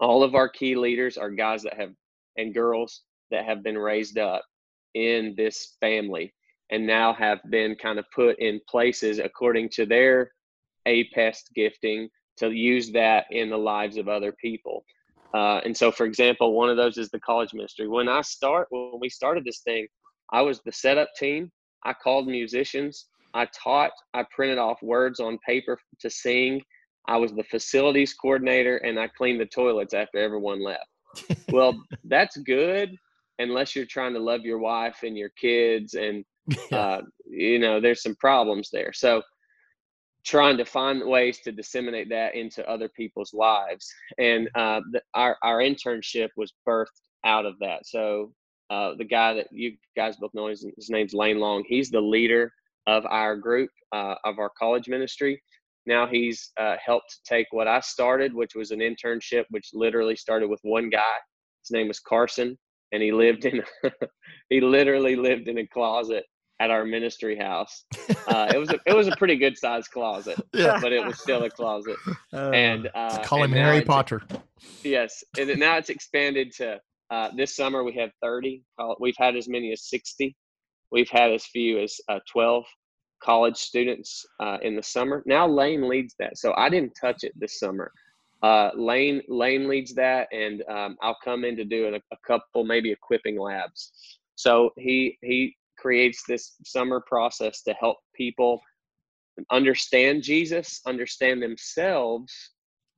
All 0.00 0.24
of 0.24 0.34
our 0.34 0.48
key 0.48 0.74
leaders 0.74 1.16
are 1.16 1.30
guys 1.30 1.62
that 1.62 1.74
have, 1.74 1.92
and 2.38 2.52
girls 2.52 3.02
that 3.30 3.44
have 3.44 3.62
been 3.62 3.78
raised 3.78 4.18
up 4.18 4.42
in 4.94 5.34
this 5.36 5.76
family 5.78 6.34
and 6.72 6.84
now 6.84 7.12
have 7.12 7.38
been 7.50 7.76
kind 7.76 8.00
of 8.00 8.04
put 8.12 8.36
in 8.40 8.60
places 8.68 9.20
according 9.20 9.68
to 9.68 9.86
their 9.86 10.32
APEST 10.86 11.50
gifting 11.54 12.08
to 12.40 12.50
use 12.50 12.90
that 12.92 13.26
in 13.30 13.50
the 13.50 13.56
lives 13.56 13.96
of 13.96 14.08
other 14.08 14.32
people. 14.32 14.84
Uh, 15.32 15.60
and 15.64 15.76
so, 15.76 15.92
for 15.92 16.06
example, 16.06 16.54
one 16.54 16.68
of 16.68 16.76
those 16.76 16.98
is 16.98 17.10
the 17.10 17.20
college 17.20 17.54
ministry. 17.54 17.86
When 17.86 18.08
I 18.08 18.20
start, 18.22 18.66
when 18.70 18.98
we 19.00 19.08
started 19.08 19.44
this 19.44 19.60
thing, 19.60 19.86
I 20.32 20.42
was 20.42 20.60
the 20.60 20.72
setup 20.72 21.08
team. 21.16 21.50
I 21.84 21.92
called 21.92 22.26
musicians. 22.26 23.06
I 23.32 23.46
taught. 23.46 23.92
I 24.12 24.24
printed 24.34 24.58
off 24.58 24.82
words 24.82 25.20
on 25.20 25.38
paper 25.46 25.78
to 26.00 26.10
sing. 26.10 26.60
I 27.06 27.16
was 27.16 27.32
the 27.32 27.44
facilities 27.44 28.14
coordinator 28.14 28.78
and 28.78 28.98
I 28.98 29.08
cleaned 29.08 29.40
the 29.40 29.46
toilets 29.46 29.94
after 29.94 30.18
everyone 30.18 30.62
left. 30.62 30.86
well, 31.52 31.80
that's 32.04 32.36
good 32.38 32.96
unless 33.38 33.74
you're 33.74 33.86
trying 33.86 34.12
to 34.12 34.20
love 34.20 34.42
your 34.42 34.58
wife 34.58 34.98
and 35.02 35.16
your 35.16 35.30
kids 35.30 35.94
and 35.94 36.24
uh, 36.72 37.00
you 37.26 37.58
know 37.58 37.80
there's 37.80 38.02
some 38.02 38.16
problems 38.16 38.70
there. 38.72 38.92
So 38.92 39.22
trying 40.24 40.56
to 40.56 40.64
find 40.64 41.04
ways 41.04 41.40
to 41.40 41.52
disseminate 41.52 42.08
that 42.10 42.34
into 42.34 42.68
other 42.68 42.88
people's 42.88 43.32
lives. 43.32 43.92
And 44.18 44.48
uh, 44.54 44.80
the, 44.92 45.02
our 45.14 45.36
our 45.42 45.58
internship 45.58 46.28
was 46.36 46.52
birthed 46.68 47.00
out 47.24 47.46
of 47.46 47.58
that. 47.60 47.86
So 47.86 48.32
uh, 48.70 48.92
the 48.96 49.04
guy 49.04 49.34
that 49.34 49.48
you 49.50 49.76
guys 49.96 50.16
both 50.16 50.32
know, 50.34 50.46
his, 50.46 50.64
his 50.76 50.90
name's 50.90 51.14
Lane 51.14 51.38
Long. 51.38 51.64
He's 51.66 51.90
the 51.90 52.00
leader 52.00 52.52
of 52.86 53.04
our 53.06 53.36
group 53.36 53.70
uh, 53.92 54.14
of 54.24 54.38
our 54.38 54.50
college 54.58 54.88
ministry. 54.88 55.42
Now 55.86 56.06
he's 56.06 56.52
uh, 56.58 56.76
helped 56.84 57.20
take 57.24 57.46
what 57.50 57.66
I 57.66 57.80
started, 57.80 58.34
which 58.34 58.54
was 58.54 58.70
an 58.70 58.80
internship, 58.80 59.44
which 59.50 59.70
literally 59.72 60.16
started 60.16 60.48
with 60.48 60.60
one 60.62 60.90
guy. 60.90 61.16
His 61.64 61.72
name 61.72 61.88
was 61.88 62.00
Carson, 62.00 62.56
and 62.92 63.02
he 63.02 63.12
lived 63.12 63.44
in 63.44 63.62
he 64.50 64.60
literally 64.60 65.16
lived 65.16 65.48
in 65.48 65.58
a 65.58 65.66
closet 65.66 66.24
at 66.60 66.70
our 66.70 66.84
ministry 66.84 67.36
house. 67.36 67.84
Uh, 68.28 68.48
it 68.54 68.58
was 68.58 68.70
a, 68.70 68.78
it 68.86 68.94
was 68.94 69.08
a 69.08 69.16
pretty 69.16 69.36
good 69.36 69.56
sized 69.58 69.90
closet, 69.90 70.38
yeah. 70.52 70.78
but 70.80 70.92
it 70.92 71.04
was 71.04 71.20
still 71.20 71.42
a 71.42 71.50
closet. 71.50 71.96
Uh, 72.32 72.50
and 72.50 72.88
uh, 72.94 73.20
call 73.24 73.42
him 73.42 73.50
Harry 73.50 73.82
Potter. 73.82 74.22
Yes, 74.84 75.24
and 75.36 75.58
now 75.58 75.76
it's 75.78 75.90
expanded 75.90 76.52
to 76.52 76.80
uh, 77.10 77.30
this 77.36 77.56
summer. 77.56 77.82
We 77.82 77.92
have 77.94 78.10
thirty. 78.22 78.62
We've 79.00 79.16
had 79.18 79.34
as 79.34 79.48
many 79.48 79.72
as 79.72 79.82
sixty. 79.82 80.36
We've 80.92 81.08
had 81.08 81.32
as 81.32 81.44
few 81.46 81.80
as 81.80 81.96
uh, 82.08 82.20
twelve 82.30 82.64
college 83.20 83.56
students 83.56 84.24
uh, 84.38 84.58
in 84.62 84.76
the 84.76 84.82
summer. 84.82 85.24
Now 85.26 85.48
Lane 85.48 85.88
leads 85.88 86.14
that, 86.20 86.38
so 86.38 86.54
I 86.56 86.68
didn't 86.68 86.92
touch 87.00 87.24
it 87.24 87.32
this 87.36 87.58
summer. 87.58 87.90
Uh, 88.42 88.70
Lane 88.76 89.22
Lane 89.28 89.68
leads 89.68 89.92
that, 89.94 90.28
and 90.30 90.62
um, 90.70 90.96
I'll 91.02 91.18
come 91.24 91.44
in 91.44 91.56
to 91.56 91.64
do 91.64 91.92
a, 91.92 91.96
a 91.96 92.16
couple 92.24 92.64
maybe 92.64 92.92
equipping 92.92 93.40
labs. 93.40 93.92
So 94.36 94.70
he 94.76 95.18
he 95.22 95.56
creates 95.80 96.22
this 96.26 96.54
summer 96.64 97.00
process 97.00 97.62
to 97.62 97.72
help 97.74 97.96
people 98.14 98.60
understand 99.50 100.22
Jesus, 100.22 100.80
understand 100.86 101.42
themselves, 101.42 102.32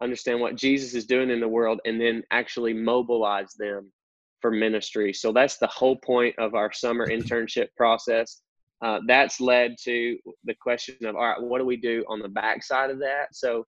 understand 0.03 0.41
what 0.41 0.57
Jesus 0.57 0.95
is 0.95 1.07
doing 1.07 1.31
in 1.31 1.41
the 1.41 1.49
world, 1.49 1.81
and 1.85 2.01
then 2.01 2.23
actually 2.31 2.73
mobilize 2.73 3.53
them 3.59 3.93
for 4.41 4.51
ministry. 4.51 5.13
So 5.13 5.33
that's 5.33 5.59
the 5.59 5.69
whole 5.69 5.97
point 5.97 6.35
of 6.39 6.55
our 6.55 6.73
summer 6.73 7.07
internship 7.11 7.69
process. 7.77 8.41
Uh, 8.83 8.99
that's 9.07 9.41
led 9.41 9.77
to 9.85 10.19
the 10.45 10.55
question 10.61 10.97
of 11.07 11.15
all 11.15 11.23
right, 11.23 11.41
what 11.41 11.59
do 11.59 11.65
we 11.65 11.77
do 11.77 12.05
on 12.09 12.19
the 12.19 12.29
backside 12.29 12.91
of 12.91 12.99
that? 12.99 13.29
So 13.33 13.65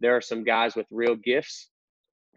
there 0.00 0.14
are 0.14 0.20
some 0.20 0.44
guys 0.44 0.76
with 0.76 0.86
real 0.90 1.16
gifts 1.16 1.70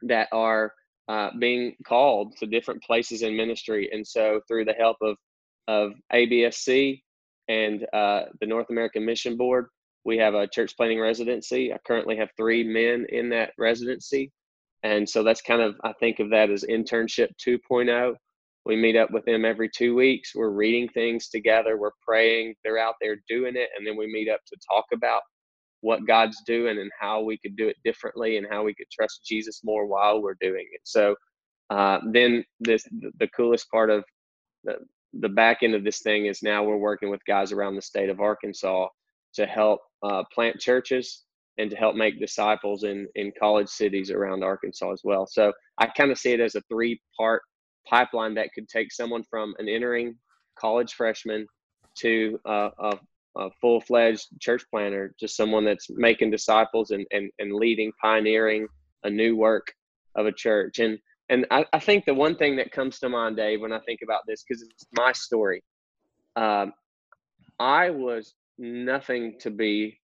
that 0.04 0.30
are 0.32 0.72
uh, 1.10 1.32
being 1.40 1.76
called 1.86 2.36
to 2.38 2.46
different 2.46 2.82
places 2.84 3.22
in 3.22 3.36
ministry, 3.36 3.90
and 3.92 4.08
so 4.08 4.40
through 4.48 4.66
the 4.66 4.74
help 4.74 4.98
of 5.02 5.18
of 5.68 5.94
ABSC 6.14 7.02
and 7.48 7.86
uh, 7.94 8.24
the 8.40 8.48
North 8.48 8.68
American 8.70 9.06
Mission 9.06 9.38
Board. 9.38 9.68
We 10.04 10.18
have 10.18 10.36
a 10.36 10.48
church 10.48 10.76
planting 10.78 11.00
residency. 11.00 11.74
I 11.74 11.78
currently 11.86 12.16
have 12.18 12.30
three 12.38 12.64
men 12.64 13.06
in 13.10 13.30
that 13.30 13.52
residency. 13.58 14.32
And 14.84 15.08
so 15.10 15.24
that's 15.24 15.42
kind 15.42 15.62
of, 15.62 15.76
I 15.84 15.94
think 16.00 16.20
of 16.20 16.30
that 16.30 16.52
as 16.52 16.64
internship 16.64 17.30
2.0. 17.46 18.14
We 18.66 18.76
meet 18.76 18.96
up 18.96 19.12
with 19.12 19.26
them 19.26 19.46
every 19.46 19.70
two 19.70 19.96
weeks. 19.96 20.34
We're 20.36 20.50
reading 20.50 20.90
things 20.90 21.30
together. 21.30 21.78
We're 21.78 21.92
praying. 22.06 22.56
They're 22.64 22.78
out 22.78 22.96
there 23.02 23.18
doing 23.28 23.56
it. 23.56 23.70
And 23.78 23.86
then 23.86 23.98
we 23.98 24.08
meet 24.08 24.30
up 24.30 24.40
to 24.48 24.58
talk 24.72 24.86
about 24.94 25.22
what 25.82 26.08
God's 26.08 26.42
doing 26.48 26.80
and 26.80 26.92
how 27.00 27.22
we 27.22 27.38
could 27.38 27.56
do 27.56 27.68
it 27.68 27.78
differently 27.84 28.38
and 28.38 28.48
how 28.50 28.64
we 28.64 28.74
could 28.74 28.90
trust 28.92 29.26
Jesus 29.26 29.62
more 29.64 29.86
while 29.86 30.22
we're 30.22 30.38
doing 30.42 30.66
it. 30.72 30.82
So 30.84 31.16
uh, 31.70 32.00
then 32.12 32.44
this 32.60 32.88
the 33.20 33.28
coolest 33.36 33.70
part 33.70 33.90
of 33.90 34.04
the, 34.64 34.78
the 35.20 35.30
back 35.30 35.60
end 35.62 35.76
of 35.76 35.84
this 35.84 36.00
thing 36.00 36.26
is 36.26 36.44
now 36.44 36.64
we're 36.64 36.78
working 36.78 37.10
with 37.10 37.26
guys 37.26 37.52
around 37.52 37.76
the 37.76 37.82
state 37.82 38.10
of 38.10 38.20
Arkansas 38.20 38.88
to 39.36 39.46
help 39.46 39.82
uh, 40.04 40.24
plant 40.34 40.60
churches 40.60 41.24
and 41.58 41.70
to 41.70 41.78
help 41.78 41.96
make 41.96 42.20
disciples 42.20 42.84
in 42.84 43.08
in 43.16 43.32
college 43.40 43.70
cities 43.70 44.12
around 44.12 44.44
Arkansas 44.44 44.92
as 44.92 45.02
well. 45.04 45.26
So 45.26 45.54
I 45.78 45.88
kind 45.88 46.12
of 46.12 46.18
see 46.18 46.34
it 46.34 46.40
as 46.40 46.56
a 46.56 46.62
three 46.70 47.00
part 47.18 47.42
pipeline 47.88 48.34
that 48.36 48.50
could 48.54 48.68
take 48.68 48.92
someone 48.92 49.24
from 49.24 49.54
an 49.60 49.70
entering 49.70 50.16
college 50.60 50.94
freshman 50.94 51.46
to 52.00 52.40
uh, 52.46 52.70
a, 52.80 53.00
a 53.38 53.50
full 53.62 53.80
fledged 53.80 54.28
church 54.42 54.64
planter, 54.70 55.14
to 55.20 55.28
someone 55.28 55.66
that's 55.66 55.88
making 55.90 56.32
disciples 56.32 56.92
and, 56.92 57.06
and 57.12 57.30
and 57.40 57.54
leading, 57.54 57.92
pioneering 58.02 58.68
a 59.04 59.10
new 59.10 59.36
work 59.36 59.68
of 60.16 60.26
a 60.26 60.32
church. 60.32 60.80
And 60.80 60.98
and 61.30 61.46
I, 61.50 61.66
I, 61.74 61.80
think 61.80 62.06
the 62.06 62.14
one 62.14 62.36
thing 62.36 62.56
that 62.58 62.72
comes 62.72 63.00
to 63.00 63.10
mind, 63.10 63.38
Dave, 63.38 63.62
when 63.62 63.74
I 63.74 63.80
think 63.80 64.02
about 64.04 64.22
this, 64.28 64.44
because 64.44 64.62
it's 64.62 64.86
my 64.94 65.12
story, 65.12 65.64
um, 66.36 66.74
I 67.60 67.90
was 67.90 68.34
nothing 68.58 69.38
to 69.40 69.50
be 69.50 70.00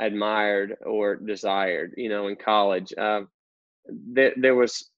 admired 0.00 0.76
or 0.84 1.16
desired, 1.16 1.94
you 1.96 2.08
know, 2.08 2.28
in 2.28 2.36
college. 2.36 2.92
Uh, 2.96 3.22
there, 3.88 4.32
there 4.36 4.54
was, 4.54 4.90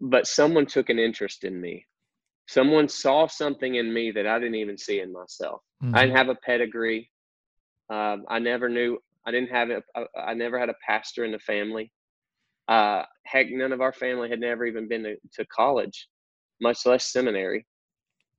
but 0.00 0.26
someone 0.26 0.66
took 0.66 0.90
an 0.90 0.98
interest 0.98 1.44
in 1.44 1.60
me. 1.60 1.86
Someone 2.46 2.88
saw 2.88 3.26
something 3.26 3.76
in 3.76 3.92
me 3.92 4.10
that 4.10 4.26
I 4.26 4.38
didn't 4.38 4.56
even 4.56 4.76
see 4.76 5.00
in 5.00 5.12
myself. 5.12 5.62
Mm-hmm. 5.82 5.94
I 5.94 6.02
didn't 6.02 6.16
have 6.16 6.28
a 6.28 6.34
pedigree. 6.34 7.10
Um, 7.88 8.24
I 8.28 8.38
never 8.38 8.68
knew. 8.68 8.98
I 9.26 9.30
didn't 9.30 9.50
have 9.50 9.70
it. 9.70 9.82
I 10.14 10.34
never 10.34 10.58
had 10.58 10.68
a 10.68 10.74
pastor 10.86 11.24
in 11.24 11.32
the 11.32 11.38
family. 11.38 11.90
Uh, 12.68 13.02
heck, 13.24 13.48
none 13.50 13.72
of 13.72 13.80
our 13.80 13.92
family 13.92 14.28
had 14.28 14.40
never 14.40 14.64
even 14.64 14.88
been 14.88 15.02
to, 15.02 15.16
to 15.34 15.44
college, 15.46 16.08
much 16.60 16.86
less 16.86 17.12
seminary. 17.12 17.66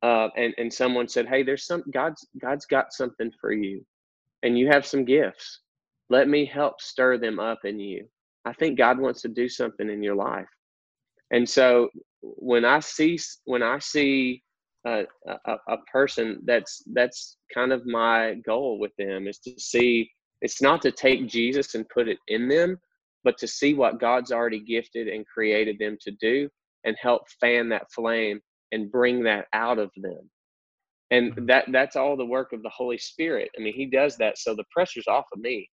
Uh, 0.01 0.29
and 0.37 0.53
and 0.57 0.71
someone 0.71 1.07
said, 1.07 1.27
"Hey, 1.27 1.43
there's 1.43 1.65
some 1.65 1.83
God's 1.93 2.27
God's 2.41 2.65
got 2.65 2.93
something 2.93 3.31
for 3.39 3.51
you, 3.51 3.85
and 4.43 4.57
you 4.57 4.67
have 4.67 4.85
some 4.85 5.05
gifts. 5.05 5.61
Let 6.09 6.27
me 6.27 6.45
help 6.45 6.81
stir 6.81 7.17
them 7.17 7.39
up 7.39 7.59
in 7.65 7.79
you. 7.79 8.07
I 8.45 8.53
think 8.53 8.77
God 8.77 8.99
wants 8.99 9.21
to 9.23 9.29
do 9.29 9.49
something 9.49 9.89
in 9.89 10.03
your 10.03 10.15
life." 10.15 10.47
And 11.31 11.47
so 11.47 11.89
when 12.21 12.65
I 12.65 12.79
see 12.79 13.17
when 13.45 13.63
I 13.63 13.79
see 13.79 14.43
a, 14.85 15.05
a, 15.27 15.55
a 15.69 15.77
person, 15.91 16.41
that's 16.45 16.83
that's 16.93 17.37
kind 17.53 17.71
of 17.71 17.85
my 17.85 18.35
goal 18.45 18.79
with 18.79 18.91
them 18.97 19.27
is 19.27 19.39
to 19.39 19.59
see. 19.59 20.09
It's 20.41 20.61
not 20.61 20.81
to 20.83 20.91
take 20.91 21.27
Jesus 21.27 21.73
and 21.75 21.89
put 21.89 22.07
it 22.07 22.19
in 22.27 22.47
them, 22.47 22.77
but 23.25 23.37
to 23.39 23.47
see 23.47 23.73
what 23.73 23.99
God's 23.99 24.31
already 24.31 24.61
gifted 24.61 25.09
and 25.09 25.27
created 25.27 25.77
them 25.79 25.97
to 26.01 26.11
do 26.21 26.47
and 26.85 26.95
help 27.01 27.23
fan 27.41 27.67
that 27.69 27.91
flame 27.91 28.39
and 28.71 28.91
bring 28.91 29.23
that 29.23 29.47
out 29.51 29.79
of 29.79 29.91
them. 29.97 30.29
And 31.11 31.33
mm-hmm. 31.33 31.45
that 31.47 31.65
that's 31.71 31.95
all 31.95 32.15
the 32.15 32.25
work 32.25 32.53
of 32.53 32.63
the 32.63 32.69
Holy 32.69 32.97
Spirit. 32.97 33.49
I 33.57 33.61
mean, 33.61 33.73
he 33.73 33.87
does 33.87 34.15
that 34.17 34.37
so 34.37 34.55
the 34.55 34.63
pressure's 34.71 35.07
off 35.07 35.25
of 35.33 35.39
me. 35.39 35.69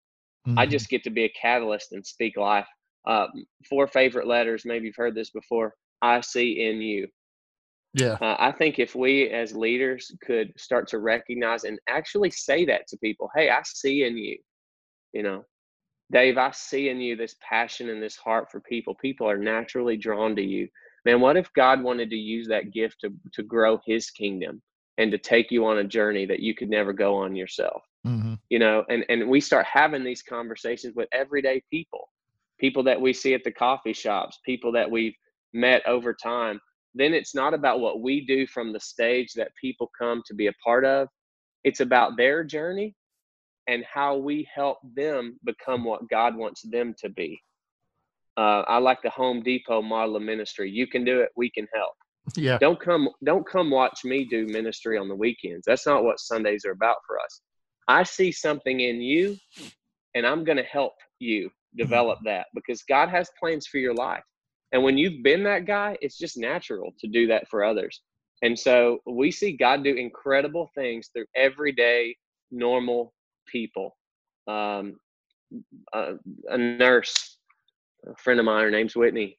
Mm-hmm. 0.48 0.58
I 0.58 0.66
just 0.66 0.88
get 0.88 1.04
to 1.04 1.10
be 1.10 1.24
a 1.24 1.32
catalyst 1.40 1.92
and 1.92 2.06
speak 2.06 2.36
life. 2.36 2.66
Uh, 3.06 3.26
four 3.68 3.86
favorite 3.86 4.26
letters, 4.26 4.62
maybe 4.64 4.86
you've 4.86 4.96
heard 4.96 5.14
this 5.14 5.30
before. 5.30 5.74
I 6.02 6.20
see 6.20 6.66
in 6.66 6.80
you. 6.80 7.08
Yeah. 7.94 8.16
Uh, 8.20 8.36
I 8.38 8.52
think 8.52 8.78
if 8.78 8.94
we 8.94 9.28
as 9.30 9.54
leaders 9.54 10.12
could 10.24 10.52
start 10.56 10.86
to 10.88 10.98
recognize 10.98 11.64
and 11.64 11.78
actually 11.88 12.30
say 12.30 12.64
that 12.66 12.86
to 12.88 12.98
people, 12.98 13.28
hey, 13.34 13.50
I 13.50 13.60
see 13.64 14.04
in 14.04 14.16
you, 14.16 14.38
you 15.12 15.22
know, 15.24 15.44
Dave, 16.12 16.38
I 16.38 16.50
see 16.50 16.88
in 16.88 17.00
you 17.00 17.16
this 17.16 17.36
passion 17.46 17.88
and 17.88 18.02
this 18.02 18.16
heart 18.16 18.50
for 18.50 18.60
people. 18.60 18.94
People 18.96 19.28
are 19.28 19.38
naturally 19.38 19.96
drawn 19.96 20.34
to 20.36 20.42
you. 20.42 20.68
Man, 21.04 21.20
what 21.20 21.36
if 21.36 21.52
God 21.54 21.82
wanted 21.82 22.10
to 22.10 22.16
use 22.16 22.48
that 22.48 22.72
gift 22.72 22.96
to, 23.02 23.12
to 23.32 23.42
grow 23.42 23.80
his 23.86 24.10
kingdom 24.10 24.60
and 24.98 25.10
to 25.12 25.18
take 25.18 25.50
you 25.50 25.64
on 25.66 25.78
a 25.78 25.84
journey 25.84 26.26
that 26.26 26.40
you 26.40 26.54
could 26.54 26.68
never 26.68 26.92
go 26.92 27.14
on 27.14 27.36
yourself? 27.36 27.82
Mm-hmm. 28.06 28.34
You 28.48 28.58
know, 28.58 28.84
and, 28.88 29.04
and 29.08 29.28
we 29.28 29.40
start 29.40 29.66
having 29.66 30.02
these 30.02 30.22
conversations 30.22 30.94
with 30.96 31.08
everyday 31.12 31.62
people, 31.70 32.08
people 32.58 32.82
that 32.84 33.00
we 33.00 33.12
see 33.12 33.34
at 33.34 33.44
the 33.44 33.52
coffee 33.52 33.92
shops, 33.92 34.40
people 34.44 34.72
that 34.72 34.90
we've 34.90 35.14
met 35.52 35.86
over 35.86 36.12
time. 36.12 36.60
Then 36.94 37.14
it's 37.14 37.36
not 37.36 37.54
about 37.54 37.78
what 37.78 38.00
we 38.00 38.26
do 38.26 38.48
from 38.48 38.72
the 38.72 38.80
stage 38.80 39.32
that 39.34 39.52
people 39.60 39.90
come 39.96 40.22
to 40.26 40.34
be 40.34 40.48
a 40.48 40.52
part 40.64 40.84
of. 40.84 41.08
It's 41.62 41.80
about 41.80 42.16
their 42.16 42.42
journey 42.42 42.96
and 43.66 43.84
how 43.84 44.16
we 44.16 44.48
help 44.52 44.78
them 44.96 45.38
become 45.44 45.84
what 45.84 46.08
God 46.08 46.36
wants 46.36 46.62
them 46.62 46.94
to 46.98 47.08
be. 47.08 47.40
Uh, 48.36 48.62
I 48.66 48.78
like 48.78 49.02
the 49.02 49.10
Home 49.10 49.42
Depot 49.42 49.82
model 49.82 50.16
of 50.16 50.22
ministry. 50.22 50.70
You 50.70 50.86
can 50.86 51.04
do 51.04 51.20
it. 51.20 51.30
We 51.36 51.50
can 51.50 51.66
help. 51.74 51.92
Yeah. 52.36 52.58
Don't 52.58 52.80
come. 52.80 53.08
Don't 53.24 53.46
come 53.46 53.70
watch 53.70 54.00
me 54.04 54.24
do 54.24 54.46
ministry 54.46 54.96
on 54.96 55.08
the 55.08 55.14
weekends. 55.14 55.64
That's 55.66 55.86
not 55.86 56.04
what 56.04 56.20
Sundays 56.20 56.64
are 56.64 56.72
about 56.72 56.96
for 57.06 57.18
us. 57.18 57.40
I 57.88 58.02
see 58.02 58.30
something 58.30 58.80
in 58.80 59.00
you, 59.00 59.36
and 60.14 60.26
I'm 60.26 60.44
going 60.44 60.58
to 60.58 60.62
help 60.64 60.92
you 61.18 61.50
develop 61.76 62.18
mm-hmm. 62.18 62.28
that 62.28 62.46
because 62.54 62.82
God 62.82 63.08
has 63.08 63.30
plans 63.38 63.66
for 63.66 63.78
your 63.78 63.94
life. 63.94 64.22
And 64.72 64.82
when 64.82 64.96
you've 64.96 65.22
been 65.22 65.42
that 65.44 65.66
guy, 65.66 65.96
it's 66.00 66.16
just 66.16 66.36
natural 66.36 66.92
to 67.00 67.08
do 67.08 67.26
that 67.26 67.48
for 67.48 67.64
others. 67.64 68.00
And 68.42 68.58
so 68.58 69.00
we 69.06 69.30
see 69.30 69.52
God 69.56 69.84
do 69.84 69.94
incredible 69.94 70.70
things 70.74 71.08
through 71.12 71.26
everyday, 71.34 72.16
normal 72.50 73.12
people. 73.52 73.96
Um, 74.48 74.96
a, 75.94 76.14
a, 76.48 76.58
nurse, 76.58 77.38
a 78.06 78.14
friend 78.16 78.40
of 78.40 78.46
mine, 78.46 78.64
her 78.64 78.70
name's 78.70 78.96
Whitney. 78.96 79.38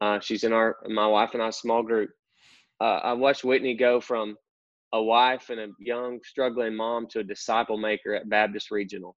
Uh, 0.00 0.20
she's 0.20 0.44
in 0.44 0.52
our 0.52 0.76
my 0.88 1.06
wife 1.06 1.30
and 1.34 1.42
I 1.42 1.50
small 1.50 1.82
group. 1.82 2.10
Uh, 2.80 3.00
I 3.04 3.12
watched 3.14 3.44
Whitney 3.44 3.74
go 3.76 4.00
from 4.00 4.36
a 4.92 5.02
wife 5.02 5.50
and 5.50 5.60
a 5.60 5.68
young 5.80 6.20
struggling 6.24 6.76
mom 6.76 7.06
to 7.10 7.20
a 7.20 7.24
disciple 7.24 7.76
maker 7.78 8.14
at 8.14 8.28
Baptist 8.28 8.70
Regional. 8.70 9.16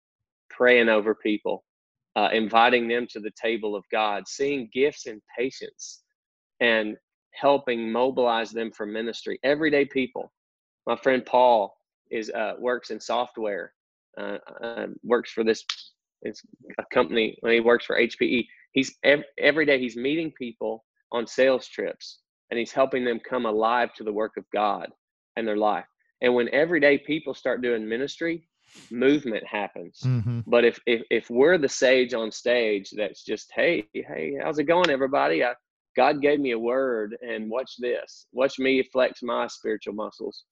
praying 0.51 0.89
over 0.89 1.15
people, 1.15 1.65
uh, 2.17 2.29
inviting 2.33 2.89
them 2.89 3.07
to 3.11 3.21
the 3.21 3.33
table 3.41 3.75
of 3.77 3.85
God, 3.91 4.29
seeing 4.29 4.71
gifts 4.73 5.07
and 5.07 5.21
patience, 5.39 6.03
and 6.61 6.97
helping 7.33 7.91
mobilize 7.91 8.51
them 8.53 8.71
for 8.73 8.87
ministry. 8.87 9.39
Everyday 9.43 9.85
people. 9.87 10.33
My 10.87 10.97
friend 10.97 11.25
Paul 11.27 11.75
is 12.11 12.31
uh, 12.31 12.55
works 12.59 12.91
in 12.91 13.01
software, 13.01 13.73
uh, 14.21 14.39
uh, 14.63 14.87
works 15.03 15.31
for 15.31 15.45
this 15.45 15.65
it's 16.25 16.43
a 16.79 16.85
company. 16.93 17.37
When 17.41 17.53
he 17.53 17.61
works 17.61 17.85
for 17.85 17.99
HPE, 17.99 18.47
he's 18.73 18.97
every, 19.05 19.25
every 19.39 19.67
day 19.67 19.79
he's 19.79 19.97
meeting 19.97 20.33
people 20.37 20.85
on 21.13 21.27
sales 21.27 21.69
trips 21.69 22.21
and 22.51 22.59
he's 22.59 22.73
helping 22.73 23.05
them 23.05 23.21
come 23.29 23.47
alive 23.47 23.93
to 23.95 24.05
the 24.05 24.13
work 24.13 24.33
of 24.37 24.45
God 24.53 24.89
and 25.37 25.47
their 25.47 25.57
life. 25.57 25.85
And 26.23 26.35
when 26.35 26.49
everyday 26.55 26.99
people 26.99 27.35
start 27.35 27.63
doing 27.63 27.89
ministry, 27.89 28.49
movement 28.91 29.47
happens. 29.47 30.01
Mm-hmm. 30.05 30.41
But 30.47 30.65
if, 30.65 30.81
if 30.87 31.03
if 31.11 31.29
we're 31.31 31.59
the 31.59 31.69
sage 31.69 32.15
on 32.15 32.33
stage 32.33 32.91
that's 32.97 33.23
just, 33.23 33.53
hey, 33.55 33.87
hey, 33.93 34.37
how's 34.43 34.59
it 34.59 34.65
going, 34.65 34.91
everybody? 34.91 35.45
I, 35.45 35.53
God 35.97 36.23
gave 36.23 36.41
me 36.41 36.53
a 36.53 36.59
word, 36.59 37.17
and 37.21 37.49
watch 37.49 37.73
this. 37.79 38.27
Watch 38.33 38.59
me 38.59 38.83
flex 38.93 39.23
my 39.23 39.47
spiritual 39.47 39.95
muscles. 39.95 40.45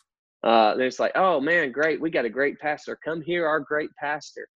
Uh, 0.42 0.74
then 0.74 0.86
it's 0.86 0.98
like, 0.98 1.12
oh 1.14 1.40
man, 1.40 1.70
great. 1.70 2.00
We 2.00 2.10
got 2.10 2.24
a 2.24 2.30
great 2.30 2.58
pastor. 2.58 2.98
Come 3.04 3.22
hear 3.22 3.46
our 3.46 3.60
great 3.60 3.90
pastor. 3.96 4.48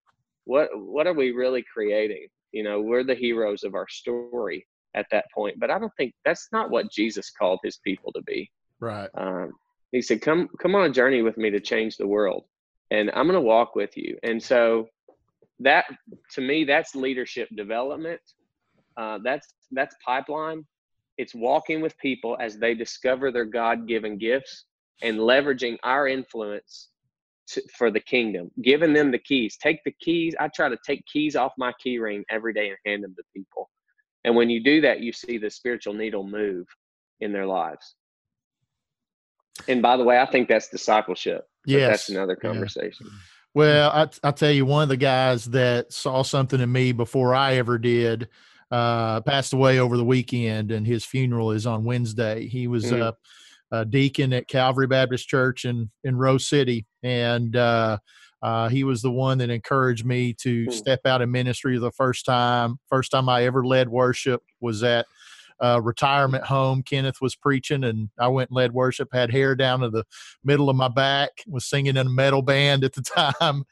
What 0.45 0.69
what 0.75 1.07
are 1.07 1.15
we 1.15 1.31
really 1.31 1.65
creating? 1.73 2.27
You 2.53 2.65
know, 2.65 2.81
we're 2.81 3.05
the 3.05 3.15
heroes 3.15 3.63
of 3.63 3.75
our 3.75 3.87
story 3.89 4.67
at 4.95 5.07
that 5.13 5.27
point. 5.33 5.61
But 5.61 5.71
I 5.71 5.79
don't 5.79 5.93
think 5.97 6.15
that's 6.25 6.49
not 6.53 6.71
what 6.71 6.91
Jesus 6.91 7.31
called 7.31 7.61
his 7.63 7.79
people 7.85 8.13
to 8.13 8.23
be. 8.23 8.51
Right. 8.81 9.11
Um, 9.15 9.53
he 9.93 10.03
said, 10.03 10.23
"Come, 10.23 10.49
come 10.61 10.75
on 10.75 10.91
a 10.91 10.93
journey 10.93 11.23
with 11.23 11.37
me 11.37 11.51
to 11.51 11.61
change 11.61 11.97
the 11.97 12.07
world, 12.07 12.45
and 12.91 13.11
I'm 13.11 13.27
going 13.27 13.35
to 13.35 13.41
walk 13.41 13.77
with 13.77 13.97
you." 13.97 14.19
And 14.25 14.43
so, 14.43 14.89
that 15.61 15.85
to 16.33 16.41
me, 16.41 16.65
that's 16.65 16.95
leadership 16.95 17.49
development. 17.55 18.21
Uh, 18.97 19.19
that's 19.23 19.47
that's 19.71 19.95
pipeline. 20.05 20.67
It's 21.19 21.35
walking 21.35 21.81
with 21.81 21.97
people 21.99 22.37
as 22.41 22.59
they 22.59 22.75
discover 22.75 23.31
their 23.31 23.47
God-given 23.47 24.19
gifts 24.19 24.65
and 25.03 25.19
leveraging 25.19 25.77
our 25.83 26.09
influence 26.09 26.89
to, 27.49 27.63
for 27.77 27.91
the 27.91 28.01
kingdom, 28.01 28.51
giving 28.63 28.93
them 28.93 29.11
the 29.11 29.19
keys. 29.19 29.57
Take 29.57 29.85
the 29.85 29.95
keys. 30.01 30.35
I 30.41 30.49
try 30.49 30.69
to 30.69 30.79
take 30.87 31.05
keys 31.07 31.37
off 31.37 31.53
my 31.59 31.73
key 31.83 31.99
ring 31.99 32.25
every 32.31 32.53
day 32.53 32.69
and 32.69 32.79
hand 32.85 33.05
them 33.05 33.15
to 33.17 33.23
people. 33.35 33.71
And 34.25 34.35
when 34.35 34.51
you 34.51 34.63
do 34.63 34.81
that, 34.81 35.01
you 35.01 35.13
see 35.13 35.39
the 35.39 35.51
spiritual 35.51 35.95
needle 35.95 36.25
move 36.25 36.67
in 37.21 37.33
their 37.33 37.47
lives. 37.47 37.95
And 39.69 39.81
by 39.81 39.97
the 39.97 40.05
way, 40.05 40.19
I 40.21 40.27
think 40.27 40.49
that's 40.49 40.69
discipleship. 40.69 41.45
Yes. 41.65 41.91
That's 41.91 42.09
another 42.11 42.37
conversation. 42.37 43.07
Yeah. 43.09 43.19
Well, 43.55 43.91
I, 43.91 44.09
I'll 44.23 44.33
tell 44.33 44.51
you, 44.51 44.67
one 44.67 44.83
of 44.83 44.89
the 44.91 44.99
guys 44.99 45.47
that 45.47 45.93
saw 45.93 46.23
something 46.23 46.61
in 46.61 46.71
me 46.71 46.93
before 46.93 47.35
I 47.35 47.55
ever 47.55 47.79
did 47.79 48.29
uh, 48.71 49.23
passed 49.23 49.55
away 49.55 49.79
over 49.79 49.97
the 49.97 50.05
weekend, 50.05 50.73
and 50.73 50.87
his 50.87 51.05
funeral 51.05 51.53
is 51.53 51.67
on 51.67 51.85
Wednesday. 51.85 52.49
He 52.49 52.67
was 52.67 52.85
mm. 52.93 53.01
a, 53.01 53.17
a, 53.71 53.85
deacon 53.85 54.33
at 54.33 54.49
Calvary 54.49 54.87
Baptist 54.87 55.29
Church 55.29 55.65
in, 55.65 55.91
in 56.05 56.17
Rose 56.17 56.49
City, 56.49 56.87
and 57.03 57.57
uh, 57.57 57.99
uh, 58.43 58.69
he 58.69 58.85
was 58.85 59.03
the 59.03 59.11
one 59.11 59.39
that 59.39 59.51
encouraged 59.51 60.05
me 60.05 60.33
to 60.35 60.65
hmm. 60.65 60.71
step 60.71 61.01
out 61.05 61.23
in 61.23 61.31
ministry 61.31 61.79
the 61.79 61.93
first 61.93 62.25
time. 62.25 62.79
First 62.89 63.11
time 63.11 63.29
I 63.29 63.45
ever 63.45 63.65
led 63.65 63.89
worship 63.89 64.43
was 64.61 64.83
at 64.83 65.07
a 65.61 65.81
retirement 65.81 66.45
home. 66.45 66.83
Kenneth 66.83 67.21
was 67.21 67.35
preaching, 67.35 67.85
and 67.85 68.11
I 68.19 68.29
went 68.29 68.51
and 68.51 68.57
led 68.57 68.73
worship. 68.73 69.09
Had 69.13 69.31
hair 69.31 69.55
down 69.55 69.81
to 69.81 69.91
the 69.91 70.05
middle 70.45 70.69
of 70.69 70.77
my 70.77 70.89
back. 70.89 71.31
Was 71.47 71.65
singing 71.65 71.97
in 71.97 72.07
a 72.07 72.11
metal 72.11 72.43
band 72.43 72.85
at 72.85 72.93
the 72.93 73.03
time, 73.41 73.65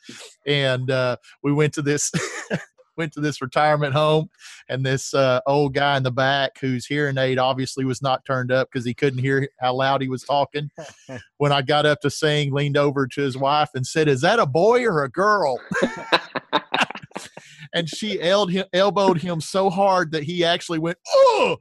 and 0.47 0.91
uh, 0.91 1.17
we 1.43 1.53
went 1.53 1.75
to 1.75 1.83
this 1.83 2.11
went 2.97 3.13
to 3.15 3.21
this 3.21 3.41
retirement 3.41 3.93
home, 3.93 4.29
and 4.69 4.85
this 4.85 5.15
uh, 5.15 5.41
old 5.47 5.75
guy 5.75 5.97
in 5.97 6.03
the 6.03 6.11
back 6.11 6.59
whose 6.59 6.87
hearing 6.87 7.19
aid 7.19 7.39
obviously 7.39 7.85
was 7.85 8.03
not 8.03 8.25
turned 8.25 8.53
up 8.53 8.69
because 8.71 8.85
he 8.85 8.95
couldn't 8.95 9.21
hear 9.21 9.49
how 9.61 9.75
loud 9.75 10.03
he 10.03 10.09
was 10.09 10.23
talking. 10.23 10.71
when 11.39 11.53
I 11.53 11.63
got 11.63 11.87
up 11.87 12.01
to 12.01 12.11
sing, 12.11 12.53
leaned 12.53 12.77
over 12.77 13.07
to 13.07 13.21
his 13.21 13.37
wife 13.37 13.71
and 13.75 13.87
said, 13.87 14.09
"Is 14.09 14.21
that 14.23 14.39
a 14.39 14.47
boy 14.47 14.85
or 14.85 15.05
a 15.05 15.11
girl?" 15.11 15.61
and 17.75 17.89
she 17.89 18.19
him, 18.19 18.65
elbowed 18.73 19.19
him 19.19 19.41
so 19.41 19.71
hard 19.71 20.13
that 20.13 20.23
he 20.23 20.45
actually 20.45 20.79
went, 20.79 20.99
"Oh!" 21.09 21.57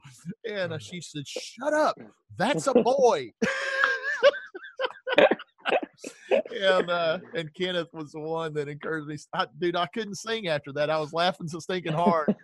And 0.48 0.72
uh, 0.72 0.78
she 0.78 1.00
said, 1.00 1.26
"Shut 1.26 1.72
up, 1.72 1.98
that's 2.36 2.66
a 2.66 2.74
boy." 2.74 3.32
and 6.30 6.90
uh, 6.90 7.18
and 7.34 7.52
Kenneth 7.54 7.88
was 7.92 8.12
the 8.12 8.20
one 8.20 8.54
that 8.54 8.68
encouraged 8.68 9.08
me. 9.08 9.16
I, 9.32 9.46
dude, 9.58 9.76
I 9.76 9.86
couldn't 9.86 10.16
sing 10.16 10.48
after 10.48 10.72
that. 10.72 10.90
I 10.90 10.98
was 10.98 11.12
laughing 11.12 11.48
so 11.48 11.58
stinking 11.58 11.92
hard, 11.92 12.34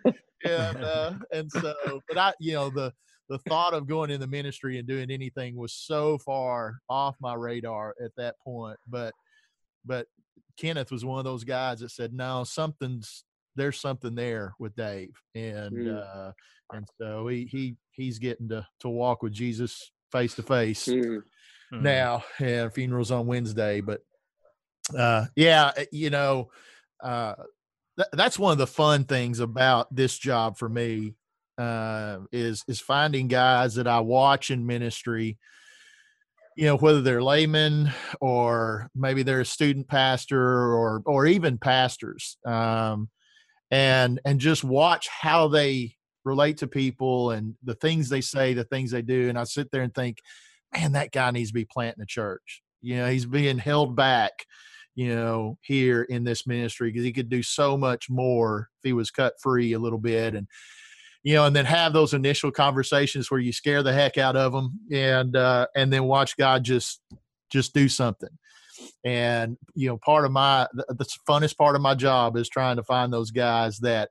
and 0.45 0.83
uh, 0.83 1.13
and 1.31 1.51
so, 1.51 1.73
but 2.07 2.17
I, 2.17 2.33
you 2.39 2.53
know, 2.53 2.69
the 2.69 2.93
the 3.29 3.39
thought 3.49 3.73
of 3.73 3.87
going 3.87 4.11
in 4.11 4.19
the 4.19 4.27
ministry 4.27 4.77
and 4.77 4.87
doing 4.87 5.09
anything 5.09 5.55
was 5.55 5.73
so 5.73 6.17
far 6.17 6.79
off 6.89 7.15
my 7.21 7.33
radar 7.33 7.95
at 8.03 8.11
that 8.17 8.35
point. 8.43 8.77
But 8.87 9.13
but 9.85 10.07
Kenneth 10.57 10.91
was 10.91 11.05
one 11.05 11.19
of 11.19 11.25
those 11.25 11.43
guys 11.43 11.79
that 11.79 11.91
said, 11.91 12.13
no, 12.13 12.43
something's 12.43 13.23
there's 13.55 13.79
something 13.79 14.15
there 14.15 14.53
with 14.59 14.75
Dave, 14.75 15.13
and 15.35 15.71
mm. 15.71 16.03
uh, 16.03 16.31
and 16.73 16.87
so 16.99 17.27
he 17.27 17.45
he 17.45 17.75
he's 17.91 18.19
getting 18.19 18.49
to 18.49 18.65
to 18.79 18.89
walk 18.89 19.23
with 19.23 19.33
Jesus 19.33 19.91
face 20.11 20.35
to 20.35 20.43
face 20.43 20.89
mm 21.71 21.79
mm. 21.79 21.81
now. 21.81 22.23
And 22.39 22.73
funerals 22.73 23.11
on 23.11 23.27
Wednesday, 23.27 23.81
but 23.81 24.01
uh, 24.97 25.25
yeah, 25.35 25.71
eh, 25.77 25.85
you 25.91 26.09
know, 26.09 26.49
uh, 27.03 27.35
th- 27.97 28.09
that's 28.13 28.39
one 28.39 28.51
of 28.51 28.57
the 28.57 28.67
fun 28.67 29.03
things 29.03 29.39
about 29.39 29.93
this 29.93 30.17
job 30.17 30.57
for 30.57 30.69
me 30.69 31.15
uh, 31.57 32.19
is 32.31 32.63
is 32.67 32.79
finding 32.79 33.27
guys 33.27 33.75
that 33.75 33.87
I 33.87 33.99
watch 33.99 34.51
in 34.51 34.65
ministry. 34.65 35.37
You 36.57 36.65
know, 36.65 36.77
whether 36.77 37.01
they're 37.01 37.23
laymen 37.23 37.91
or 38.19 38.89
maybe 38.93 39.23
they're 39.23 39.41
a 39.41 39.45
student 39.45 39.87
pastor 39.87 40.41
or 40.41 41.01
or 41.05 41.25
even 41.25 41.57
pastors, 41.57 42.37
um, 42.45 43.09
and 43.69 44.19
and 44.25 44.39
just 44.39 44.63
watch 44.63 45.07
how 45.07 45.47
they 45.47 45.95
relate 46.23 46.57
to 46.57 46.67
people 46.67 47.31
and 47.31 47.55
the 47.63 47.73
things 47.75 48.09
they 48.09 48.21
say, 48.21 48.53
the 48.53 48.63
things 48.65 48.91
they 48.91 49.01
do, 49.01 49.29
and 49.29 49.39
I 49.39 49.43
sit 49.43 49.71
there 49.71 49.81
and 49.81 49.93
think, 49.93 50.17
man, 50.73 50.93
that 50.93 51.11
guy 51.11 51.31
needs 51.31 51.49
to 51.49 51.53
be 51.53 51.65
planting 51.65 52.03
a 52.03 52.07
church. 52.07 52.61
You 52.81 52.97
know, 52.97 53.09
he's 53.09 53.25
being 53.25 53.57
held 53.57 53.95
back, 53.95 54.31
you 54.95 55.13
know, 55.13 55.57
here 55.61 56.03
in 56.03 56.23
this 56.23 56.47
ministry 56.47 56.89
because 56.91 57.03
he 57.03 57.13
could 57.13 57.29
do 57.29 57.43
so 57.43 57.77
much 57.77 58.09
more 58.09 58.69
if 58.79 58.87
he 58.87 58.93
was 58.93 59.11
cut 59.11 59.33
free 59.41 59.73
a 59.73 59.79
little 59.79 59.99
bit 59.99 60.35
and 60.35 60.47
you 61.23 61.35
know, 61.35 61.45
and 61.45 61.55
then 61.55 61.65
have 61.65 61.93
those 61.93 62.15
initial 62.15 62.49
conversations 62.51 63.29
where 63.29 63.39
you 63.39 63.53
scare 63.53 63.83
the 63.83 63.93
heck 63.93 64.17
out 64.17 64.35
of 64.35 64.53
them 64.53 64.79
and 64.91 65.35
uh 65.35 65.67
and 65.75 65.93
then 65.93 66.05
watch 66.05 66.35
God 66.35 66.63
just 66.63 66.99
just 67.51 67.73
do 67.73 67.87
something. 67.87 68.29
And 69.03 69.57
you 69.75 69.87
know, 69.87 69.97
part 69.97 70.25
of 70.25 70.31
my 70.31 70.67
the, 70.73 70.95
the 70.95 71.05
funnest 71.27 71.57
part 71.57 71.75
of 71.75 71.81
my 71.81 71.93
job 71.93 72.37
is 72.37 72.49
trying 72.49 72.77
to 72.77 72.83
find 72.83 73.13
those 73.13 73.29
guys 73.29 73.77
that 73.79 74.09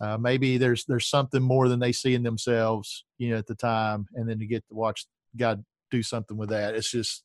uh, 0.00 0.16
maybe 0.16 0.56
there's 0.58 0.84
there's 0.86 1.08
something 1.08 1.42
more 1.42 1.68
than 1.68 1.78
they 1.78 1.92
see 1.92 2.14
in 2.14 2.22
themselves, 2.22 3.04
you 3.18 3.30
know, 3.30 3.36
at 3.36 3.46
the 3.46 3.54
time, 3.54 4.06
and 4.14 4.28
then 4.28 4.38
to 4.38 4.46
get 4.46 4.66
to 4.68 4.74
watch 4.74 5.06
God 5.36 5.64
do 5.90 6.02
something 6.02 6.36
with 6.36 6.50
that. 6.50 6.74
It's 6.74 6.90
just 6.90 7.22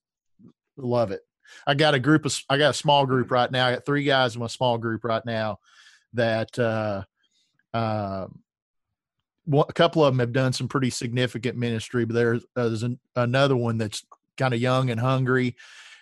love 0.78 1.12
it. 1.12 1.22
I 1.66 1.76
got 1.76 1.94
a 1.94 2.00
group 2.00 2.26
of 2.26 2.38
I 2.50 2.58
got 2.58 2.72
a 2.72 2.74
small 2.74 3.06
group 3.06 3.32
right 3.32 3.52
now. 3.52 3.68
I 3.68 3.74
got 3.76 3.86
three 3.86 4.04
guys 4.04 4.36
in 4.36 4.42
my 4.42 4.48
small 4.48 4.78
group 4.78 5.04
right 5.04 5.26
now 5.26 5.60
that 6.14 6.58
uh, 6.58 7.04
uh, 7.74 8.28
a 9.54 9.74
couple 9.74 10.04
of 10.04 10.14
them 10.14 10.20
have 10.20 10.34
done 10.34 10.54
some 10.54 10.68
pretty 10.68 10.90
significant 10.90 11.58
ministry, 11.58 12.06
but 12.06 12.16
there's, 12.16 12.44
uh, 12.56 12.68
there's 12.68 12.84
an, 12.84 13.00
another 13.16 13.56
one 13.56 13.78
that's 13.78 14.04
kind 14.38 14.54
of 14.54 14.60
young 14.60 14.90
and 14.90 15.00
hungry. 15.00 15.56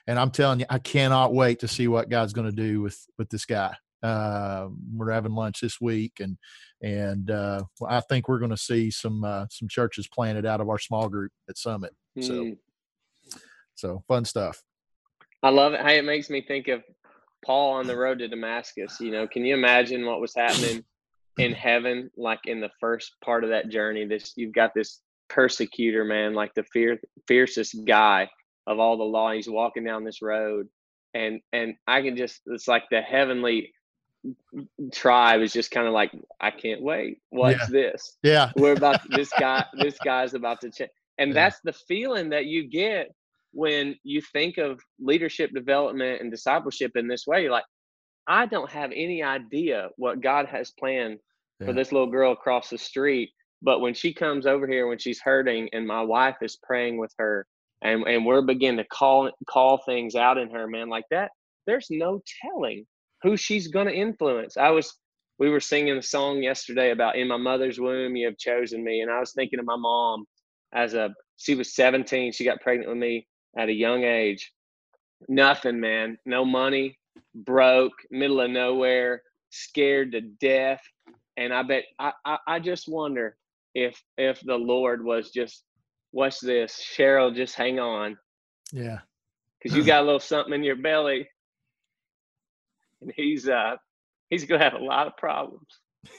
And 0.07 0.20
I'm 0.20 0.32
telling 0.32 0.59
you, 0.59 0.66
I 0.70 0.80
cannot 0.80 1.34
wait 1.34 1.59
to 1.59 1.68
see 1.68 1.88
what 1.88 2.09
God's 2.09 2.34
going 2.34 2.49
to 2.49 2.55
do 2.55 2.82
with 2.82 3.05
with 3.18 3.30
this 3.30 3.45
guy. 3.45 3.76
Uh, 4.04 4.68
we're 4.93 5.12
having 5.12 5.34
lunch 5.34 5.62
this 5.62 5.80
week, 5.80 6.20
and 6.20 6.38
and 6.82 7.32
uh, 7.32 7.64
I 7.88 8.01
think 8.01 8.28
we're 8.28 8.39
going 8.39 8.51
to 8.51 8.58
see 8.58 8.91
some 8.91 9.24
uh, 9.24 9.45
some 9.49 9.68
churches 9.68 10.08
planted 10.08 10.45
out 10.45 10.62
of 10.62 10.70
our 10.70 10.78
small 10.80 11.08
group 11.08 11.32
at 11.49 11.58
Summit. 11.58 11.95
So, 12.20 12.34
mm. 12.34 12.58
so 13.76 14.04
fun 14.08 14.26
stuff. 14.26 14.62
I 15.41 15.49
love 15.49 15.74
it. 15.74 15.82
Hey, 15.82 15.97
it 15.97 16.06
makes 16.06 16.30
me 16.30 16.41
think 16.41 16.68
of 16.68 16.84
Paul 17.45 17.74
on 17.74 17.88
the 17.88 17.97
road 17.97 18.20
to 18.20 18.28
Damascus. 18.28 18.99
You 18.99 19.12
know, 19.12 19.28
can 19.28 19.45
you 19.45 19.54
imagine 19.54 20.06
what 20.06 20.22
was 20.22 20.34
happening 20.36 20.84
in 21.38 21.54
heaven, 21.54 22.12
like 22.18 22.39
in 22.45 22.62
the 22.62 22.72
first 22.80 23.16
part 23.24 23.43
of 23.43 23.49
that 23.51 23.70
journey? 23.70 24.06
This 24.06 24.34
you've 24.36 24.54
got 24.54 24.74
this 24.76 24.99
persecutor, 25.30 26.04
man, 26.04 26.34
like 26.34 26.54
the 26.56 26.64
fear, 26.74 26.99
fiercest 27.28 27.76
guy 27.86 28.30
of 28.68 28.80
all 28.80 28.97
the 28.97 29.04
law. 29.04 29.32
He's 29.32 29.49
walking 29.49 29.84
down 29.84 30.04
this 30.04 30.22
road, 30.22 30.68
and 31.14 31.39
and 31.51 31.76
I 31.88 32.01
can 32.01 32.16
just 32.16 32.41
it's 32.47 32.68
like 32.68 32.84
the 32.91 33.01
heavenly 33.01 33.72
tribe 34.93 35.41
is 35.41 35.53
just 35.53 35.71
kind 35.71 35.88
of 35.88 35.93
like, 35.93 36.11
I 36.39 36.51
can't 36.51 36.82
wait. 36.82 37.19
What's 37.30 37.59
yeah. 37.59 37.65
this? 37.69 38.17
Yeah, 38.24 38.51
we're 38.55 38.74
about 38.74 39.01
this 39.09 39.32
guy. 39.39 39.65
This 39.78 39.97
guy's 40.03 40.34
about 40.34 40.61
to 40.61 40.71
change 40.71 40.91
and 41.17 41.30
yeah. 41.30 41.34
that's 41.34 41.59
the 41.63 41.74
feeling 41.74 42.30
that 42.30 42.45
you 42.45 42.67
get 42.67 43.13
when 43.51 43.95
you 44.03 44.21
think 44.21 44.57
of 44.57 44.80
leadership 44.99 45.51
development 45.53 46.21
and 46.21 46.32
discipleship 46.32 46.91
in 46.95 47.07
this 47.07 47.28
way 47.28 47.49
like 47.49 47.65
I 48.28 48.45
don't 48.45 48.71
have 48.71 48.91
any 48.95 49.21
idea 49.21 49.89
what 49.97 50.21
God 50.21 50.47
has 50.47 50.71
planned 50.71 51.19
Yeah. 51.59 51.67
for 51.67 51.74
this 51.74 51.91
little 51.91 52.07
girl 52.07 52.32
across 52.32 52.69
the 52.69 52.78
street. 52.78 53.32
But 53.61 53.82
when 53.82 53.93
she 53.93 54.13
comes 54.13 54.45
over 54.45 54.65
here, 54.65 54.88
when 54.88 54.97
she's 54.97 55.19
hurting, 55.21 55.69
and 55.74 55.86
my 55.86 56.01
wife 56.01 56.38
is 56.41 56.57
praying 56.63 56.97
with 56.97 57.13
her, 57.17 57.45
and 57.82 58.03
and 58.07 58.26
we're 58.26 58.41
beginning 58.41 58.78
to 58.78 58.86
call 58.86 59.30
call 59.47 59.78
things 59.86 60.15
out 60.15 60.38
in 60.38 60.49
her, 60.51 60.67
man, 60.67 60.89
like 60.89 61.05
that. 61.11 61.32
There's 61.67 61.88
no 61.89 62.21
telling 62.41 62.86
who 63.24 63.38
she's 63.38 63.67
going 63.67 63.88
to 63.88 63.93
influence. 63.93 64.57
I 64.57 64.69
was 64.69 64.93
we 65.39 65.49
were 65.49 65.59
singing 65.59 65.97
a 65.97 66.03
song 66.03 66.43
yesterday 66.43 66.91
about 66.91 67.15
in 67.15 67.28
my 67.28 67.38
mother's 67.38 67.80
womb 67.80 68.15
you 68.15 68.28
have 68.28 68.38
chosen 68.38 68.84
me, 68.84 69.01
and 69.01 69.11
I 69.11 69.19
was 69.19 69.34
thinking 69.34 69.59
of 69.59 69.65
my 69.65 69.78
mom 69.78 70.26
as 70.74 70.93
a 70.93 71.13
she 71.38 71.55
was 71.55 71.74
17, 71.76 72.32
she 72.32 72.43
got 72.43 72.61
pregnant 72.61 72.89
with 72.89 72.97
me 72.97 73.28
at 73.57 73.69
a 73.69 73.74
young 73.74 74.03
age. 74.03 74.51
Nothing, 75.28 75.80
man. 75.80 76.17
No 76.26 76.45
money, 76.45 76.99
broke, 77.34 77.93
middle 78.11 78.41
of 78.41 78.51
nowhere, 78.51 79.24
scared 79.49 80.11
to 80.11 80.21
death. 80.21 80.82
And 81.38 81.53
I 81.53 81.63
bet 81.63 81.84
I, 81.99 82.11
I, 82.26 82.38
I 82.47 82.59
just 82.59 82.88
wonder 82.88 83.38
if 83.74 84.01
if 84.17 84.39
the 84.41 84.55
Lord 84.55 85.03
was 85.03 85.32
just 85.32 85.63
what's 86.11 86.39
this? 86.39 86.82
Cheryl, 86.95 87.36
just 87.36 87.55
hang 87.55 87.80
on. 87.80 88.17
Yeah. 88.71 88.99
Because 89.61 89.78
you 89.78 89.84
got 89.84 90.01
a 90.01 90.05
little 90.05 90.19
something 90.19 90.53
in 90.53 90.63
your 90.63 90.76
belly. 90.76 91.28
And 93.04 93.14
he's 93.16 93.47
uh 93.47 93.76
he's 94.30 94.45
gonna 94.45 94.64
have 94.64 94.74
a 94.74 94.84
lot 94.84 95.08
of 95.08 95.18
problems. 95.18 95.68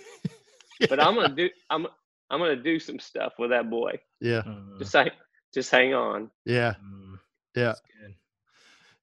But 0.88 1.00
I'm 1.00 1.14
gonna 1.14 1.34
do 1.34 1.48
I'm 1.70 1.86
I'm 2.30 2.38
gonna 2.40 2.56
do 2.56 2.78
some 2.78 2.98
stuff 2.98 3.34
with 3.38 3.50
that 3.50 3.70
boy. 3.70 3.98
Yeah. 4.20 4.42
Mm, 4.42 4.78
Just 4.78 4.92
hang 4.92 5.10
just 5.54 5.70
hang 5.70 5.94
on. 5.94 6.30
Yeah. 6.44 6.74
mm, 6.84 7.18
Yeah. 7.54 7.74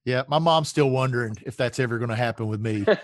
Yeah. 0.04 0.22
My 0.28 0.38
mom's 0.38 0.68
still 0.68 0.90
wondering 0.90 1.36
if 1.46 1.56
that's 1.56 1.78
ever 1.80 1.98
going 1.98 2.10
to 2.10 2.16
happen 2.16 2.46
with 2.48 2.60
me. 2.60 2.84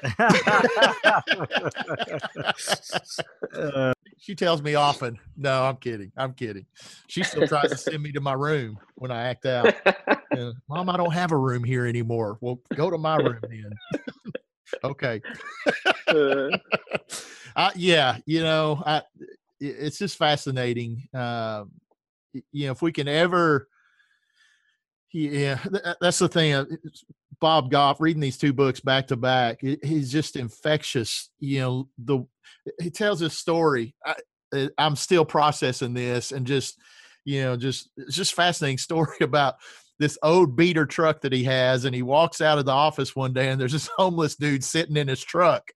Uh, 3.54 3.92
she 4.18 4.34
tells 4.34 4.60
me 4.62 4.74
often, 4.74 5.18
no, 5.36 5.64
I'm 5.64 5.76
kidding. 5.76 6.12
I'm 6.16 6.34
kidding. 6.34 6.66
She 7.06 7.22
still 7.22 7.46
tries 7.46 7.70
to 7.70 7.78
send 7.78 8.02
me 8.02 8.12
to 8.12 8.20
my 8.20 8.34
room 8.34 8.78
when 8.96 9.10
I 9.10 9.28
act 9.28 9.46
out. 9.46 9.74
Uh, 10.30 10.52
Mom, 10.68 10.90
I 10.90 10.98
don't 10.98 11.14
have 11.14 11.32
a 11.32 11.36
room 11.38 11.64
here 11.64 11.86
anymore. 11.86 12.36
Well, 12.42 12.60
go 12.74 12.90
to 12.90 12.98
my 12.98 13.16
room 13.16 13.40
then. 13.48 13.70
Okay. 14.84 15.20
Uh, 16.06 16.48
I, 17.56 17.72
yeah, 17.76 18.18
you 18.26 18.42
know, 18.42 18.82
I, 18.84 19.02
it's 19.60 19.98
just 19.98 20.16
fascinating. 20.16 21.08
Um, 21.14 21.72
you 22.52 22.66
know, 22.66 22.72
if 22.72 22.82
we 22.82 22.92
can 22.92 23.08
ever, 23.08 23.68
yeah, 25.12 25.58
uh, 25.84 25.94
that's 26.00 26.18
the 26.18 26.28
thing. 26.28 26.54
uh, 26.54 26.64
Bob 27.40 27.70
Goff 27.70 28.00
reading 28.00 28.20
these 28.20 28.38
two 28.38 28.52
books 28.52 28.80
back 28.80 29.06
to 29.08 29.16
back, 29.16 29.60
he's 29.60 30.10
just 30.10 30.36
infectious. 30.36 31.30
You 31.38 31.60
know, 31.60 31.88
the 31.98 32.24
he 32.80 32.90
tells 32.90 33.20
this 33.20 33.38
story. 33.38 33.94
I, 34.04 34.14
uh, 34.52 34.68
I'm 34.78 34.96
still 34.96 35.24
processing 35.24 35.94
this, 35.94 36.32
and 36.32 36.46
just 36.46 36.78
you 37.24 37.42
know, 37.42 37.56
just 37.56 37.90
it's 37.96 38.16
just 38.16 38.34
fascinating 38.34 38.78
story 38.88 39.16
about 39.20 39.56
this 39.98 40.16
old 40.22 40.56
beater 40.56 40.86
truck 40.86 41.20
that 41.22 41.32
he 41.32 41.44
has, 41.44 41.84
and 41.84 41.94
he 41.94 42.02
walks 42.02 42.40
out 42.40 42.58
of 42.58 42.64
the 42.64 42.72
office 42.72 43.16
one 43.16 43.32
day, 43.32 43.48
and 43.48 43.60
there's 43.60 43.72
this 43.72 43.90
homeless 43.96 44.36
dude 44.36 44.64
sitting 44.64 44.96
in 44.96 45.08
his 45.08 45.22
truck, 45.22 45.70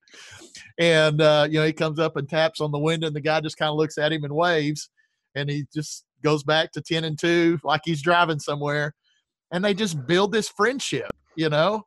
and 0.79 1.21
uh, 1.21 1.47
you 1.49 1.59
know, 1.59 1.65
he 1.65 1.73
comes 1.73 1.99
up 1.99 2.15
and 2.15 2.29
taps 2.29 2.61
on 2.61 2.71
the 2.71 2.79
window, 2.79 3.07
and 3.07 3.15
the 3.15 3.21
guy 3.21 3.41
just 3.41 3.57
kind 3.57 3.69
of 3.69 3.75
looks 3.75 3.97
at 3.97 4.11
him 4.11 4.23
and 4.23 4.33
waves, 4.33 4.89
and 5.35 5.49
he 5.49 5.65
just 5.73 6.05
goes 6.23 6.43
back 6.43 6.71
to 6.71 6.81
ten 6.81 7.03
and 7.03 7.19
two 7.19 7.59
like 7.63 7.81
he's 7.83 8.01
driving 8.01 8.39
somewhere, 8.39 8.93
and 9.51 9.63
they 9.63 9.73
just 9.73 10.07
build 10.07 10.31
this 10.31 10.49
friendship, 10.49 11.11
you 11.35 11.49
know, 11.49 11.83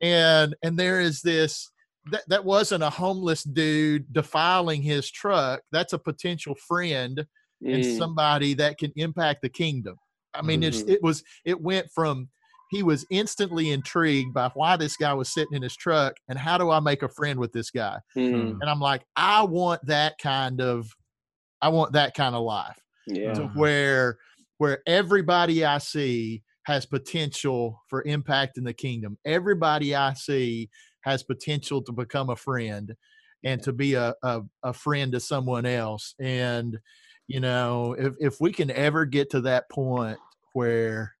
and 0.00 0.54
and 0.62 0.78
there 0.78 1.00
is 1.00 1.22
this. 1.22 1.70
That, 2.12 2.22
that 2.28 2.44
wasn't 2.44 2.84
a 2.84 2.90
homeless 2.90 3.42
dude 3.42 4.12
defiling 4.12 4.80
his 4.80 5.10
truck. 5.10 5.60
That's 5.72 5.92
a 5.92 5.98
potential 5.98 6.54
friend 6.54 7.26
and 7.64 7.82
mm, 7.82 7.98
somebody 7.98 8.54
that 8.54 8.78
can 8.78 8.92
impact 8.96 9.42
the 9.42 9.48
kingdom. 9.48 9.96
I 10.38 10.42
mean, 10.42 10.62
it's, 10.62 10.82
Mhm. 10.82 10.90
it 10.90 11.02
was 11.02 11.22
it 11.44 11.60
went 11.60 11.90
from 11.94 12.28
he 12.70 12.82
was 12.82 13.06
instantly 13.10 13.70
intrigued 13.70 14.34
by 14.34 14.50
why 14.54 14.76
this 14.76 14.96
guy 14.96 15.14
was 15.14 15.32
sitting 15.32 15.54
in 15.54 15.62
his 15.62 15.76
truck 15.76 16.16
and 16.28 16.36
how 16.36 16.58
do 16.58 16.70
I 16.70 16.80
make 16.80 17.02
a 17.04 17.08
friend 17.08 17.38
with 17.38 17.52
this 17.52 17.70
guy? 17.70 17.98
mm, 18.16 18.58
And 18.60 18.64
I'm 18.64 18.80
like, 18.80 19.04
I 19.14 19.42
want 19.44 19.86
that 19.86 20.18
kind 20.18 20.60
of 20.60 20.88
I 21.62 21.68
want 21.68 21.92
that 21.92 22.14
kind 22.14 22.34
of 22.34 22.42
life 22.42 22.78
yeah. 23.06 23.34
to 23.34 23.46
where 23.54 24.18
where 24.58 24.82
everybody 24.86 25.64
I 25.64 25.78
see 25.78 26.42
has 26.64 26.86
potential 26.86 27.80
for 27.88 28.02
impact 28.04 28.58
in 28.58 28.64
the 28.64 28.74
kingdom. 28.74 29.16
Everybody 29.24 29.94
I 29.94 30.14
see 30.14 30.68
has 31.02 31.22
potential 31.22 31.80
to 31.82 31.92
become 31.92 32.30
a 32.30 32.36
friend 32.36 32.96
and 33.44 33.62
to 33.62 33.72
be 33.72 33.94
a, 33.94 34.12
a, 34.24 34.42
a 34.64 34.72
friend 34.72 35.12
to 35.12 35.20
someone 35.20 35.64
else. 35.66 36.14
And, 36.18 36.78
you 37.28 37.40
know, 37.40 37.94
if, 37.98 38.14
if 38.20 38.40
we 38.40 38.52
can 38.52 38.70
ever 38.70 39.04
get 39.04 39.30
to 39.30 39.40
that 39.42 39.68
point 39.70 40.18
where, 40.52 41.14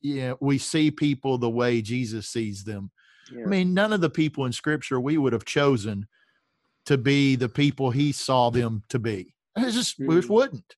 you 0.00 0.20
know, 0.22 0.38
we 0.40 0.58
see 0.58 0.90
people 0.90 1.38
the 1.38 1.50
way 1.50 1.82
Jesus 1.82 2.28
sees 2.28 2.64
them. 2.64 2.90
yeah. 3.32 3.44
I 3.44 3.46
mean, 3.48 3.74
none 3.74 3.92
of 3.92 4.00
the 4.00 4.10
people 4.10 4.46
in 4.46 4.52
scripture 4.52 5.00
we 5.00 5.18
would 5.18 5.32
have 5.32 5.44
chosen 5.44 6.06
to 6.86 6.98
be 6.98 7.36
the 7.36 7.48
people 7.48 7.90
he 7.90 8.10
saw 8.12 8.50
them 8.50 8.82
to 8.88 8.98
be. 8.98 9.34
It 9.56 9.70
just, 9.72 9.98
we 9.98 10.16
just 10.16 10.28
Mm. 10.28 10.34
wouldn't. 10.34 10.76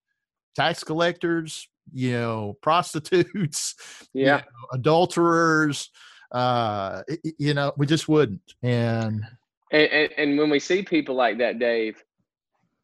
Tax 0.56 0.82
collectors, 0.84 1.68
you 1.92 2.12
know, 2.12 2.56
prostitutes, 2.62 3.76
you 4.12 4.26
yeah. 4.26 4.36
know, 4.38 4.42
adulterers, 4.72 5.90
uh, 6.32 7.02
you 7.38 7.54
know, 7.54 7.72
we 7.76 7.86
just 7.86 8.08
wouldn't. 8.08 8.54
And 8.62 9.24
And, 9.70 9.90
and 9.92 10.10
and 10.16 10.38
when 10.38 10.50
we 10.50 10.58
see 10.58 10.82
people 10.82 11.14
like 11.14 11.38
that, 11.38 11.58
Dave, 11.60 12.02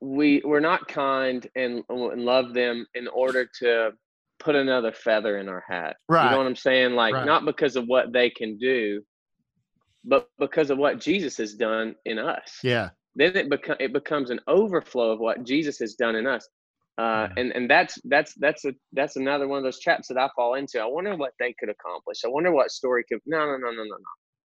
we 0.00 0.42
we're 0.44 0.60
not 0.60 0.88
kind 0.88 1.46
and, 1.54 1.82
and 1.88 2.22
love 2.24 2.54
them 2.54 2.86
in 2.94 3.08
order 3.08 3.48
to 3.60 3.92
put 4.38 4.54
another 4.54 4.92
feather 4.92 5.36
in 5.38 5.48
our 5.48 5.62
hat. 5.68 5.96
Right. 6.08 6.24
You 6.24 6.30
know 6.30 6.38
what 6.38 6.46
I'm 6.46 6.56
saying? 6.56 6.92
Like 6.92 7.14
Right. 7.14 7.26
not 7.26 7.44
because 7.44 7.76
of 7.76 7.86
what 7.86 8.12
they 8.12 8.30
can 8.30 8.56
do, 8.58 9.02
but 10.04 10.28
because 10.38 10.70
of 10.70 10.78
what 10.78 10.98
Jesus 11.00 11.36
has 11.36 11.54
done 11.54 11.94
in 12.06 12.18
us. 12.18 12.58
yeah, 12.62 12.90
Then 13.14 13.36
it 13.36 13.50
become 13.50 13.76
it 13.80 13.92
becomes 13.92 14.30
an 14.30 14.40
overflow 14.48 15.10
of 15.12 15.20
what 15.20 15.44
Jesus 15.44 15.78
has 15.80 15.94
done 15.94 16.16
in 16.16 16.26
us. 16.26 16.48
Uh, 16.98 17.28
Yeah. 17.28 17.34
and 17.36 17.52
and 17.52 17.70
that's 17.70 17.98
that's 18.04 18.34
that's 18.34 18.64
a 18.64 18.72
that's 18.92 19.16
another 19.16 19.46
one 19.48 19.58
of 19.58 19.64
those 19.64 19.80
traps 19.80 20.08
that 20.08 20.18
I 20.18 20.28
fall 20.34 20.54
into. 20.54 20.80
I 20.80 20.86
wonder 20.86 21.14
what 21.16 21.32
they 21.38 21.54
could 21.58 21.68
accomplish. 21.68 22.18
I 22.24 22.28
wonder 22.28 22.52
what 22.52 22.70
story 22.70 23.04
could. 23.08 23.20
No, 23.26 23.38
no, 23.38 23.56
no, 23.58 23.70
no, 23.70 23.84
no, 23.84 23.84
no. 23.84 23.96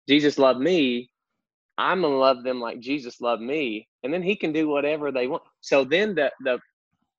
Jesus 0.09 0.39
loved 0.39 0.61
me. 0.61 1.10
I'm 1.81 2.03
gonna 2.03 2.17
love 2.17 2.45
them 2.45 2.61
like 2.61 2.81
Jesus 2.81 3.21
loved 3.21 3.43
me, 3.43 3.89
and 4.05 4.13
then 4.13 4.23
He 4.23 4.37
can 4.37 4.53
do 4.53 4.69
whatever 4.69 5.13
they 5.13 5.27
want. 5.29 5.43
So 5.61 5.85
then 5.85 6.15
the 6.15 6.33
the 6.45 6.59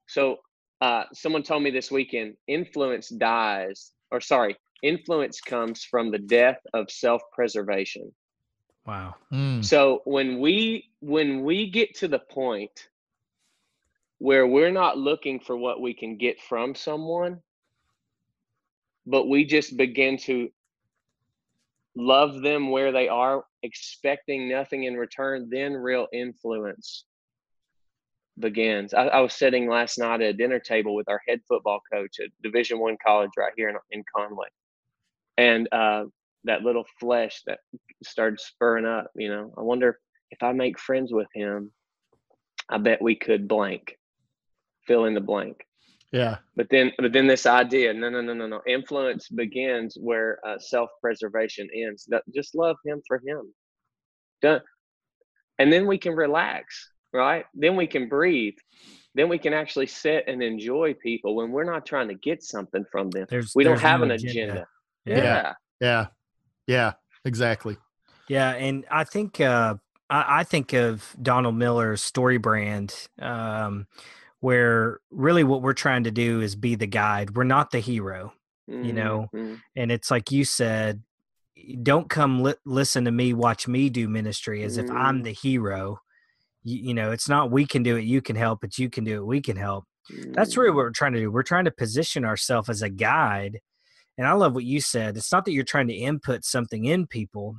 so 0.07 0.37
uh, 0.81 1.05
someone 1.13 1.43
told 1.43 1.63
me 1.63 1.71
this 1.71 1.91
weekend, 1.91 2.35
influence 2.47 3.09
dies, 3.09 3.91
or 4.11 4.21
sorry, 4.21 4.55
influence 4.83 5.41
comes 5.41 5.83
from 5.83 6.11
the 6.11 6.19
death 6.19 6.59
of 6.73 6.91
self 6.91 7.21
preservation. 7.33 8.11
wow. 8.85 9.15
Mm, 9.31 9.63
So 9.63 10.01
when 10.05 10.39
we 10.39 10.89
when 11.01 11.43
we 11.43 11.69
get 11.69 11.95
to 11.99 12.07
the 12.07 12.19
point 12.19 12.89
where 14.19 14.47
we're 14.47 14.71
not 14.71 14.97
looking 14.97 15.39
for 15.39 15.57
what 15.57 15.81
we 15.81 15.93
can 15.93 16.17
get 16.17 16.39
from 16.41 16.75
someone, 16.75 17.41
but 19.05 19.27
we 19.27 19.45
just 19.45 19.77
begin 19.77 20.17
to 20.17 20.49
love 21.95 22.41
them 22.41 22.69
where 22.69 22.91
they 22.91 23.07
are, 23.07 23.43
expecting 23.63 24.49
nothing 24.49 24.85
in 24.85 24.95
return, 24.95 25.49
then 25.51 25.73
real 25.73 26.07
influence 26.13 27.05
begins. 28.39 28.93
I, 28.93 29.07
I 29.07 29.19
was 29.19 29.33
sitting 29.33 29.69
last 29.69 29.97
night 29.97 30.21
at 30.21 30.29
a 30.29 30.33
dinner 30.33 30.59
table 30.59 30.95
with 30.95 31.09
our 31.09 31.21
head 31.27 31.41
football 31.47 31.81
coach 31.91 32.17
at 32.19 32.29
Division 32.41 32.79
One 32.79 32.97
college 33.05 33.31
right 33.37 33.53
here 33.55 33.69
in, 33.69 33.75
in 33.91 34.03
Conway, 34.15 34.47
and 35.37 35.67
uh, 35.71 36.05
that 36.45 36.63
little 36.63 36.85
flesh 36.99 37.41
that 37.45 37.59
started 38.03 38.39
spurring 38.39 38.85
up. 38.85 39.11
You 39.15 39.29
know, 39.29 39.53
I 39.57 39.61
wonder 39.61 39.99
if 40.31 40.41
I 40.43 40.53
make 40.53 40.79
friends 40.79 41.13
with 41.13 41.27
him. 41.33 41.71
I 42.69 42.77
bet 42.77 43.01
we 43.01 43.15
could 43.15 43.47
blank, 43.47 43.97
fill 44.87 45.05
in 45.05 45.13
the 45.13 45.21
blank. 45.21 45.57
Yeah, 46.11 46.37
But 46.57 46.67
then, 46.69 46.91
but 46.97 47.13
then 47.13 47.27
this 47.27 47.45
idea, 47.45 47.93
no, 47.93 48.09
no, 48.09 48.21
no, 48.21 48.33
no, 48.33 48.45
no. 48.45 48.61
Influence 48.67 49.29
begins 49.29 49.95
where 49.97 50.39
uh, 50.45 50.59
self-preservation 50.59 51.69
ends. 51.73 52.09
Just 52.35 52.53
love 52.53 52.75
him 52.83 53.01
for 53.07 53.21
him. 53.25 53.53
Done. 54.41 54.61
And 55.57 55.71
then 55.71 55.87
we 55.87 55.97
can 55.97 56.13
relax, 56.13 56.91
right? 57.13 57.45
Then 57.53 57.77
we 57.77 57.87
can 57.87 58.09
breathe. 58.09 58.55
Then 59.15 59.29
we 59.29 59.37
can 59.37 59.53
actually 59.53 59.87
sit 59.87 60.25
and 60.27 60.41
enjoy 60.43 60.95
people 60.95 61.35
when 61.35 61.51
we're 61.51 61.63
not 61.63 61.85
trying 61.85 62.07
to 62.09 62.15
get 62.15 62.43
something 62.43 62.83
from 62.91 63.09
them. 63.09 63.27
There's 63.29 63.53
We 63.55 63.63
don't 63.63 63.79
have 63.79 63.99
no 63.99 64.05
an 64.05 64.11
agenda. 64.11 64.67
Yeah. 65.05 65.17
Yeah. 65.17 65.53
yeah, 65.79 66.05
yeah, 66.67 66.93
exactly. 67.25 67.77
Yeah, 68.27 68.51
and 68.51 68.85
I 68.89 69.03
think 69.03 69.41
uh, 69.41 69.75
I, 70.09 70.39
I 70.39 70.43
think 70.43 70.73
of 70.73 71.15
Donald 71.21 71.55
Miller's 71.55 72.01
StoryBrand, 72.01 73.07
um, 73.21 73.87
where 74.41 74.99
really 75.09 75.43
what 75.43 75.61
we're 75.61 75.73
trying 75.73 76.03
to 76.03 76.11
do 76.11 76.41
is 76.41 76.55
be 76.55 76.75
the 76.75 76.87
guide. 76.87 77.35
We're 77.35 77.43
not 77.45 77.71
the 77.71 77.79
hero, 77.79 78.33
You 78.67 78.93
know, 78.93 79.27
Mhm. 79.33 79.61
and 79.75 79.91
it's 79.91 80.09
like 80.11 80.31
you 80.31 80.45
said, 80.45 81.03
don't 81.83 82.09
come 82.09 82.41
li- 82.43 82.55
listen 82.65 83.05
to 83.05 83.11
me, 83.11 83.33
watch 83.33 83.67
me 83.67 83.89
do 83.89 84.07
ministry 84.07 84.63
as 84.63 84.77
if 84.77 84.89
I'm 84.89 85.19
Mm. 85.19 85.23
the 85.23 85.31
hero. 85.33 85.99
You, 86.63 86.77
you 86.89 86.93
know, 86.93 87.11
it's 87.11 87.27
not 87.27 87.51
we 87.51 87.65
can 87.65 87.83
do 87.83 87.97
it, 87.97 88.03
you 88.03 88.21
can 88.21 88.35
help, 88.35 88.61
but 88.61 88.77
you 88.77 88.89
can 88.89 89.03
do 89.03 89.15
it, 89.17 89.25
we 89.25 89.41
can 89.41 89.57
help. 89.57 89.85
That's 90.09 90.55
really 90.57 90.69
what 90.69 90.77
we're 90.77 90.91
trying 90.91 91.13
to 91.13 91.19
do. 91.19 91.31
We're 91.31 91.43
trying 91.43 91.65
to 91.65 91.71
position 91.71 92.23
ourselves 92.25 92.69
as 92.69 92.81
a 92.81 92.89
guide. 92.89 93.59
And 94.17 94.27
I 94.27 94.33
love 94.33 94.53
what 94.53 94.63
you 94.63 94.79
said. 94.81 95.17
It's 95.17 95.31
not 95.31 95.45
that 95.45 95.51
you're 95.51 95.63
trying 95.63 95.87
to 95.87 95.93
input 95.93 96.43
something 96.45 96.85
in 96.85 97.07
people. 97.07 97.57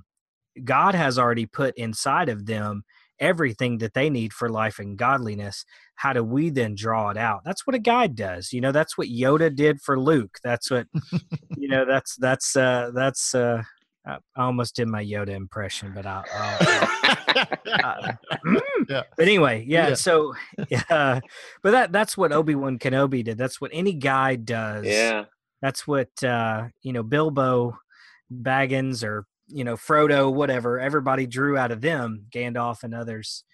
God 0.65 0.95
has 0.95 1.19
already 1.19 1.47
put 1.47 1.75
inside 1.77 2.29
of 2.29 2.47
them 2.47 2.85
everything 3.23 3.79
that 3.79 3.95
they 3.95 4.11
need 4.11 4.33
for 4.33 4.51
life 4.51 4.79
and 4.79 4.99
godliness. 4.99 5.65
How 5.95 6.13
do 6.13 6.25
we 6.25 6.51
then 6.51 6.75
draw 6.75 7.11
it 7.11 7.17
out? 7.17 7.43
That's 7.45 7.67
what 7.67 7.77
a 7.77 7.79
guide 7.79 8.17
does. 8.17 8.53
You 8.53 8.61
know, 8.61 8.73
that's 8.73 8.99
what 8.99 9.09
Yoda 9.09 9.55
did 9.55 9.81
for 9.81 9.99
Luke. 9.99 10.39
That's 10.45 10.71
what 10.71 10.89
you 11.57 11.69
know, 11.69 11.87
that's 11.87 12.17
that's 12.17 12.57
uh 12.57 12.91
that's 12.95 13.35
uh 13.35 13.63
I 14.05 14.19
I 14.37 14.45
almost 14.45 14.75
did 14.77 14.89
my 14.89 15.05
Yoda 15.05 15.29
impression, 15.29 15.93
but 15.95 16.05
I'll, 16.05 16.25
I'll 16.35 16.59
uh, 17.73 18.13
mm. 18.45 18.61
Yeah. 18.89 19.03
But 19.17 19.29
anyway, 19.29 19.65
yeah. 19.67 19.89
Yeah. 19.89 19.95
So, 19.95 20.35
yeah, 20.69 21.21
but 21.63 21.71
that 21.71 21.93
that's 21.93 22.17
what 22.17 22.33
Obi 22.33 22.55
Wan 22.55 22.79
Kenobi 22.79 23.25
did. 23.25 23.39
That's 23.39 23.61
what 23.61 23.71
any 23.73 23.95
guide 23.95 24.45
does. 24.45 24.87
yeah. 24.87 25.25
That's 25.61 25.87
what 25.87 26.11
uh, 26.25 26.69
you 26.83 26.93
know, 26.93 27.05
Bilbo 27.05 27.79
Baggins 28.33 29.05
or 29.05 29.27
you 29.49 29.65
know 29.65 29.77
Frodo, 29.77 30.33
whatever. 30.33 30.81
Everybody 30.81 31.27
drew 31.27 31.57
out 31.57 31.71
of 31.71 31.81
them, 31.81 32.27
Gandalf 32.35 32.83
and 32.83 32.95
others. 32.95 33.45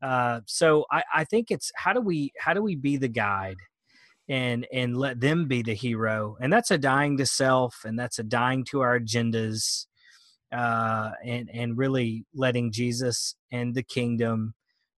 Uh, 0.00 0.40
so 0.46 0.86
I, 0.92 1.02
I 1.14 1.24
think 1.24 1.50
it's 1.50 1.72
how 1.74 1.92
do 1.92 2.00
we 2.00 2.32
how 2.38 2.54
do 2.54 2.62
we 2.62 2.76
be 2.76 2.96
the 2.96 3.08
guide 3.08 3.56
and 4.28 4.66
and 4.72 4.96
let 4.96 5.20
them 5.20 5.48
be 5.48 5.62
the 5.62 5.74
hero 5.74 6.36
and 6.40 6.52
that's 6.52 6.70
a 6.70 6.78
dying 6.78 7.16
to 7.16 7.26
self 7.26 7.82
and 7.84 7.98
that's 7.98 8.18
a 8.18 8.22
dying 8.22 8.64
to 8.64 8.80
our 8.80 9.00
agendas 9.00 9.86
uh 10.52 11.10
and 11.24 11.48
and 11.52 11.78
really 11.78 12.24
letting 12.34 12.70
jesus 12.70 13.34
and 13.52 13.74
the 13.74 13.82
kingdom 13.82 14.54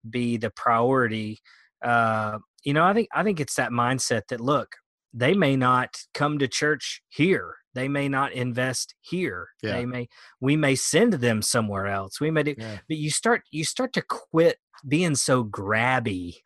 be 0.08 0.36
the 0.36 0.50
priority 0.50 1.38
uh 1.84 2.38
you 2.64 2.72
know 2.72 2.84
i 2.84 2.94
think 2.94 3.08
i 3.14 3.22
think 3.22 3.38
it's 3.38 3.54
that 3.54 3.70
mindset 3.70 4.22
that 4.28 4.40
look 4.40 4.76
they 5.18 5.34
may 5.34 5.56
not 5.56 6.00
come 6.14 6.38
to 6.38 6.48
church 6.48 7.02
here 7.08 7.54
they 7.74 7.88
may 7.88 8.08
not 8.08 8.32
invest 8.32 8.94
here 9.00 9.48
Yeah. 9.62 9.72
they 9.72 9.86
may 9.86 10.08
we 10.40 10.56
may 10.56 10.74
send 10.74 11.14
them 11.14 11.42
somewhere 11.42 11.86
else 11.86 12.20
we 12.20 12.30
may 12.30 12.42
do 12.42 12.54
Yeah. 12.56 12.78
but 12.88 12.96
you 12.96 13.10
start 13.10 13.42
you 13.50 13.64
start 13.64 13.92
to 13.94 14.02
quit 14.02 14.58
being 14.86 15.14
so 15.16 15.44
grabby 15.44 16.36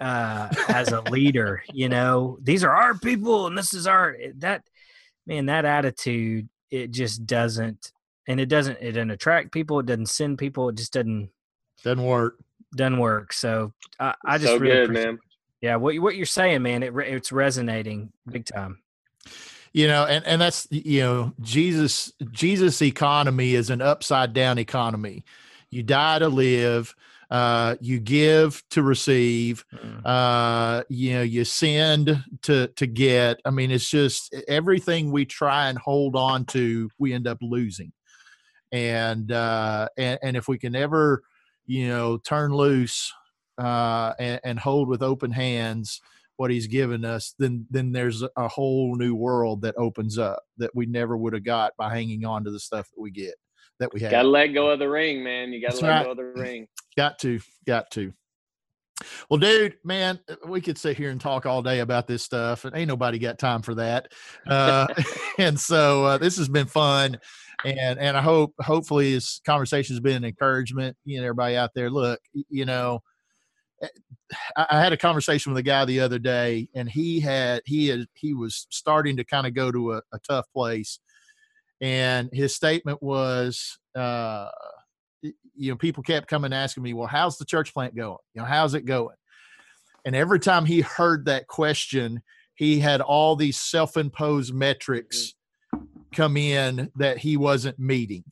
uh 0.00 0.48
as 0.68 0.88
a 0.92 1.00
leader 1.02 1.62
you 1.72 1.88
know 1.88 2.38
these 2.42 2.64
are 2.64 2.72
our 2.74 2.94
people 2.98 3.46
and 3.46 3.56
this 3.56 3.72
is 3.72 3.86
our 3.86 4.16
that 4.38 4.62
man 5.26 5.46
that 5.46 5.64
attitude 5.64 6.48
it 6.70 6.90
just 6.90 7.24
doesn't 7.26 7.92
and 8.26 8.40
it 8.40 8.46
doesn't 8.46 8.78
it 8.80 8.92
doesn't 8.92 9.10
attract 9.12 9.52
people 9.52 9.78
it 9.78 9.86
doesn't 9.86 10.06
send 10.08 10.36
people 10.38 10.68
it 10.68 10.76
just 10.76 10.92
doesn't 10.92 11.30
Doesn't 11.84 12.04
work. 12.04 12.34
doesn't 12.76 12.98
work 12.98 13.32
so 13.32 13.72
i, 14.00 14.14
I 14.24 14.38
just 14.38 14.52
so 14.52 14.58
really 14.58 14.86
good, 14.86 14.90
man. 14.90 15.18
Yeah 15.64 15.76
what, 15.76 15.98
what 15.98 16.14
you're 16.14 16.26
saying 16.26 16.62
man 16.62 16.82
it, 16.82 16.94
it's 16.94 17.32
resonating 17.32 18.12
big 18.28 18.44
time. 18.44 18.78
You 19.72 19.88
know 19.88 20.04
and 20.04 20.22
and 20.26 20.38
that's 20.40 20.68
you 20.70 21.00
know 21.00 21.32
jesus 21.40 22.12
jesus 22.30 22.82
economy 22.82 23.54
is 23.54 23.70
an 23.70 23.80
upside 23.80 24.34
down 24.34 24.58
economy. 24.58 25.24
You 25.70 25.82
die 25.82 26.18
to 26.18 26.28
live 26.28 26.94
uh 27.30 27.76
you 27.80 27.98
give 27.98 28.62
to 28.70 28.82
receive 28.82 29.64
Mm. 29.72 30.02
uh 30.04 30.84
you 30.90 31.14
know 31.14 31.22
you 31.22 31.44
send 31.44 32.22
to 32.42 32.68
to 32.68 32.86
get. 32.86 33.40
I 33.46 33.50
mean 33.50 33.70
it's 33.70 33.88
just 33.88 34.34
everything 34.46 35.10
we 35.10 35.24
try 35.24 35.70
and 35.70 35.78
hold 35.78 36.14
on 36.14 36.44
to 36.46 36.90
we 36.98 37.14
end 37.14 37.26
up 37.26 37.38
losing. 37.40 37.90
And 38.70 39.32
uh 39.32 39.88
and, 39.96 40.18
and 40.22 40.36
if 40.36 40.46
we 40.46 40.58
can 40.58 40.76
ever 40.76 41.22
you 41.66 41.88
know 41.88 42.18
turn 42.18 42.52
loose 42.52 43.10
uh 43.58 44.12
and, 44.18 44.40
and 44.44 44.58
hold 44.58 44.88
with 44.88 45.02
open 45.02 45.30
hands 45.30 46.00
what 46.36 46.50
he's 46.50 46.66
given 46.66 47.04
us 47.04 47.34
then 47.38 47.66
then 47.70 47.92
there's 47.92 48.24
a 48.36 48.48
whole 48.48 48.96
new 48.96 49.14
world 49.14 49.62
that 49.62 49.74
opens 49.78 50.18
up 50.18 50.42
that 50.56 50.74
we 50.74 50.84
never 50.86 51.16
would 51.16 51.32
have 51.32 51.44
got 51.44 51.72
by 51.76 51.88
hanging 51.94 52.24
on 52.24 52.42
to 52.44 52.50
the 52.50 52.58
stuff 52.58 52.88
that 52.90 53.00
we 53.00 53.10
get 53.10 53.34
that 53.80 53.92
we 53.92 54.00
have 54.00 54.10
Gotta 54.10 54.28
let 54.28 54.48
go 54.48 54.70
of 54.70 54.78
the 54.78 54.88
ring, 54.88 55.22
man. 55.22 55.52
You 55.52 55.60
gotta 55.60 55.80
let 55.80 55.88
right. 55.88 56.04
go 56.04 56.10
of 56.12 56.16
the 56.16 56.24
ring. 56.24 56.68
Got 56.96 57.18
to, 57.20 57.40
got 57.66 57.90
to. 57.92 58.12
Well, 59.28 59.40
dude, 59.40 59.76
man, 59.82 60.20
we 60.46 60.60
could 60.60 60.78
sit 60.78 60.96
here 60.96 61.10
and 61.10 61.20
talk 61.20 61.46
all 61.46 61.62
day 61.62 61.80
about 61.80 62.06
this 62.06 62.22
stuff, 62.22 62.64
and 62.64 62.76
ain't 62.76 62.88
nobody 62.88 63.18
got 63.18 63.38
time 63.38 63.62
for 63.62 63.74
that. 63.74 64.08
Uh, 64.46 64.86
and 65.38 65.58
so 65.58 66.04
uh, 66.04 66.18
this 66.18 66.36
has 66.36 66.48
been 66.48 66.66
fun, 66.66 67.18
and 67.64 67.98
and 67.98 68.16
I 68.16 68.22
hope 68.22 68.54
hopefully 68.60 69.14
this 69.14 69.40
conversation 69.44 69.94
has 69.94 70.00
been 70.00 70.16
an 70.16 70.24
encouragement. 70.24 70.96
You 71.04 71.18
know, 71.18 71.24
everybody 71.24 71.56
out 71.56 71.70
there, 71.74 71.90
look, 71.90 72.20
you 72.48 72.64
know, 72.64 73.02
I, 73.82 74.66
I 74.70 74.80
had 74.80 74.92
a 74.92 74.96
conversation 74.96 75.52
with 75.52 75.60
a 75.60 75.62
guy 75.62 75.84
the 75.84 76.00
other 76.00 76.18
day, 76.18 76.68
and 76.74 76.88
he 76.88 77.20
had 77.20 77.62
he 77.64 77.88
had 77.88 78.06
he 78.14 78.34
was 78.34 78.66
starting 78.70 79.16
to 79.16 79.24
kind 79.24 79.46
of 79.46 79.54
go 79.54 79.70
to 79.70 79.94
a, 79.94 80.02
a 80.12 80.18
tough 80.26 80.46
place, 80.52 80.98
and 81.80 82.28
his 82.32 82.54
statement 82.54 83.02
was. 83.02 83.78
Uh, 83.94 84.48
you 85.56 85.70
know, 85.70 85.76
people 85.76 86.02
kept 86.02 86.28
coming 86.28 86.52
asking 86.52 86.82
me, 86.82 86.92
well, 86.92 87.06
how's 87.06 87.38
the 87.38 87.44
church 87.44 87.72
plant 87.72 87.94
going? 87.94 88.18
You 88.34 88.42
know, 88.42 88.44
how's 88.44 88.74
it 88.74 88.84
going? 88.84 89.14
And 90.04 90.14
every 90.14 90.40
time 90.40 90.66
he 90.66 90.80
heard 90.80 91.24
that 91.26 91.46
question, 91.46 92.22
he 92.54 92.78
had 92.78 93.00
all 93.00 93.36
these 93.36 93.58
self 93.58 93.96
imposed 93.96 94.54
metrics 94.54 95.34
come 96.14 96.36
in 96.36 96.90
that 96.96 97.18
he 97.18 97.36
wasn't 97.36 97.78
meeting. 97.78 98.24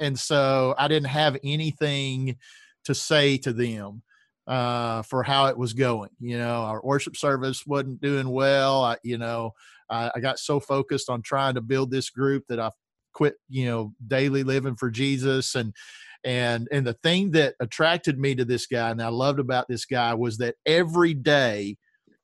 And 0.00 0.18
so 0.18 0.74
I 0.78 0.88
didn't 0.88 1.08
have 1.08 1.38
anything 1.42 2.36
to 2.84 2.94
say 2.94 3.38
to 3.38 3.52
them 3.52 4.02
uh, 4.46 5.02
for 5.02 5.22
how 5.22 5.46
it 5.46 5.56
was 5.56 5.72
going. 5.72 6.10
You 6.20 6.38
know, 6.38 6.62
our 6.62 6.80
worship 6.82 7.16
service 7.16 7.66
wasn't 7.66 8.00
doing 8.00 8.28
well. 8.28 8.82
I, 8.82 8.96
you 9.02 9.18
know, 9.18 9.52
I, 9.90 10.10
I 10.14 10.20
got 10.20 10.38
so 10.38 10.60
focused 10.60 11.08
on 11.08 11.22
trying 11.22 11.54
to 11.54 11.60
build 11.60 11.90
this 11.90 12.10
group 12.10 12.44
that 12.48 12.60
I 12.60 12.70
quit, 13.12 13.34
you 13.48 13.66
know, 13.66 13.94
daily 14.06 14.42
living 14.42 14.76
for 14.76 14.90
Jesus 14.90 15.54
and 15.54 15.74
and 16.24 16.68
and 16.72 16.86
the 16.86 16.94
thing 16.94 17.32
that 17.32 17.54
attracted 17.60 18.18
me 18.18 18.34
to 18.34 18.44
this 18.44 18.66
guy 18.66 18.90
and 18.90 19.02
I 19.02 19.08
loved 19.08 19.38
about 19.38 19.68
this 19.68 19.84
guy 19.84 20.14
was 20.14 20.38
that 20.38 20.56
every 20.64 21.14
day 21.14 21.76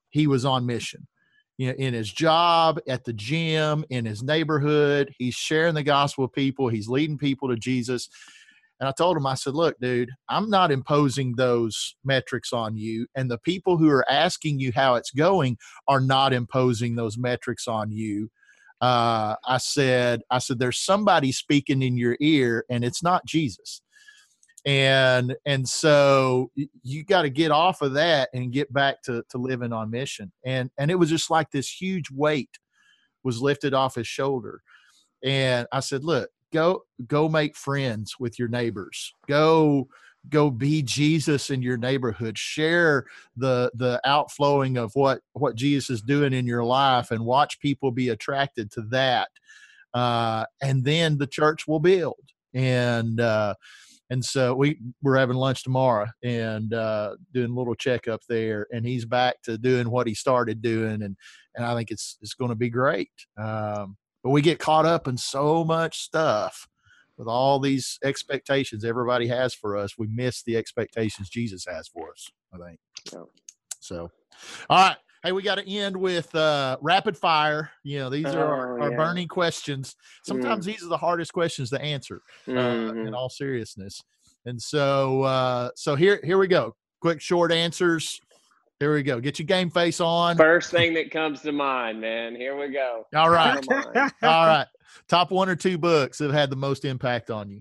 he 0.09 0.27
was 0.27 0.45
on 0.45 0.67
mission. 0.67 1.07
You 1.59 1.69
know, 1.69 1.75
in 1.75 1.93
his 1.93 2.11
job, 2.11 2.81
at 2.89 3.05
the 3.05 3.13
gym, 3.13 3.85
in 3.91 4.07
his 4.07 4.23
neighborhood, 4.23 5.15
he's 5.19 5.35
sharing 5.35 5.75
the 5.75 5.83
gospel 5.83 6.25
with 6.25 6.33
people, 6.33 6.69
he's 6.69 6.89
leading 6.89 7.19
people 7.19 7.49
to 7.49 7.57
Jesus. 7.57 8.09
And 8.81 8.89
I 8.89 8.93
told 8.93 9.17
him, 9.17 9.27
I 9.27 9.35
said, 9.35 9.55
look, 9.55 9.79
dude, 9.79 10.11
I'm 10.31 10.49
not 10.49 10.73
imposing 10.73 11.35
those 11.37 11.97
metrics 12.03 12.53
on 12.53 12.77
you. 12.77 13.07
And 13.15 13.31
the 13.31 13.39
people 13.39 13.77
who 13.77 13.91
are 13.91 14.11
asking 14.11 14.59
you 14.59 14.73
how 14.75 14.95
it's 14.95 15.11
going 15.11 15.59
are 15.87 16.01
not 16.01 16.33
imposing 16.33 16.97
those 16.97 17.19
metrics 17.19 17.69
on 17.69 17.93
you. 17.93 18.31
Uh, 18.81 19.37
I 19.47 19.59
said, 19.59 20.23
I 20.31 20.39
said, 20.39 20.59
there's 20.59 20.81
somebody 20.81 21.31
speaking 21.31 21.83
in 21.83 21.99
your 21.99 22.17
ear, 22.21 22.65
and 22.71 22.83
it's 22.83 23.03
not 23.03 23.27
Jesus. 23.27 23.83
And 24.67 25.37
and 25.47 25.69
so 25.69 26.51
you 26.83 27.05
got 27.05 27.23
to 27.23 27.31
get 27.31 27.51
off 27.51 27.81
of 27.81 27.95
that 27.95 28.29
and 28.35 28.53
get 28.53 28.73
back 28.73 29.03
to 29.03 29.23
to 29.31 29.39
living 29.39 29.73
on 29.73 29.91
mission. 29.91 30.33
And 30.45 30.71
and 30.79 30.91
it 30.91 30.97
was 30.97 31.09
just 31.09 31.31
like 31.31 31.51
this 31.51 31.71
huge 31.71 32.11
weight 32.11 32.51
was 33.23 33.41
lifted 33.41 33.75
off 33.75 33.95
his 33.95 34.07
shoulder. 34.07 34.63
And 35.23 35.67
I 35.73 35.81
said, 35.81 36.05
look, 36.05 36.31
go 36.53 36.85
go 37.07 37.29
make 37.29 37.57
friends 37.57 38.15
with 38.19 38.39
your 38.39 38.49
neighbors. 38.49 39.15
Go 39.29 39.89
go 40.29 40.51
be 40.51 40.83
Jesus 40.83 41.51
in 41.51 41.63
your 41.63 41.77
neighborhood. 41.77 42.37
Share 42.39 43.07
the 43.37 43.71
the 43.75 44.01
outflowing 44.05 44.77
of 44.77 44.91
what 44.95 45.21
what 45.33 45.55
Jesus 45.55 45.91
is 45.91 46.03
doing 46.03 46.33
in 46.33 46.47
your 46.47 46.65
life 46.65 47.11
and 47.11 47.25
watch 47.25 47.61
people 47.61 47.91
be 47.91 48.09
attracted 48.11 48.71
to 48.73 48.83
that. 48.91 49.29
Uh, 49.95 50.45
and 50.63 50.85
then 50.85 51.19
the 51.19 51.27
church 51.27 51.67
will 51.67 51.81
build. 51.81 52.21
And 52.55 53.21
uh 53.21 53.55
and 54.11 54.25
so 54.25 54.55
we 54.55 54.79
we're 55.03 55.17
having 55.17 55.37
lunch 55.37 55.63
tomorrow 55.63 56.07
and 56.23 56.75
uh, 56.75 57.15
doing 57.33 57.53
a 57.53 57.55
little 57.55 57.77
checkup 57.77 58.21
there, 58.29 58.67
and 58.73 58.85
he's 58.85 59.05
back 59.05 59.41
to 59.45 59.57
doing 59.57 59.89
what 59.89 60.09
he 60.09 60.15
started 60.15 60.61
doing, 60.61 61.03
and 61.03 61.17
and 61.55 61.65
I 61.65 61.75
think 61.77 61.93
it's 61.93 62.19
it's 62.21 62.35
going 62.35 62.51
to 62.51 62.57
be 62.57 62.71
great. 62.71 63.13
Um, 63.39 63.97
but 64.23 64.31
we 64.31 64.43
get 64.43 64.59
caught 64.59 64.87
up 64.87 65.09
in 65.09 65.17
so 65.17 65.65
much 65.65 66.01
stuff 66.01 66.69
with 67.17 67.29
all 67.29 67.59
these 67.59 67.99
expectations 68.05 68.85
everybody 68.85 69.27
has 69.27 69.53
for 69.55 69.77
us. 69.77 69.99
We 69.99 70.07
miss 70.09 70.43
the 70.43 70.57
expectations 70.57 71.29
Jesus 71.29 71.65
has 71.69 71.89
for 71.89 72.11
us. 72.11 72.29
I 72.53 72.59
think. 72.59 72.79
Yeah. 73.13 73.23
So, 73.81 74.11
all 74.69 74.89
right. 74.89 74.97
Hey, 75.23 75.33
we 75.33 75.43
got 75.43 75.57
to 75.57 75.71
end 75.71 75.95
with 75.95 76.35
uh, 76.35 76.79
rapid 76.81 77.15
fire. 77.15 77.71
You 77.83 77.99
know, 77.99 78.09
these 78.11 78.25
are 78.27 78.43
our, 78.43 78.79
Oh, 78.79 78.83
our 78.85 78.91
yeah. 78.93 78.97
burning 78.97 79.29
questions. 79.29 79.95
Sometimes 80.25 80.65
these 80.65 80.83
are 80.83 80.89
the 80.89 80.97
hardest 80.97 81.35
questions 81.35 81.69
to 81.71 81.81
answer 81.83 82.23
uh, 82.49 82.53
Mhm. 82.53 83.07
in 83.09 83.15
all 83.15 83.29
seriousness. 83.29 84.01
And 84.47 84.61
so, 84.61 85.21
uh, 85.23 85.71
so 85.77 85.95
here, 85.95 86.21
here 86.25 86.39
we 86.39 86.47
go. 86.49 86.75
Quick, 87.03 87.21
short 87.21 87.53
answers. 87.53 88.19
Here 88.81 88.95
we 88.95 89.03
go. 89.03 89.21
Get 89.21 89.39
your 89.39 89.45
game 89.45 89.69
face 89.69 90.01
on. 90.01 90.39
First 90.39 90.71
thing 90.71 90.95
that 90.95 91.11
comes 91.11 91.43
to 91.43 91.53
mind, 91.53 92.01
man. 92.01 92.35
Here 92.35 92.59
we 92.59 92.73
go. 92.73 93.07
All 93.15 93.29
right. 93.29 93.63
All 94.23 94.47
right. 94.47 94.67
top 95.07 95.31
one 95.31 95.51
or 95.51 95.55
two 95.57 95.77
books 95.77 96.17
that 96.17 96.25
have 96.25 96.33
had 96.35 96.49
the 96.49 96.57
most 96.57 96.87
impact 96.87 97.31
on 97.31 97.51
you. 97.51 97.61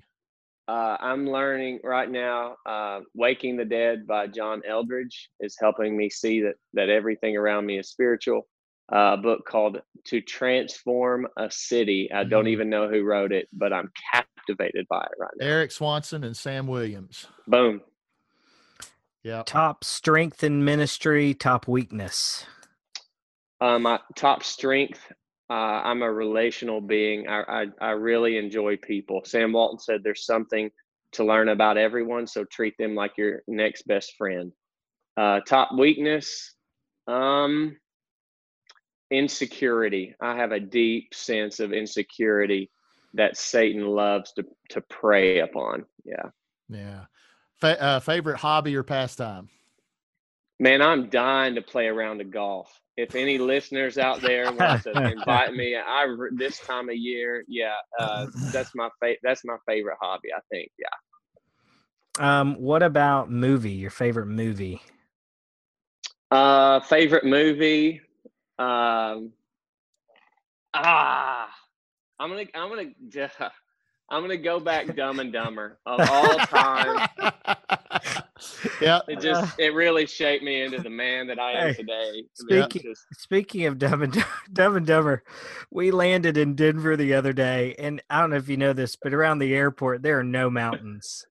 Uh, 0.69 0.95
I'm 1.01 1.29
learning 1.29 1.81
right 1.83 2.09
now. 2.09 2.55
Uh, 2.65 3.01
Waking 3.15 3.57
the 3.57 3.65
Dead 3.65 4.07
by 4.07 4.27
John 4.27 4.61
Eldredge 4.69 5.27
is 5.41 5.57
helping 5.59 5.97
me 5.97 6.09
see 6.09 6.39
that 6.41 6.55
that 6.73 6.87
everything 6.89 7.35
around 7.35 7.65
me 7.65 7.79
is 7.79 7.89
spiritual. 7.89 8.47
Uh, 8.89 9.15
a 9.15 9.17
book 9.17 9.41
called 9.45 9.81
To 10.05 10.21
Transform 10.21 11.27
a 11.37 11.51
City. 11.51 12.09
I 12.13 12.23
don't 12.23 12.45
Mhm. 12.45 12.49
even 12.51 12.69
know 12.69 12.87
who 12.87 13.03
wrote 13.03 13.33
it, 13.33 13.49
but 13.51 13.73
I'm 13.73 13.91
captivated 14.13 14.87
by 14.89 15.01
it 15.01 15.11
right 15.19 15.29
now. 15.37 15.45
Eric 15.45 15.71
Swanson 15.71 16.23
and 16.23 16.35
Sam 16.37 16.65
Williams. 16.65 17.27
Boom. 17.45 17.81
Yeah. 19.23 19.43
Top 19.45 19.83
strength 19.83 20.43
in 20.43 20.63
ministry, 20.63 21.33
top 21.33 21.67
weakness. 21.67 22.45
Um, 23.61 23.83
my 23.83 23.99
top 24.15 24.43
strength. 24.43 25.01
Uh, 25.49 25.81
I'm 25.83 26.03
a 26.03 26.11
relational 26.11 26.79
being. 26.79 27.27
I, 27.27 27.41
I 27.41 27.65
I 27.81 27.91
really 27.91 28.37
enjoy 28.37 28.77
people. 28.77 29.21
Sam 29.25 29.51
Walton 29.51 29.79
said 29.79 30.01
there's 30.03 30.25
something 30.25 30.69
to 31.13 31.25
learn 31.25 31.49
about 31.49 31.77
everyone, 31.77 32.27
so 32.27 32.45
treat 32.45 32.77
them 32.77 32.95
like 32.95 33.17
your 33.17 33.41
next 33.47 33.87
best 33.87 34.15
friend. 34.15 34.51
Uh, 35.17 35.39
top 35.41 35.71
weakness. 35.77 36.53
Um, 37.07 37.75
insecurity. 39.11 40.15
I 40.21 40.35
have 40.35 40.51
a 40.51 40.59
deep 40.59 41.13
sense 41.13 41.59
of 41.59 41.73
insecurity 41.73 42.69
that 43.15 43.37
Satan 43.37 43.85
loves 43.85 44.31
to 44.33 44.43
to 44.69 44.81
prey 44.81 45.39
upon. 45.39 45.85
Yeah. 46.05 46.29
Yeah. 46.69 47.05
Fa- 47.59 47.81
uh, 47.81 47.99
favorite 47.99 48.37
hobby 48.37 48.75
or 48.75 48.83
pastime? 48.83 49.49
Man, 50.59 50.81
I'm 50.81 51.09
dying 51.09 51.55
to 51.55 51.61
play 51.61 51.87
around 51.87 52.17
the 52.17 52.25
golf. 52.25 52.81
If 52.97 53.15
any 53.15 53.37
listeners 53.37 53.97
out 53.97 54.21
there 54.21 54.51
want 54.51 54.81
to 54.83 55.11
invite 55.11 55.53
me, 55.53 55.75
I 55.75 56.05
this 56.35 56.59
time 56.59 56.89
of 56.89 56.95
year, 56.95 57.43
yeah, 57.47 57.75
uh, 57.99 58.25
that's 58.53 58.71
my 58.75 58.89
fa- 59.01 59.15
that's 59.23 59.45
my 59.45 59.55
favorite 59.67 59.97
hobby. 60.01 60.29
I 60.35 60.39
think, 60.51 60.69
yeah. 60.77 60.87
Um, 62.19 62.55
what 62.55 62.83
about 62.83 63.31
movie? 63.31 63.71
Your 63.71 63.91
favorite 63.91 64.25
movie? 64.25 64.81
Uh, 66.31 66.81
favorite 66.81 67.25
movie? 67.25 68.01
Um, 68.57 69.31
ah, 70.73 71.49
I'm 72.19 72.29
gonna 72.29 72.45
I'm 72.53 72.69
gonna 72.69 72.91
I'm 74.11 74.21
gonna 74.21 74.37
go 74.37 74.59
back 74.59 74.95
Dumb 74.95 75.19
and 75.19 75.31
Dumber 75.31 75.77
of 75.85 75.99
all 76.09 76.37
time. 76.39 77.07
yeah. 78.81 78.99
It 79.07 79.19
just 79.21 79.43
uh. 79.43 79.55
it 79.57 79.73
really 79.73 80.05
shaped 80.05 80.43
me 80.43 80.61
into 80.63 80.81
the 80.81 80.89
man 80.89 81.27
that 81.27 81.39
I 81.39 81.51
am 81.53 81.67
Hey, 81.67 81.73
today. 81.73 82.23
Speaking- 82.33 82.81
just- 82.83 83.05
Speaking 83.13 83.65
of 83.65 83.77
Dumb 83.77 84.01
and 84.03 84.23
Dumb 84.53 84.75
and 84.77 84.85
Dumber, 84.85 85.23
we 85.71 85.91
landed 85.91 86.37
in 86.37 86.55
Denver 86.55 86.95
the 86.97 87.13
other 87.13 87.33
day, 87.33 87.75
and 87.77 88.01
I 88.09 88.19
don't 88.21 88.29
know 88.31 88.37
if 88.37 88.49
you 88.49 88.57
know 88.57 88.73
this, 88.73 88.95
but 88.95 89.13
around 89.13 89.39
the 89.39 89.53
airport 89.53 90.01
there 90.01 90.19
are 90.19 90.23
no 90.23 90.49
mountains, 90.49 91.25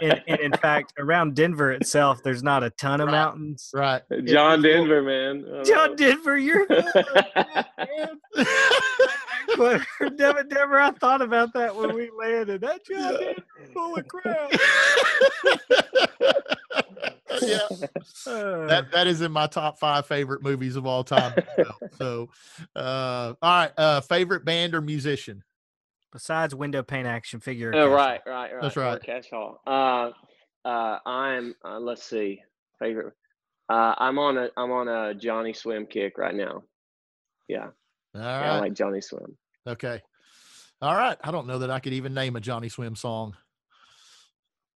and, 0.00 0.22
and 0.26 0.40
in 0.40 0.52
fact, 0.52 0.94
around 0.98 1.34
Denver 1.36 1.72
itself, 1.72 2.22
there's 2.22 2.42
not 2.42 2.62
a 2.64 2.70
ton 2.70 3.00
of 3.00 3.06
Right. 3.08 3.12
mountains. 3.12 3.70
Right. 3.74 4.02
Uh, 4.10 4.20
John 4.24 4.62
Denver, 4.62 5.02
man. 5.02 5.44
I 5.60 5.62
John 5.64 5.96
Denver, 5.96 6.36
you're 6.38 6.66
it. 6.68 6.86
but 9.56 9.80
for 9.96 10.08
Dumb 10.10 10.36
and 10.38 10.48
Dumber. 10.50 10.78
I 10.78 10.90
thought 10.92 11.20
about 11.22 11.52
that 11.54 11.74
when 11.74 11.94
we 11.94 12.10
landed. 12.18 12.60
That 12.62 12.84
John 12.86 13.14
Denver 13.18 13.42
full 13.74 13.96
of 13.96 14.06
crap. 14.08 14.52
yeah. 17.42 17.58
That 18.26 18.86
that 18.92 19.06
is 19.06 19.20
in 19.20 19.32
my 19.32 19.46
top 19.46 19.78
five 19.78 20.06
favorite 20.06 20.42
movies 20.42 20.76
of 20.76 20.86
all 20.86 21.04
time. 21.04 21.34
so, 21.98 22.28
uh, 22.74 23.34
all 23.40 23.60
right. 23.60 23.72
Uh, 23.76 24.00
favorite 24.00 24.44
band 24.44 24.74
or 24.74 24.80
musician? 24.80 25.42
besides 26.12 26.54
window 26.54 26.82
pane 26.82 27.06
action 27.06 27.40
figure, 27.40 27.72
Oh, 27.74 27.88
right, 27.88 28.20
right, 28.26 28.52
right. 28.52 28.62
That's 28.62 28.76
Or 28.76 28.80
right. 28.80 29.02
Cash 29.02 29.30
Hall. 29.30 29.60
Uh, 29.66 30.10
uh, 30.64 30.98
I'm. 31.06 31.54
Uh, 31.64 31.78
let's 31.78 32.02
see. 32.04 32.42
Favorite. 32.78 33.14
Uh, 33.68 33.94
I'm 33.98 34.18
on 34.18 34.38
a. 34.38 34.48
I'm 34.56 34.70
on 34.70 34.88
a 34.88 35.14
Johnny 35.14 35.52
Swim 35.52 35.86
kick 35.86 36.18
right 36.18 36.34
now. 36.34 36.62
Yeah, 37.48 37.68
All 38.14 38.20
yeah 38.20 38.54
I 38.54 38.58
like 38.60 38.74
Johnny 38.74 39.00
Swim. 39.00 39.36
Okay. 39.66 40.00
All 40.80 40.94
right. 40.94 41.18
I 41.22 41.30
don't 41.30 41.46
know 41.46 41.58
that 41.58 41.70
I 41.70 41.80
could 41.80 41.92
even 41.92 42.14
name 42.14 42.36
a 42.36 42.40
Johnny 42.40 42.68
Swim 42.68 42.94
song. 42.94 43.36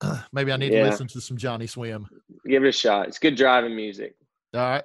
Maybe 0.33 0.53
I 0.53 0.57
need 0.57 0.73
Yeah. 0.73 0.85
to 0.85 0.91
listen 0.91 1.07
to 1.09 1.21
some 1.21 1.37
Johnny 1.37 1.67
Swim. 1.67 2.07
Give 2.47 2.65
it 2.65 2.69
a 2.69 2.73
shot. 2.73 3.09
It's 3.09 3.19
good 3.19 3.37
driving 3.37 3.75
music. 3.77 4.15
All 4.55 4.61
right. 4.61 4.85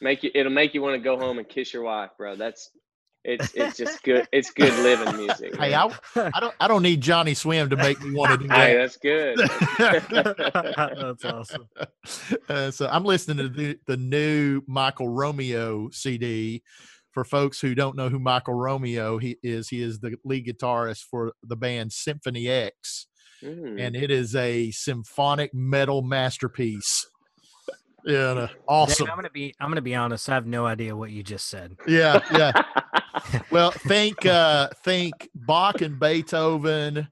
Make 0.00 0.22
you. 0.22 0.30
It'll 0.34 0.52
make 0.52 0.74
you 0.74 0.82
want 0.82 0.94
to 0.96 1.02
go 1.02 1.16
home 1.18 1.38
and 1.38 1.48
kiss 1.48 1.72
your 1.72 1.84
wife, 1.84 2.10
bro. 2.18 2.36
That's. 2.36 2.70
It's. 3.24 3.54
It's 3.54 3.76
just 3.76 4.02
good. 4.02 4.26
It's 4.32 4.50
good 4.50 4.72
living 4.82 5.16
music. 5.16 5.56
Hey. 5.56 5.74
I, 5.74 5.86
I 6.16 6.40
don't 6.40 6.54
I 6.58 6.66
don't 6.66 6.82
need 6.82 7.00
Johnny 7.00 7.34
Swim 7.34 7.70
to 7.70 7.76
make 7.76 8.00
me 8.02 8.10
want 8.12 8.32
to 8.32 8.38
do 8.38 8.48
that. 8.48 8.58
Hey, 8.58 8.74
that. 8.74 8.80
that's 8.80 8.96
good. 8.96 10.32
That's 11.22 11.24
awesome. 11.24 11.68
Uh, 12.48 12.70
so 12.72 12.88
I'm 12.88 13.04
listening 13.04 13.36
to 13.38 13.48
the, 13.48 13.78
the 13.86 13.96
new 13.96 14.62
Michael 14.66 15.08
Romeo 15.08 15.88
CD. 15.92 16.62
For 17.12 17.24
folks 17.24 17.60
who 17.60 17.74
don't 17.74 17.94
know 17.94 18.08
who 18.08 18.18
Michael 18.18 18.54
Romeo 18.54 19.18
he 19.18 19.36
is, 19.42 19.68
he 19.68 19.82
is 19.82 20.00
the 20.00 20.16
lead 20.24 20.46
guitarist 20.46 21.02
for 21.10 21.34
the 21.42 21.56
band 21.56 21.92
Symphony 21.92 22.48
X, 22.48 23.06
Mm. 23.42 23.80
and 23.80 23.96
it 23.96 24.10
is 24.10 24.36
a 24.36 24.70
symphonic 24.70 25.52
metal 25.52 26.02
masterpiece. 26.02 27.06
Yeah, 28.04 28.34
Dave, 28.34 28.56
awesome. 28.68 29.08
I'm 29.10 29.16
gonna 29.16 29.30
be. 29.30 29.54
I'm 29.60 29.68
gonna 29.68 29.80
be 29.80 29.94
honest. 29.94 30.28
I 30.28 30.34
have 30.34 30.46
no 30.46 30.66
idea 30.66 30.96
what 30.96 31.10
you 31.10 31.22
just 31.22 31.48
said. 31.48 31.76
Yeah, 31.86 32.20
yeah. 32.32 32.52
Well, 33.50 33.70
think 33.70 34.24
uh 34.26 34.68
think 34.84 35.28
Bach 35.34 35.80
and 35.82 36.00
Beethoven 36.00 37.06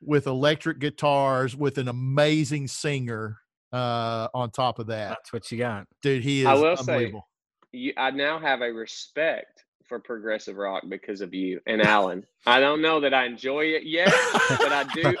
with 0.00 0.26
electric 0.26 0.78
guitars 0.80 1.56
with 1.56 1.78
an 1.78 1.88
amazing 1.88 2.66
singer 2.68 3.38
uh 3.72 4.28
on 4.34 4.50
top 4.50 4.78
of 4.78 4.88
that. 4.88 5.10
That's 5.10 5.32
what 5.32 5.50
you 5.52 5.58
got. 5.58 5.86
Dude, 6.02 6.22
he 6.24 6.40
is 6.40 6.46
I 6.46 6.54
will 6.54 6.76
say- 6.76 6.80
unbelievable. 6.92 7.28
you, 7.72 7.92
I 7.96 8.10
now 8.10 8.38
have 8.38 8.60
a 8.60 8.70
respect 8.72 9.64
for 9.88 9.98
progressive 10.00 10.56
rock 10.56 10.84
because 10.88 11.20
of 11.20 11.34
you 11.34 11.60
and 11.66 11.82
Alan. 11.82 12.24
I 12.46 12.60
don't 12.60 12.82
know 12.82 13.00
that 13.00 13.14
I 13.14 13.26
enjoy 13.26 13.64
it 13.66 13.84
yet, 13.84 14.12
but 14.48 14.72
I 14.72 14.84
do. 14.94 15.16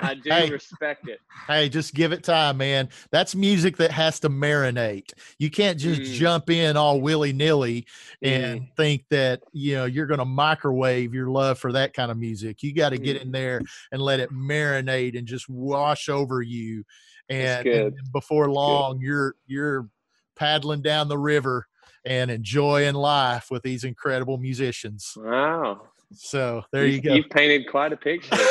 I 0.00 0.14
do 0.14 0.30
Hey. 0.30 0.50
respect 0.50 1.08
it. 1.08 1.20
Hey, 1.46 1.68
just 1.68 1.94
give 1.94 2.12
it 2.12 2.22
time, 2.22 2.58
man. 2.58 2.90
That's 3.10 3.34
music 3.34 3.78
that 3.78 3.90
has 3.90 4.20
to 4.20 4.28
marinate. 4.28 5.12
You 5.38 5.50
can't 5.50 5.78
just 5.78 6.02
Mm. 6.02 6.14
jump 6.14 6.50
in 6.50 6.76
all 6.76 7.00
willy 7.00 7.32
nilly 7.32 7.86
and 8.22 8.66
think 8.76 9.04
that 9.10 9.40
you 9.52 9.76
know 9.76 9.86
you're 9.86 10.06
going 10.06 10.18
to 10.18 10.24
microwave 10.26 11.14
your 11.14 11.28
love 11.30 11.58
for 11.58 11.72
that 11.72 11.94
kind 11.94 12.10
of 12.10 12.18
music. 12.18 12.62
You 12.62 12.74
got 12.74 12.90
to 12.90 12.98
get 12.98 13.16
Mm. 13.16 13.22
in 13.22 13.32
there 13.32 13.62
and 13.92 14.02
let 14.02 14.20
it 14.20 14.30
marinate 14.30 15.16
and 15.16 15.26
just 15.26 15.48
wash 15.48 16.08
over 16.08 16.42
you. 16.42 16.84
And, 17.30 17.66
and 17.66 17.96
before 18.12 18.50
long, 18.50 19.00
you're 19.00 19.34
you're 19.46 19.88
paddling 20.36 20.82
down 20.82 21.08
the 21.08 21.18
river 21.18 21.66
and 22.08 22.30
enjoying 22.30 22.94
life 22.94 23.50
with 23.50 23.62
these 23.62 23.84
incredible 23.84 24.38
musicians. 24.38 25.12
Wow. 25.16 25.82
So 26.14 26.62
there 26.72 26.86
you 26.86 26.94
You've- 26.94 27.08
go. 27.08 27.14
You've 27.14 27.30
painted 27.30 27.68
quite 27.70 27.92
a 27.92 27.96
picture. 27.96 28.34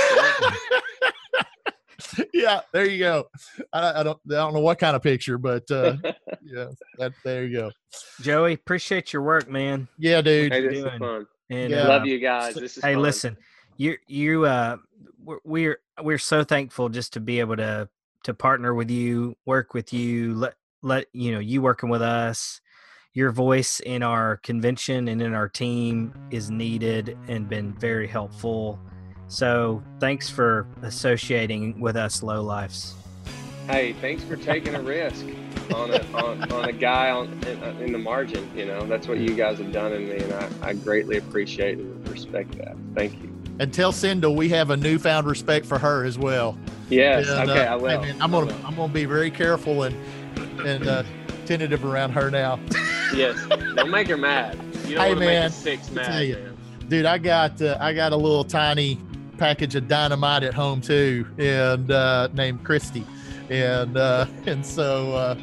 yeah, 2.33 2.61
there 2.71 2.85
you 2.87 2.99
go. 2.99 3.25
I, 3.73 3.99
I 4.01 4.03
don't 4.03 4.19
I 4.29 4.33
don't 4.35 4.53
know 4.53 4.59
what 4.59 4.77
kind 4.79 4.95
of 4.95 5.01
picture, 5.01 5.37
but 5.37 5.69
uh, 5.71 5.97
yeah, 6.43 6.67
that 6.99 7.13
there 7.23 7.45
you 7.45 7.57
go. 7.57 7.71
Joey, 8.21 8.53
appreciate 8.53 9.11
your 9.11 9.23
work, 9.23 9.49
man. 9.49 9.87
Yeah, 9.97 10.21
dude. 10.21 10.53
hey, 10.53 10.67
this 10.67 10.77
is 10.83 10.99
fun. 10.99 11.25
And 11.49 11.71
Yeah. 11.71 11.83
uh, 11.83 11.87
Love 11.89 12.05
you 12.05 12.19
guys. 12.19 12.53
This 12.55 12.77
is 12.77 12.83
hey, 12.83 12.93
fun. 12.93 13.01
listen, 13.01 13.37
you 13.77 13.97
you 14.07 14.45
uh, 14.45 14.77
we're, 15.23 15.39
we're 15.43 15.79
we're 16.03 16.17
so 16.19 16.43
thankful 16.43 16.89
just 16.89 17.13
to 17.13 17.19
be 17.19 17.39
able 17.39 17.57
to 17.57 17.89
to 18.23 18.33
partner 18.33 18.73
with 18.75 18.91
you, 18.91 19.35
work 19.45 19.73
with 19.73 19.91
you, 19.93 20.35
let 20.35 20.53
let 20.83 21.07
you 21.13 21.31
know 21.31 21.39
you 21.39 21.61
working 21.63 21.89
with 21.89 22.03
us. 22.03 22.61
Your 23.17 23.31
voice 23.31 23.79
in 23.79 24.03
our 24.03 24.37
convention 24.43 25.07
and 25.07 25.23
in 25.23 25.33
our 25.33 25.49
team 25.49 26.13
is 26.29 26.51
needed 26.51 27.17
and 27.27 27.49
been 27.49 27.73
very 27.73 28.05
helpful. 28.05 28.79
So 29.27 29.81
thanks 29.99 30.29
for 30.29 30.67
associating 30.83 31.79
with 31.79 31.95
us, 31.95 32.21
low 32.21 32.43
lifes. 32.43 32.93
Hey, 33.65 33.93
thanks 33.93 34.23
for 34.23 34.35
taking 34.35 34.75
a 34.75 34.81
risk 34.83 35.25
on 35.73 35.95
a 35.95 36.03
on, 36.13 36.51
on 36.51 36.69
a 36.69 36.71
guy 36.71 37.09
on 37.09 37.29
in, 37.47 37.63
uh, 37.63 37.75
in 37.79 37.91
the 37.91 37.97
margin. 37.97 38.47
You 38.55 38.67
know, 38.67 38.85
that's 38.85 39.07
what 39.07 39.17
you 39.17 39.33
guys 39.33 39.57
have 39.57 39.71
done 39.71 39.93
in 39.93 40.07
me, 40.09 40.17
and 40.17 40.33
I, 40.33 40.49
I 40.61 40.73
greatly 40.73 41.17
appreciate 41.17 41.79
and 41.79 42.07
respect 42.09 42.51
that. 42.59 42.77
Thank 42.93 43.13
you. 43.13 43.35
And 43.57 43.73
tell 43.73 43.93
Sindel 43.93 44.35
we 44.35 44.47
have 44.49 44.69
a 44.69 44.77
newfound 44.77 45.25
respect 45.25 45.65
for 45.65 45.79
her 45.79 46.05
as 46.05 46.19
well. 46.19 46.55
Yes. 46.91 47.27
And, 47.27 47.49
okay, 47.49 47.65
uh, 47.65 47.73
I 47.73 47.75
will. 47.77 47.99
hey, 47.99 48.11
man, 48.13 48.21
I'm 48.21 48.35
I 48.35 48.39
gonna 48.39 48.53
will. 48.53 48.67
I'm 48.67 48.75
gonna 48.75 48.93
be 48.93 49.05
very 49.05 49.31
careful 49.31 49.81
and 49.81 49.97
and 50.63 50.87
uh, 50.87 51.03
tentative 51.47 51.83
around 51.83 52.11
her 52.11 52.29
now. 52.29 52.59
Yes. 53.13 53.43
Don't 53.75 53.89
make 53.91 54.07
her 54.07 54.17
mad. 54.17 54.55
You 54.85 54.95
don't 54.95 55.03
Hey, 55.03 55.09
want 55.09 55.19
to 55.19 55.25
man, 55.25 55.43
make 55.43 55.51
six 55.53 55.91
mad. 55.91 56.05
tell 56.05 56.23
you. 56.23 56.35
man. 56.35 56.57
Dude, 56.87 57.05
I 57.05 57.17
got 57.17 57.61
uh, 57.61 57.77
I 57.81 57.93
got 57.93 58.13
a 58.13 58.15
little 58.17 58.43
tiny 58.43 58.99
package 59.37 59.75
of 59.75 59.87
dynamite 59.87 60.43
at 60.43 60.53
home 60.53 60.81
too, 60.81 61.25
and 61.37 61.91
uh, 61.91 62.27
named 62.33 62.63
Christy, 62.63 63.05
and 63.49 63.97
uh, 63.97 64.25
and 64.45 64.65
so 64.65 65.11
uh, 65.13 65.35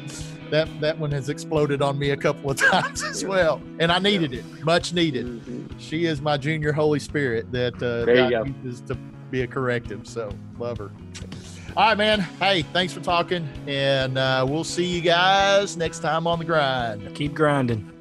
that 0.49 0.67
that 0.81 0.97
one 0.97 1.11
has 1.11 1.29
exploded 1.29 1.81
on 1.81 1.99
me 1.99 2.09
a 2.09 2.17
couple 2.17 2.49
of 2.49 2.57
times 2.71 3.03
as 3.03 3.23
well, 3.23 3.61
and 3.79 3.91
I 3.91 3.99
needed 3.99 4.33
it, 4.33 4.43
much 4.63 4.93
needed. 4.93 5.25
Mhm. 5.27 5.71
she 5.77 6.05
is 6.05 6.19
my 6.21 6.35
junior 6.37 6.71
Holy 6.71 6.99
Spirit 6.99 7.51
that 7.51 7.75
uh, 7.81 8.05
God 8.05 8.55
uses 8.63 8.81
to 8.81 8.95
be 9.29 9.41
a 9.41 9.47
corrective. 9.47 10.07
So 10.07 10.29
love 10.57 10.77
her. 10.79 10.91
All 11.77 11.89
right, 11.89 11.97
man. 11.97 12.21
Hey, 12.39 12.61
thanks 12.61 12.93
for 12.93 13.01
talking, 13.01 13.45
and 13.67 14.17
uh, 14.17 14.45
we'll 14.47 14.63
see 14.63 14.85
you 14.85 15.01
guys 15.01 15.75
next 15.75 15.99
time 15.99 16.25
on 16.25 16.39
the 16.39 16.45
grind. 16.45 17.13
Keep 17.15 17.33
grinding. 17.33 17.94